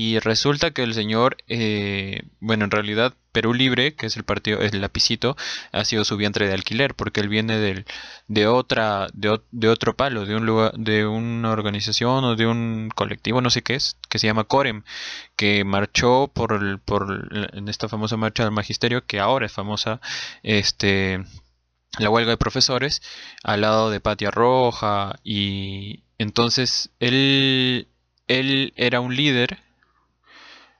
Y 0.00 0.20
resulta 0.20 0.70
que 0.70 0.84
el 0.84 0.94
señor, 0.94 1.38
eh, 1.48 2.22
bueno, 2.38 2.64
en 2.64 2.70
realidad 2.70 3.14
Perú 3.32 3.52
Libre, 3.52 3.96
que 3.96 4.06
es 4.06 4.16
el 4.16 4.22
partido, 4.22 4.60
el 4.60 4.80
lapicito, 4.80 5.36
ha 5.72 5.84
sido 5.84 6.04
su 6.04 6.16
vientre 6.16 6.46
de 6.46 6.54
alquiler, 6.54 6.94
porque 6.94 7.18
él 7.20 7.28
viene 7.28 7.58
del, 7.58 7.84
de 8.28 8.46
otra, 8.46 9.08
de, 9.12 9.40
de 9.50 9.68
otro 9.68 9.96
palo, 9.96 10.24
de 10.24 10.36
un 10.36 10.46
lugar, 10.46 10.72
de 10.74 11.04
una 11.04 11.50
organización 11.50 12.22
o 12.22 12.36
de 12.36 12.46
un 12.46 12.90
colectivo, 12.94 13.40
no 13.40 13.50
sé 13.50 13.62
qué 13.62 13.74
es, 13.74 13.96
que 14.08 14.20
se 14.20 14.28
llama 14.28 14.44
Corem, 14.44 14.84
que 15.34 15.64
marchó 15.64 16.30
por 16.32 16.52
el, 16.52 16.78
por 16.78 17.30
en 17.54 17.68
esta 17.68 17.88
famosa 17.88 18.16
marcha 18.16 18.44
del 18.44 18.52
magisterio, 18.52 19.04
que 19.04 19.18
ahora 19.18 19.46
es 19.46 19.52
famosa, 19.52 20.00
este, 20.44 21.24
la 21.98 22.10
huelga 22.10 22.30
de 22.30 22.36
profesores, 22.36 23.02
al 23.42 23.62
lado 23.62 23.90
de 23.90 23.98
Patia 23.98 24.30
Roja, 24.30 25.18
y 25.24 26.04
entonces 26.18 26.90
él, 27.00 27.88
él 28.28 28.72
era 28.76 29.00
un 29.00 29.16
líder 29.16 29.58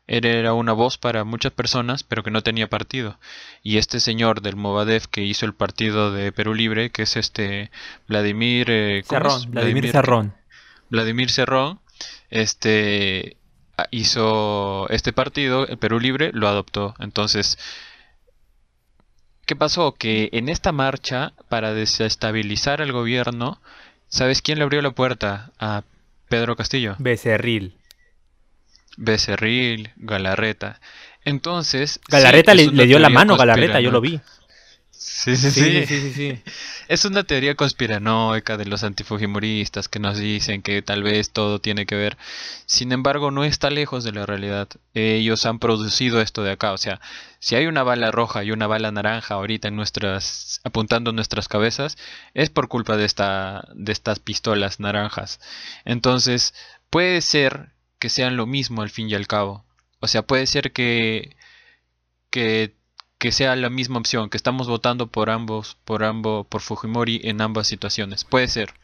era 0.09 0.55
una 0.55 0.73
voz 0.73 0.97
para 0.97 1.25
muchas 1.25 1.53
personas, 1.53 2.03
pero 2.03 2.23
que 2.23 2.31
no 2.31 2.43
tenía 2.43 2.69
partido. 2.69 3.19
Y 3.63 3.77
este 3.77 4.01
señor 4.01 4.41
del 4.41 4.57
Movadef 4.57 5.07
que 5.07 5.23
hizo 5.23 5.45
el 5.45 5.53
partido 5.53 6.11
de 6.13 6.33
Perú 6.33 6.55
Libre, 6.55 6.91
que 6.91 7.03
es 7.03 7.17
este 7.17 7.71
Vladimir 8.09 8.71
eh. 8.71 9.03
Cerrón, 9.07 9.51
Vladimir. 9.51 9.93
Cerrón. 9.93 10.35
Vladimir 10.89 11.31
Cerrón, 11.31 11.81
este 12.31 13.37
hizo 13.91 14.89
este 14.89 15.13
partido, 15.13 15.67
el 15.67 15.77
Perú 15.77 16.01
Libre, 16.01 16.31
lo 16.33 16.49
adoptó. 16.49 16.95
Entonces, 16.99 17.59
¿qué 19.45 19.55
pasó? 19.57 19.95
Que 19.95 20.31
en 20.33 20.49
esta 20.49 20.73
marcha, 20.73 21.35
para 21.51 21.75
desestabilizar 21.75 22.81
al 22.81 22.93
gobierno, 22.93 23.61
¿sabes 24.09 24.41
quién 24.41 24.59
le 24.59 24.65
abrió 24.65 24.81
la 24.81 24.93
puerta 24.93 25.53
a 25.59 25.83
Pedro 26.29 26.57
Castillo? 26.57 26.97
Becerril. 26.99 27.78
Becerril, 28.99 29.93
Galarreta. 29.97 30.81
Entonces. 31.25 32.01
Galarreta 32.09 32.55
le, 32.55 32.69
dio 32.87 32.99
la 32.99 33.09
mano, 33.09 33.37
Galarreta, 33.37 33.81
yo 33.81 33.91
lo 33.91 34.01
vi. 34.01 34.21
Sí, 34.91 35.37
sí, 35.37 35.51
Sí, 35.51 35.61
sí. 35.63 35.87
sí, 35.87 35.87
sí, 35.87 36.01
sí, 36.01 36.13
sí. 36.13 36.43
Es 36.89 37.05
una 37.05 37.23
teoría 37.23 37.55
conspiranoica 37.55 38.57
de 38.57 38.65
los 38.65 38.83
antifujimoristas 38.83 39.89
que 39.89 39.99
nos 39.99 40.17
dicen 40.19 40.63
que 40.63 40.81
tal 40.81 41.03
vez 41.03 41.31
todo 41.31 41.61
tiene 41.61 41.87
que 41.87 41.95
ver. 41.97 42.17
Sin 42.67 42.93
embargo, 42.93 43.31
no 43.31 43.45
está 43.45 43.69
lejos 43.71 44.05
de 44.05 44.13
la 44.13 44.25
realidad. 44.27 44.69
Ellos 44.95 45.45
han 45.45 45.59
producido 45.59 46.21
esto 46.23 46.43
de 46.43 46.53
acá. 46.53 46.73
O 46.73 46.79
sea, 46.79 47.01
si 47.41 47.57
hay 47.57 47.67
una 47.67 47.83
bala 47.83 48.11
roja 48.11 48.43
y 48.43 48.53
una 48.53 48.67
bala 48.67 48.91
naranja 48.91 49.35
ahorita 49.35 49.69
en 49.69 49.77
nuestras, 49.77 50.61
apuntando 50.65 51.11
en 51.11 51.17
nuestras 51.17 51.47
cabezas, 51.47 51.99
es 52.33 52.49
por 52.49 52.69
culpa 52.69 52.97
de 52.97 53.05
esta, 53.05 53.69
de 53.75 53.93
estas 53.93 54.19
pistolas 54.19 54.81
naranjas. 54.81 55.41
Entonces, 55.85 56.55
puede 56.91 57.21
ser 57.21 57.71
que 57.99 58.09
sean 58.09 58.37
lo 58.37 58.47
mismo 58.47 58.83
al 58.83 58.91
fin 58.91 59.09
y 59.11 59.15
al 59.15 59.27
cabo. 59.27 59.65
O 60.01 60.07
sea, 60.09 60.23
puede 60.23 60.47
ser 60.47 60.73
que, 60.73 61.37
que, 62.31 62.75
que 63.19 63.33
sea 63.33 63.57
la 63.57 63.71
misma 63.71 63.99
opción, 63.99 64.31
que 64.31 64.37
estamos 64.37 64.69
votando 64.69 65.09
por 65.09 65.31
ambos, 65.31 65.77
por 65.85 66.05
ambos, 66.05 66.47
por 66.47 66.61
Fujimori 66.61 67.21
en 67.25 67.41
ambas 67.41 67.67
situaciones. 67.67 68.25
Puede 68.25 68.49
ser. 68.49 68.75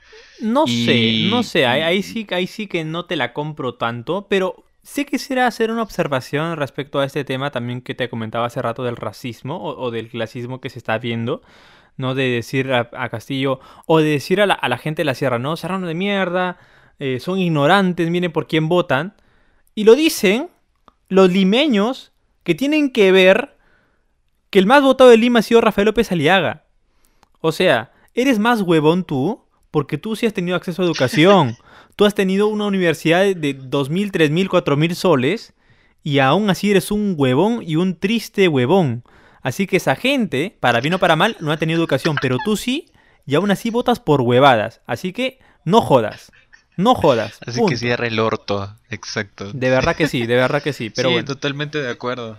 No 0.41 0.65
Y- 0.67 0.85
sé, 0.87 1.31
no 1.31 1.43
sé, 1.43 1.67
ahí, 1.67 1.83
ahí 1.83 2.03
sí, 2.03 2.27
ahí 2.31 2.47
sí 2.47 2.67
que 2.67 2.85
no 2.85 3.05
te 3.07 3.17
la 3.17 3.33
compro 3.33 3.75
tanto, 3.75 4.27
pero 4.29 4.65
sí 4.83 5.05
quisiera 5.05 5.47
hacer 5.47 5.71
una 5.71 5.83
observación 5.83 6.57
respecto 6.57 6.99
a 7.01 7.05
este 7.05 7.25
tema 7.25 7.51
también 7.51 7.81
que 7.81 7.95
te 7.95 8.09
comentaba 8.09 8.47
hace 8.47 8.61
rato 8.62 8.83
del 8.85 8.97
racismo 8.97 9.57
o, 9.57 9.81
o 9.81 9.91
del 9.91 10.09
clasismo 10.11 10.61
que 10.61 10.71
se 10.71 10.79
está 10.79 10.99
viendo, 10.99 11.43
¿no? 11.97 12.15
De 12.15 12.29
decir 12.29 12.73
a, 12.73 12.91
a 12.93 13.09
Castillo, 13.09 13.61
o 13.87 13.99
de 14.01 14.11
decir 14.11 14.41
a 14.41 14.47
la, 14.47 14.55
a 14.55 14.69
la 14.69 14.79
gente 14.79 15.03
de 15.03 15.07
la 15.07 15.15
sierra, 15.15 15.39
no, 15.39 15.57
serrano 15.57 15.87
de 15.87 15.95
mierda, 15.95 16.59
eh, 16.99 17.20
son 17.20 17.38
ignorantes, 17.38 18.11
miren 18.11 18.32
por 18.32 18.47
quién 18.47 18.68
votan. 18.68 19.14
Y 19.74 19.84
lo 19.84 19.95
dicen 19.95 20.49
los 21.09 21.30
limeños 21.30 22.12
que 22.42 22.55
tienen 22.55 22.90
que 22.90 23.12
ver 23.12 23.57
que 24.51 24.59
el 24.59 24.66
más 24.66 24.82
votado 24.82 25.11
de 25.11 25.16
Lima 25.16 25.40
ha 25.40 25.42
sido 25.42 25.61
Rafael 25.61 25.86
López 25.86 26.12
Aliaga. 26.12 26.64
O 27.40 27.53
sea, 27.53 27.92
eres 28.14 28.38
más 28.38 28.61
huevón 28.62 29.05
tú 29.05 29.45
porque 29.70 29.99
tú 29.99 30.14
sí 30.14 30.26
has 30.26 30.32
tenido 30.32 30.57
acceso 30.57 30.82
a 30.82 30.84
educación. 30.84 31.57
tú 31.97 32.05
has 32.05 32.14
tenido 32.14 32.47
una 32.47 32.66
universidad 32.66 33.22
de 33.24 33.59
2.000, 33.59 34.12
3.000, 34.12 34.49
4.000 34.49 34.95
soles 34.95 35.55
y 36.03 36.20
aún 36.20 36.51
así 36.51 36.70
eres 36.70 36.90
un 36.90 37.14
huevón 37.16 37.62
y 37.66 37.76
un 37.76 37.99
triste 37.99 38.47
huevón. 38.47 39.03
Así 39.42 39.66
que 39.66 39.78
esa 39.78 39.97
gente, 39.97 40.57
para 40.61 40.80
bien 40.80 40.95
o 40.95 40.99
para 40.99 41.16
mal, 41.16 41.36
no 41.40 41.51
ha 41.51 41.57
tenido 41.57 41.78
educación, 41.78 42.16
pero 42.20 42.38
tú 42.45 42.57
sí 42.57 42.90
y 43.26 43.34
aún 43.34 43.51
así 43.51 43.70
votas 43.70 44.01
por 44.01 44.20
huevadas. 44.20 44.80
Así 44.86 45.12
que 45.12 45.38
no 45.64 45.80
jodas. 45.80 46.30
No 46.77 46.95
jodas. 46.95 47.39
Así 47.47 47.59
punto. 47.59 47.70
que 47.70 47.77
cierra 47.77 48.07
el 48.07 48.18
orto. 48.18 48.75
Exacto. 48.91 49.53
De 49.53 49.70
verdad 49.70 49.95
que 49.97 50.09
sí, 50.09 50.27
de 50.27 50.35
verdad 50.37 50.62
que 50.62 50.72
sí. 50.72 50.91
Pero 50.91 51.09
sí, 51.11 51.14
bueno. 51.14 51.27
totalmente 51.27 51.81
de 51.81 51.91
acuerdo. 51.91 52.39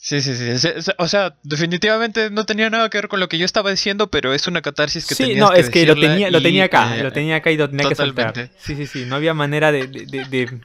Sí, 0.00 0.20
sí, 0.22 0.34
sí. 0.36 0.68
O 0.98 1.08
sea, 1.08 1.36
definitivamente 1.42 2.30
no 2.30 2.46
tenía 2.46 2.70
nada 2.70 2.88
que 2.88 2.98
ver 2.98 3.08
con 3.08 3.18
lo 3.20 3.28
que 3.28 3.36
yo 3.36 3.44
estaba 3.44 3.70
diciendo, 3.70 4.10
pero 4.10 4.32
es 4.32 4.46
una 4.46 4.62
catarsis 4.62 5.04
que 5.06 5.14
Sí, 5.16 5.24
tenías 5.24 5.40
no, 5.40 5.50
que 5.52 5.60
es 5.60 5.70
que 5.70 5.86
lo 5.86 5.94
tenía, 5.96 6.30
lo 6.30 6.40
tenía 6.40 6.64
acá, 6.64 6.96
eh, 6.96 7.02
lo 7.02 7.12
tenía 7.12 7.36
acá 7.36 7.50
y 7.50 7.56
lo 7.56 7.68
tenía 7.68 7.88
que 7.88 7.94
soltar. 7.96 8.28
totalmente. 8.32 8.56
Sí, 8.60 8.76
sí, 8.76 8.86
sí, 8.86 9.04
no 9.06 9.16
había 9.16 9.34
manera 9.34 9.72
de- 9.72 9.88
de- 9.88 10.60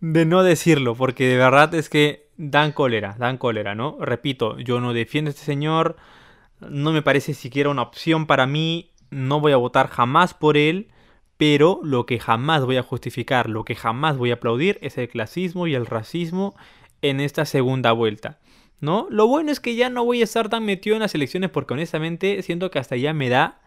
de 0.00 0.24
no 0.26 0.42
decirlo, 0.42 0.96
porque 0.96 1.26
de 1.28 1.36
verdad 1.36 1.72
es 1.74 1.88
que 1.88 2.26
dan 2.36 2.72
cólera, 2.72 3.14
dan 3.18 3.38
cólera, 3.38 3.74
¿no? 3.76 3.96
Repito, 4.00 4.58
yo 4.58 4.80
no 4.80 4.92
defiendo 4.92 5.28
a 5.28 5.32
este 5.32 5.44
señor, 5.44 5.96
no 6.60 6.92
me 6.92 7.00
parece 7.02 7.32
siquiera 7.32 7.70
una 7.70 7.82
opción 7.82 8.26
para 8.26 8.46
mí, 8.46 8.90
no 9.10 9.40
voy 9.40 9.52
a 9.52 9.56
votar 9.56 9.88
jamás 9.88 10.34
por 10.34 10.56
él, 10.56 10.88
pero 11.36 11.80
lo 11.82 12.06
que 12.06 12.18
jamás 12.20 12.64
voy 12.64 12.76
a 12.76 12.82
justificar, 12.82 13.48
lo 13.50 13.64
que 13.64 13.74
jamás 13.74 14.16
voy 14.16 14.30
a 14.30 14.34
aplaudir 14.34 14.78
es 14.82 14.98
el 14.98 15.08
clasismo 15.08 15.66
y 15.66 15.74
el 15.74 15.86
racismo 15.86 16.54
en 17.02 17.20
esta 17.20 17.44
segunda 17.44 17.92
vuelta. 17.92 18.38
¿No? 18.80 19.06
Lo 19.10 19.26
bueno 19.26 19.50
es 19.50 19.60
que 19.60 19.76
ya 19.76 19.88
no 19.88 20.04
voy 20.04 20.20
a 20.20 20.24
estar 20.24 20.48
tan 20.50 20.64
metido 20.66 20.94
en 20.96 21.00
las 21.02 21.14
elecciones 21.14 21.48
porque 21.48 21.72
honestamente 21.72 22.42
siento 22.42 22.70
que 22.70 22.78
hasta 22.78 22.96
ya 22.96 23.14
me 23.14 23.30
da, 23.30 23.60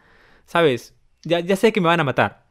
¿sabes? 0.45 0.93
Ya, 1.23 1.39
ya 1.39 1.55
sé 1.55 1.73
que 1.73 1.81
me 1.81 1.87
van 1.87 1.99
a 1.99 2.03
matar. 2.03 2.45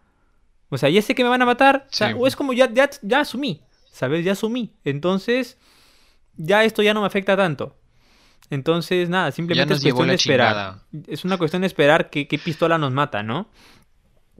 O 0.70 0.76
sea, 0.78 0.88
ya 0.88 1.00
sé 1.00 1.14
que 1.14 1.22
me 1.22 1.28
van 1.30 1.42
a 1.42 1.46
matar. 1.46 1.86
o 1.88 1.94
sea, 1.94 2.08
Sí. 2.08 2.14
o 2.18 2.26
es 2.26 2.34
como 2.34 2.52
ya, 2.52 2.68
ya, 2.72 2.90
ya 3.02 3.20
asumí, 3.20 3.62
¿sabes? 3.92 4.24
Ya 4.24 4.32
asumí. 4.32 4.74
Entonces, 4.84 5.58
ya 6.36 6.64
esto 6.64 6.82
ya 6.82 6.92
no 6.92 7.02
me 7.02 7.06
afecta 7.06 7.36
tanto. 7.36 7.76
Entonces, 8.50 9.08
nada, 9.08 9.30
simplemente 9.30 9.74
es 9.74 9.82
cuestión 9.82 10.08
de 10.08 10.14
esperar. 10.14 10.52
chingada. 10.52 10.82
Es 11.06 11.24
una 11.24 11.36
cuestión 11.38 11.62
de 11.62 11.66
esperar 11.66 12.10
qué 12.10 12.26
pistola 12.42 12.78
nos 12.78 12.92
mata, 12.92 13.22
¿no? 13.22 13.48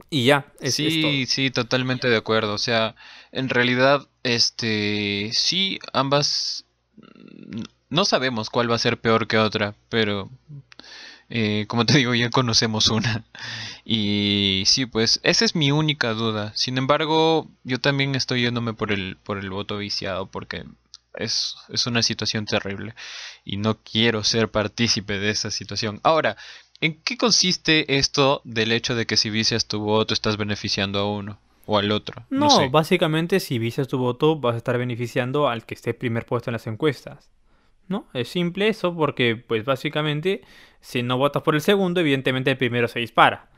Y 0.09 0.25
ya, 0.25 0.45
es, 0.59 0.79
es 0.83 0.93
sí, 0.93 1.01
todo. 1.01 1.11
sí, 1.25 1.51
totalmente 1.51 2.07
de 2.09 2.17
acuerdo. 2.17 2.53
O 2.53 2.57
sea, 2.57 2.95
en 3.31 3.49
realidad, 3.49 4.07
este, 4.23 5.31
sí, 5.33 5.79
ambas, 5.93 6.65
mm, 6.95 7.61
no 7.89 8.05
sabemos 8.05 8.49
cuál 8.49 8.71
va 8.71 8.75
a 8.75 8.79
ser 8.79 8.99
peor 8.99 9.27
que 9.27 9.37
otra, 9.37 9.75
pero, 9.89 10.29
eh, 11.29 11.65
como 11.67 11.85
te 11.85 11.97
digo, 11.97 12.15
ya 12.15 12.29
conocemos 12.29 12.89
una. 12.89 13.25
Y 13.89 14.63
sí, 14.65 14.85
pues, 14.85 15.19
esa 15.23 15.45
es 15.45 15.55
mi 15.55 15.71
única 15.71 16.13
duda. 16.13 16.51
Sin 16.55 16.77
embargo, 16.77 17.49
yo 17.63 17.79
también 17.79 18.15
estoy 18.15 18.41
yéndome 18.41 18.73
por 18.73 18.91
el, 18.91 19.17
por 19.23 19.37
el 19.39 19.49
voto 19.49 19.77
viciado, 19.77 20.25
porque 20.27 20.65
es, 21.15 21.55
es 21.69 21.87
una 21.87 22.03
situación 22.03 22.45
terrible. 22.45 22.95
Y 23.45 23.57
no 23.57 23.77
quiero 23.81 24.23
ser 24.23 24.49
partícipe 24.51 25.19
de 25.19 25.29
esa 25.29 25.51
situación. 25.51 25.99
Ahora, 26.03 26.35
¿En 26.79 27.01
qué 27.01 27.17
consiste 27.17 27.97
esto 27.97 28.41
del 28.43 28.71
hecho 28.71 28.95
de 28.95 29.07
que 29.07 29.17
si 29.17 29.29
vicias 29.29 29.67
tu 29.67 29.79
voto 29.79 30.13
estás 30.13 30.37
beneficiando 30.37 30.99
a 30.99 31.11
uno 31.11 31.39
o 31.65 31.77
al 31.79 31.91
otro? 31.91 32.23
No, 32.29 32.49
sé. 32.51 32.69
básicamente 32.69 33.39
si 33.39 33.57
vicias 33.57 33.87
tu 33.87 33.97
voto 33.97 34.39
vas 34.39 34.53
a 34.53 34.57
estar 34.57 34.77
beneficiando 34.77 35.47
al 35.49 35.65
que 35.65 35.73
esté 35.73 35.95
primer 35.95 36.25
puesto 36.25 36.49
en 36.49 36.53
las 36.53 36.67
encuestas. 36.67 37.31
¿No? 37.87 38.05
Es 38.13 38.27
simple 38.27 38.67
eso 38.67 38.93
porque, 38.93 39.37
pues 39.37 39.63
básicamente, 39.63 40.41
si 40.81 41.03
no 41.03 41.17
votas 41.17 41.41
por 41.41 41.55
el 41.55 41.61
segundo, 41.61 42.01
evidentemente 42.01 42.51
el 42.51 42.57
primero 42.57 42.89
se 42.89 42.99
dispara. 42.99 43.49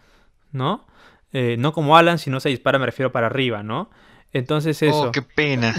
¿No? 0.51 0.85
Eh, 1.33 1.57
no 1.57 1.73
como 1.73 1.97
Alan, 1.97 2.19
si 2.19 2.29
no 2.29 2.39
se 2.39 2.49
dispara 2.49 2.79
me 2.79 2.85
refiero 2.85 3.11
para 3.11 3.27
arriba, 3.27 3.63
¿no? 3.63 3.89
Entonces 4.31 4.81
eso. 4.83 5.07
Oh, 5.07 5.11
qué 5.11 5.21
pena, 5.23 5.73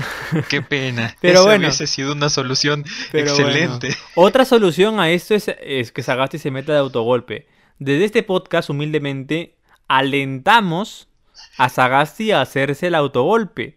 qué 0.48 0.60
pena. 0.68 1.16
Pero 1.20 1.34
Eso 1.40 1.44
bueno. 1.44 1.66
hubiese 1.66 1.86
sido 1.86 2.12
una 2.12 2.28
solución 2.28 2.84
excelente. 3.12 3.88
bueno. 3.88 4.02
Otra 4.16 4.44
solución 4.44 4.98
a 4.98 5.10
esto 5.10 5.34
es, 5.34 5.46
es 5.60 5.92
que 5.92 6.02
Sagasti 6.02 6.38
se 6.38 6.50
meta 6.50 6.72
de 6.72 6.78
autogolpe. 6.80 7.46
Desde 7.78 8.04
este 8.04 8.22
podcast, 8.22 8.68
humildemente, 8.70 9.56
alentamos 9.88 11.08
a 11.56 11.68
Sagasti 11.68 12.32
a 12.32 12.40
hacerse 12.40 12.88
el 12.88 12.94
autogolpe. 12.96 13.76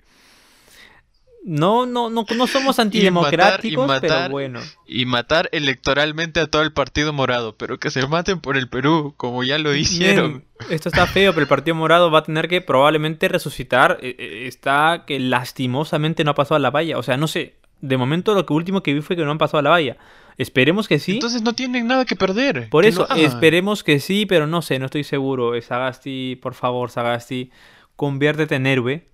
No, 1.45 1.85
no, 1.85 2.09
no, 2.09 2.25
no 2.35 2.47
somos 2.47 2.79
antidemocráticos, 2.79 3.87
matar- 3.87 4.01
pero 4.23 4.29
bueno. 4.31 4.59
Y 4.87 5.05
matar 5.05 5.49
electoralmente 5.51 6.39
a 6.39 6.47
todo 6.47 6.61
el 6.61 6.71
partido 6.71 7.11
morado, 7.13 7.57
pero 7.57 7.79
que 7.79 7.91
se 7.91 8.07
maten 8.07 8.39
por 8.39 8.55
el 8.57 8.69
Perú, 8.69 9.13
como 9.17 9.43
ya 9.43 9.57
lo 9.57 9.75
hicieron. 9.75 10.31
Bien, 10.31 10.45
esto 10.69 10.89
está 10.89 11.05
feo, 11.07 11.31
pero 11.33 11.41
el 11.41 11.47
Partido 11.49 11.75
Morado 11.75 12.09
va 12.11 12.19
a 12.19 12.23
tener 12.23 12.47
que 12.47 12.61
probablemente 12.61 13.27
resucitar. 13.27 13.97
Eh, 14.01 14.15
eh, 14.17 14.47
Está 14.47 15.03
que 15.05 15.19
lastimosamente 15.19 16.23
no 16.23 16.31
ha 16.31 16.35
pasado 16.35 16.55
a 16.55 16.59
la 16.59 16.71
valla. 16.71 16.97
O 16.97 17.03
sea, 17.03 17.17
no 17.17 17.27
sé. 17.27 17.55
De 17.81 17.97
momento 17.97 18.33
lo 18.33 18.45
que 18.45 18.53
último 18.53 18.81
que 18.81 18.93
vi 18.93 19.01
fue 19.01 19.17
que 19.17 19.25
no 19.25 19.31
han 19.31 19.37
pasado 19.37 19.59
a 19.59 19.63
la 19.63 19.69
valla. 19.71 19.97
Esperemos 20.37 20.87
que 20.87 20.99
sí. 20.99 21.13
Entonces 21.13 21.41
no 21.41 21.51
tienen 21.53 21.85
nada 21.87 22.05
que 22.05 22.15
perder. 22.15 22.69
Por 22.69 22.83
que 22.83 22.89
eso, 22.89 23.05
esperemos 23.15 23.83
que 23.83 23.99
sí, 23.99 24.25
pero 24.25 24.47
no 24.47 24.61
sé, 24.61 24.79
no 24.79 24.85
estoy 24.85 25.03
seguro. 25.03 25.53
Eh, 25.55 25.61
Sagasti, 25.61 26.37
por 26.41 26.53
favor, 26.53 26.89
Sagasti, 26.89 27.51
conviértete 27.97 28.55
en 28.55 28.65
héroe. 28.67 29.05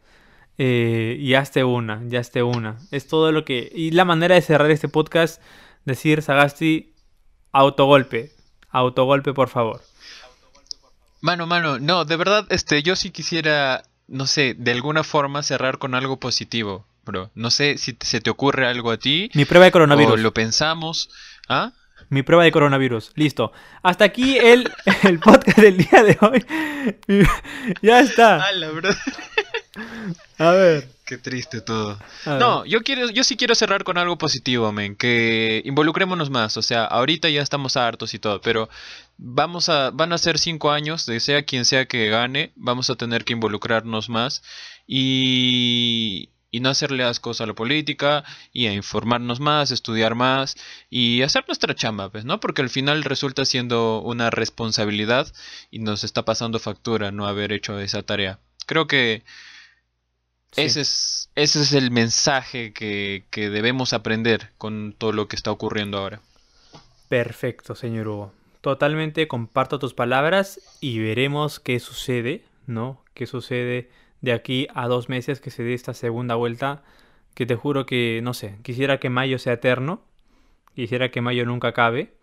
Eh, 0.60 1.16
y 1.20 1.34
hazte 1.36 1.64
una, 1.64 2.02
ya 2.08 2.20
hazte 2.20 2.44
una. 2.44 2.78
Es 2.92 3.08
todo 3.08 3.32
lo 3.32 3.46
que... 3.46 3.72
Y 3.74 3.92
la 3.92 4.04
manera 4.06 4.36
de 4.36 4.42
cerrar 4.42 4.70
este 4.70 4.88
podcast, 4.90 5.42
decir, 5.86 6.22
Sagasti, 6.22 6.94
autogolpe. 7.54 8.32
Autogolpe, 8.70 9.34
por 9.34 9.48
favor. 9.50 9.82
Mano, 11.22 11.48
mano, 11.48 11.80
no, 11.80 12.06
de 12.06 12.16
verdad, 12.16 12.46
este, 12.50 12.82
yo 12.84 12.96
sí 12.96 13.10
quisiera, 13.12 13.84
no 14.08 14.26
sé, 14.28 14.54
de 14.58 14.72
alguna 14.72 15.04
forma 15.04 15.44
cerrar 15.44 15.78
con 15.78 15.96
algo 15.96 16.18
positivo, 16.20 16.86
bro. 17.06 17.30
No 17.36 17.52
sé 17.52 17.78
si 17.78 17.94
te- 17.94 18.06
se 18.06 18.22
te 18.22 18.30
ocurre 18.30 18.68
algo 18.68 18.92
a 18.92 18.98
ti 18.98 19.30
Mi 19.34 19.46
prueba 19.46 19.66
de 19.66 19.70
o 19.70 19.72
coronavirus. 19.74 20.20
lo 20.20 20.34
pensamos, 20.34 21.10
¿ah? 21.50 21.74
Mi 22.10 22.24
prueba 22.24 22.44
de 22.44 22.52
coronavirus. 22.52 23.12
Listo. 23.16 23.52
Hasta 23.84 24.06
aquí 24.06 24.38
el, 24.38 24.72
el 25.04 25.20
podcast 25.20 25.60
del 25.60 25.78
día 25.78 26.04
de 26.04 26.18
hoy. 26.22 26.46
ya 27.82 28.00
está. 28.00 28.44
Ala, 28.44 28.70
bro. 28.72 28.90
A 30.40 30.52
ver. 30.52 31.00
Qué 31.10 31.18
triste 31.18 31.60
todo. 31.62 31.98
No, 32.28 32.66
yo 32.66 32.84
quiero, 32.84 33.10
yo 33.10 33.24
sí 33.24 33.36
quiero 33.36 33.56
cerrar 33.56 33.84
con 33.84 33.98
algo 33.98 34.20
positivo, 34.20 34.72
men, 34.72 34.96
que 34.96 35.64
involucrémonos 35.66 36.30
más. 36.30 36.56
O 36.56 36.62
sea, 36.62 36.86
ahorita 36.86 37.30
ya 37.30 37.42
estamos 37.42 37.76
hartos 37.78 38.14
y 38.14 38.20
todo, 38.20 38.40
pero 38.40 38.70
vamos 39.18 39.70
a, 39.70 39.90
van 39.90 40.14
a 40.14 40.20
ser 40.20 40.38
cinco 40.38 40.70
años, 40.70 41.08
de 41.08 41.20
sea 41.20 41.42
quien 41.42 41.66
sea 41.66 41.88
que 41.88 42.10
gane, 42.10 42.52
vamos 42.56 42.92
a 42.92 42.96
tener 42.96 43.26
que 43.26 43.34
involucrarnos 43.34 44.08
más 44.08 44.44
y, 44.86 46.30
y 46.52 46.60
no 46.62 46.70
hacerle 46.70 47.04
ascos 47.04 47.42
a 47.42 47.46
la 47.46 47.54
política 47.54 48.24
y 48.54 48.68
a 48.68 48.74
informarnos 48.74 49.40
más, 49.40 49.72
estudiar 49.72 50.16
más 50.16 50.56
y 50.90 51.22
hacer 51.22 51.44
nuestra 51.48 51.76
chamba, 51.76 52.10
pues, 52.12 52.26
¿no? 52.26 52.40
Porque 52.40 52.62
al 52.62 52.70
final 52.70 53.04
resulta 53.04 53.46
siendo 53.46 54.02
una 54.02 54.30
responsabilidad 54.30 55.32
y 55.72 55.80
nos 55.80 56.04
está 56.04 56.26
pasando 56.26 56.60
factura 56.60 57.12
no 57.12 57.28
haber 57.28 57.52
hecho 57.54 57.80
esa 57.80 58.02
tarea. 58.04 58.40
Creo 58.66 58.88
que 58.88 59.24
Sí. 60.52 60.62
ese 60.64 60.82
es, 60.82 61.30
ese 61.36 61.62
es 61.62 61.74
el 61.74 61.92
mensaje 61.92 62.74
que, 62.74 63.26
que 63.30 63.50
debemos 63.50 63.94
aprender 63.94 64.52
con 64.58 64.94
todo 64.98 65.12
lo 65.12 65.28
que 65.28 65.36
está 65.36 65.52
ocurriendo 65.52 65.98
ahora. 66.00 66.22
Perfecto, 67.08 67.76
señor 67.76 68.08
Hugo. 68.08 68.34
Totalmente 68.62 69.28
comparto 69.28 69.80
tus 69.80 69.94
palabras 69.94 70.60
y 70.80 71.00
veremos 71.00 71.60
qué 71.60 71.80
sucede, 71.80 72.44
¿no? 72.68 73.04
¿Qué 73.14 73.26
sucede 73.26 73.90
de 74.22 74.34
aquí 74.34 74.68
a 74.74 74.88
dos 74.88 75.10
meses 75.10 75.42
que 75.42 75.52
se 75.52 75.64
dé 75.64 75.74
esta 75.74 75.94
segunda 75.94 76.36
vuelta? 76.36 76.84
Que 77.34 77.46
te 77.46 77.56
juro 77.56 77.86
que, 77.86 78.22
no 78.24 78.34
sé, 78.34 78.58
quisiera 78.64 79.00
que 79.00 79.10
mayo 79.10 79.40
sea 79.40 79.54
eterno, 79.54 80.02
quisiera 80.76 81.10
que 81.12 81.22
mayo 81.22 81.46
nunca 81.46 81.70
acabe, 81.70 82.14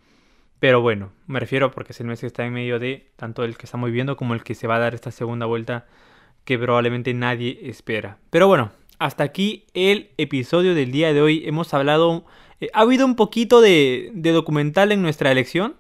pero 0.58 0.80
bueno, 0.80 1.12
me 1.26 1.40
refiero 1.40 1.70
porque 1.70 1.92
es 1.92 2.00
el 2.00 2.06
mes 2.06 2.20
que 2.20 2.26
está 2.26 2.46
en 2.46 2.52
medio 2.52 2.78
de 2.78 3.10
tanto 3.16 3.44
el 3.44 3.56
que 3.56 3.66
estamos 3.66 3.88
viviendo 3.88 4.16
como 4.16 4.34
el 4.34 4.42
que 4.42 4.54
se 4.54 4.66
va 4.66 4.76
a 4.76 4.80
dar 4.80 4.94
esta 4.94 5.10
segunda 5.10 5.46
vuelta 5.46 5.86
que 6.44 6.58
probablemente 6.58 7.12
nadie 7.12 7.58
espera. 7.64 8.18
Pero 8.30 8.46
bueno, 8.46 8.70
hasta 8.98 9.24
aquí 9.24 9.66
el 9.74 10.10
episodio 10.16 10.74
del 10.74 10.92
día 10.92 11.12
de 11.12 11.20
hoy. 11.20 11.42
Hemos 11.46 11.74
hablado, 11.74 12.24
eh, 12.60 12.70
ha 12.72 12.80
habido 12.80 13.04
un 13.04 13.16
poquito 13.16 13.60
de, 13.60 14.10
de 14.14 14.32
documental 14.32 14.92
en 14.92 15.02
nuestra 15.02 15.30
elección, 15.30 15.76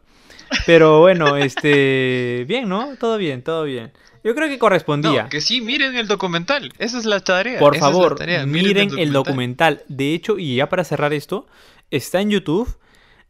pero 0.66 1.00
bueno, 1.00 1.36
este, 1.36 2.44
bien, 2.46 2.68
¿no? 2.68 2.96
Todo 2.96 3.16
bien, 3.16 3.42
todo 3.42 3.64
bien. 3.64 3.92
Yo 4.26 4.34
creo 4.34 4.48
que 4.48 4.58
correspondía. 4.58 5.22
No, 5.22 5.28
que 5.28 5.40
sí, 5.40 5.60
miren 5.60 5.96
el 5.96 6.08
documental. 6.08 6.72
Esa 6.78 6.98
es 6.98 7.04
la 7.04 7.20
tarea. 7.20 7.60
Por 7.60 7.76
esa 7.76 7.84
favor, 7.84 8.16
tarea, 8.16 8.44
miren 8.44 8.98
el 8.98 9.12
documental. 9.12 9.84
De 9.86 10.14
hecho, 10.14 10.36
y 10.36 10.56
ya 10.56 10.68
para 10.68 10.82
cerrar 10.82 11.12
esto, 11.12 11.46
está 11.92 12.20
en 12.20 12.30
YouTube. 12.30 12.76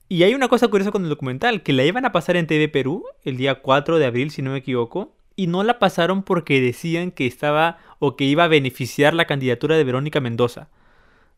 Y 0.08 0.22
hay 0.22 0.32
una 0.32 0.48
cosa 0.48 0.68
curiosa 0.68 0.92
con 0.92 1.02
el 1.02 1.10
documental, 1.10 1.62
que 1.62 1.74
la 1.74 1.84
iban 1.84 2.06
a 2.06 2.12
pasar 2.12 2.36
en 2.36 2.46
TV 2.46 2.70
Perú 2.70 3.04
el 3.24 3.36
día 3.36 3.56
4 3.56 3.98
de 3.98 4.06
abril, 4.06 4.30
si 4.30 4.40
no 4.40 4.52
me 4.52 4.56
equivoco, 4.56 5.14
y 5.34 5.48
no 5.48 5.62
la 5.64 5.78
pasaron 5.78 6.22
porque 6.22 6.62
decían 6.62 7.10
que 7.10 7.26
estaba 7.26 7.76
o 7.98 8.16
que 8.16 8.24
iba 8.24 8.44
a 8.44 8.48
beneficiar 8.48 9.12
la 9.12 9.26
candidatura 9.26 9.76
de 9.76 9.84
Verónica 9.84 10.20
Mendoza. 10.20 10.70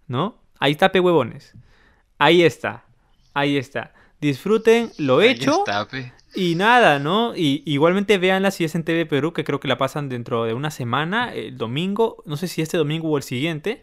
¿No? 0.06 0.38
Ahí 0.60 0.70
está, 0.70 0.92
pe 0.92 1.00
huevones. 1.00 1.56
Ahí 2.18 2.44
está. 2.44 2.84
Ahí 3.34 3.56
está. 3.56 3.92
Disfruten 4.20 4.90
lo 4.98 5.18
Ahí 5.18 5.30
hecho. 5.30 5.64
está. 5.66 5.86
Y 6.34 6.54
nada, 6.54 6.98
¿no? 6.98 7.34
Y 7.34 7.62
igualmente 7.64 8.18
véanla 8.18 8.50
si 8.50 8.64
es 8.64 8.74
en 8.74 8.84
TV 8.84 9.06
Perú, 9.06 9.32
que 9.32 9.44
creo 9.44 9.60
que 9.60 9.68
la 9.68 9.78
pasan 9.78 10.08
dentro 10.08 10.44
de 10.44 10.54
una 10.54 10.70
semana, 10.70 11.32
el 11.32 11.56
domingo, 11.56 12.22
no 12.26 12.36
sé 12.36 12.48
si 12.48 12.62
este 12.62 12.76
domingo 12.76 13.08
o 13.08 13.16
el 13.16 13.22
siguiente. 13.22 13.82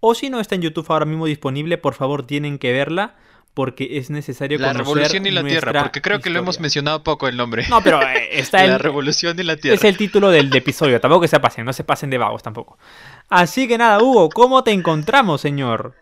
O 0.00 0.14
si 0.14 0.30
no 0.30 0.40
está 0.40 0.54
en 0.54 0.62
YouTube 0.62 0.86
ahora 0.88 1.04
mismo 1.04 1.26
disponible, 1.26 1.78
por 1.78 1.94
favor 1.94 2.26
tienen 2.26 2.58
que 2.58 2.72
verla 2.72 3.16
porque 3.54 3.98
es 3.98 4.10
necesario 4.10 4.58
La 4.58 4.68
conocer 4.68 4.86
revolución 4.86 5.26
y 5.26 5.30
la 5.30 5.44
tierra, 5.44 5.82
porque 5.82 6.00
creo 6.00 6.20
que 6.20 6.30
lo 6.30 6.38
hemos 6.38 6.58
mencionado 6.58 7.02
poco 7.02 7.28
el 7.28 7.36
nombre. 7.36 7.66
No, 7.68 7.82
pero 7.82 8.00
eh, 8.02 8.28
está 8.32 8.66
la 8.66 8.74
el, 8.74 8.80
revolución 8.80 9.38
y 9.38 9.42
la 9.42 9.56
tierra. 9.56 9.74
es 9.74 9.84
el 9.84 9.96
título 9.96 10.30
del 10.30 10.48
de 10.48 10.58
episodio, 10.58 11.00
tampoco 11.00 11.22
que 11.22 11.28
se 11.28 11.38
pasen, 11.38 11.64
no 11.64 11.72
se 11.72 11.84
pasen 11.84 12.08
de 12.08 12.18
vagos 12.18 12.42
tampoco. 12.42 12.78
Así 13.28 13.68
que 13.68 13.76
nada, 13.76 14.02
Hugo, 14.02 14.30
¿cómo 14.30 14.64
te 14.64 14.72
encontramos, 14.72 15.40
señor? 15.40 15.94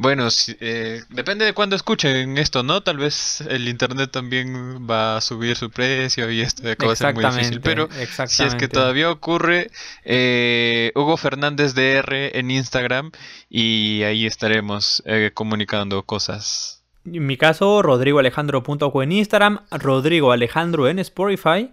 Bueno, 0.00 0.30
sí, 0.30 0.56
eh, 0.60 1.02
depende 1.10 1.44
de 1.44 1.54
cuándo 1.54 1.74
escuchen 1.74 2.38
esto, 2.38 2.62
¿no? 2.62 2.84
Tal 2.84 2.98
vez 2.98 3.40
el 3.40 3.66
internet 3.66 4.12
también 4.12 4.86
va 4.88 5.16
a 5.16 5.20
subir 5.20 5.56
su 5.56 5.70
precio 5.70 6.30
y 6.30 6.40
esto 6.40 6.70
acaba 6.70 6.92
de 6.92 6.96
ser 6.96 7.14
muy 7.14 7.24
difícil. 7.24 7.60
Pero 7.60 7.88
si 8.28 8.44
es 8.44 8.54
que 8.54 8.68
todavía 8.68 9.10
ocurre, 9.10 9.72
eh, 10.04 10.92
Hugo 10.94 11.16
Fernández 11.16 11.74
DR 11.74 12.38
en 12.38 12.52
Instagram 12.52 13.10
y 13.50 14.04
ahí 14.04 14.24
estaremos 14.24 15.02
eh, 15.04 15.32
comunicando 15.34 16.04
cosas. 16.04 16.84
En 17.04 17.26
mi 17.26 17.36
caso, 17.36 17.82
Rodrigo 17.82 18.20
Alejandro.co 18.20 19.02
en 19.02 19.10
Instagram, 19.10 19.64
Rodrigo 19.72 20.30
Alejandro 20.30 20.88
en 20.88 21.00
Spotify. 21.00 21.72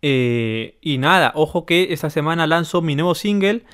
Eh, 0.00 0.78
y 0.80 0.96
nada, 0.96 1.32
ojo 1.34 1.66
que 1.66 1.92
esta 1.92 2.08
semana 2.08 2.46
lanzo 2.46 2.80
mi 2.80 2.96
nuevo 2.96 3.14
single 3.14 3.64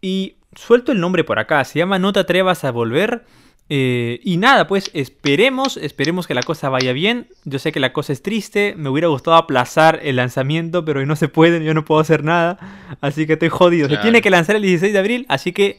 y 0.00 0.34
suelto 0.56 0.92
el 0.92 1.00
nombre 1.00 1.24
por 1.24 1.38
acá. 1.38 1.64
Se 1.64 1.78
llama 1.78 1.98
No 1.98 2.12
te 2.12 2.20
atrevas 2.20 2.64
a 2.64 2.70
volver. 2.70 3.24
Eh, 3.68 4.20
y 4.22 4.36
nada, 4.36 4.68
pues 4.68 4.90
esperemos, 4.94 5.76
esperemos 5.76 6.26
que 6.26 6.34
la 6.34 6.42
cosa 6.42 6.68
vaya 6.68 6.92
bien. 6.92 7.28
Yo 7.44 7.58
sé 7.58 7.72
que 7.72 7.80
la 7.80 7.92
cosa 7.92 8.12
es 8.12 8.22
triste. 8.22 8.74
Me 8.76 8.88
hubiera 8.88 9.08
gustado 9.08 9.36
aplazar 9.36 10.00
el 10.02 10.16
lanzamiento, 10.16 10.84
pero 10.84 11.04
no 11.04 11.16
se 11.16 11.28
puede, 11.28 11.64
yo 11.64 11.74
no 11.74 11.84
puedo 11.84 12.00
hacer 12.00 12.24
nada. 12.24 12.58
Así 13.00 13.26
que 13.26 13.34
estoy 13.34 13.48
jodido. 13.48 13.88
Se 13.88 13.96
tiene 13.98 14.22
que 14.22 14.30
lanzar 14.30 14.56
el 14.56 14.62
16 14.62 14.92
de 14.92 14.98
abril, 14.98 15.26
así 15.28 15.52
que 15.52 15.78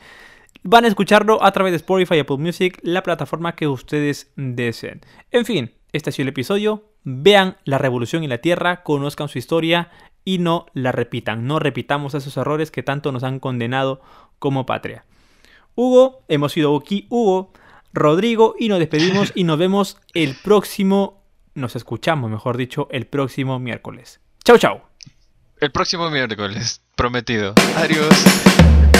van 0.63 0.85
a 0.85 0.87
escucharlo 0.89 1.43
a 1.43 1.51
través 1.51 1.71
de 1.71 1.77
Spotify, 1.77 2.19
Apple 2.19 2.37
Music, 2.37 2.79
la 2.83 3.03
plataforma 3.03 3.55
que 3.55 3.67
ustedes 3.67 4.31
deseen. 4.35 5.01
En 5.31 5.45
fin, 5.45 5.71
este 5.93 6.09
ha 6.09 6.13
sido 6.13 6.23
el 6.23 6.29
episodio. 6.29 6.83
Vean 7.03 7.55
la 7.63 7.77
revolución 7.77 8.23
en 8.23 8.29
la 8.29 8.39
Tierra, 8.39 8.83
conozcan 8.83 9.29
su 9.29 9.37
historia 9.37 9.91
y 10.25 10.39
no 10.39 10.65
la 10.73 10.91
repitan. 10.91 11.47
No 11.47 11.57
repitamos 11.57 12.13
esos 12.13 12.35
errores 12.35 12.69
que 12.69 12.83
tanto 12.83 13.13
nos 13.13 13.23
han 13.23 13.39
condenado 13.39 14.01
como 14.39 14.65
patria. 14.65 15.05
Hugo, 15.75 16.23
hemos 16.27 16.53
sido 16.53 16.75
aquí 16.75 17.05
Hugo, 17.09 17.53
Rodrigo 17.93 18.55
y 18.59 18.69
nos 18.69 18.79
despedimos 18.79 19.31
y 19.35 19.43
nos 19.43 19.57
vemos 19.57 19.97
el 20.13 20.35
próximo, 20.35 21.23
nos 21.53 21.75
escuchamos 21.75 22.29
mejor 22.29 22.57
dicho, 22.57 22.87
el 22.91 23.07
próximo 23.07 23.59
miércoles. 23.59 24.19
Chau, 24.43 24.57
chau. 24.57 24.81
El 25.59 25.71
próximo 25.71 26.09
miércoles, 26.09 26.81
prometido. 26.95 27.53
Adiós. 27.75 28.96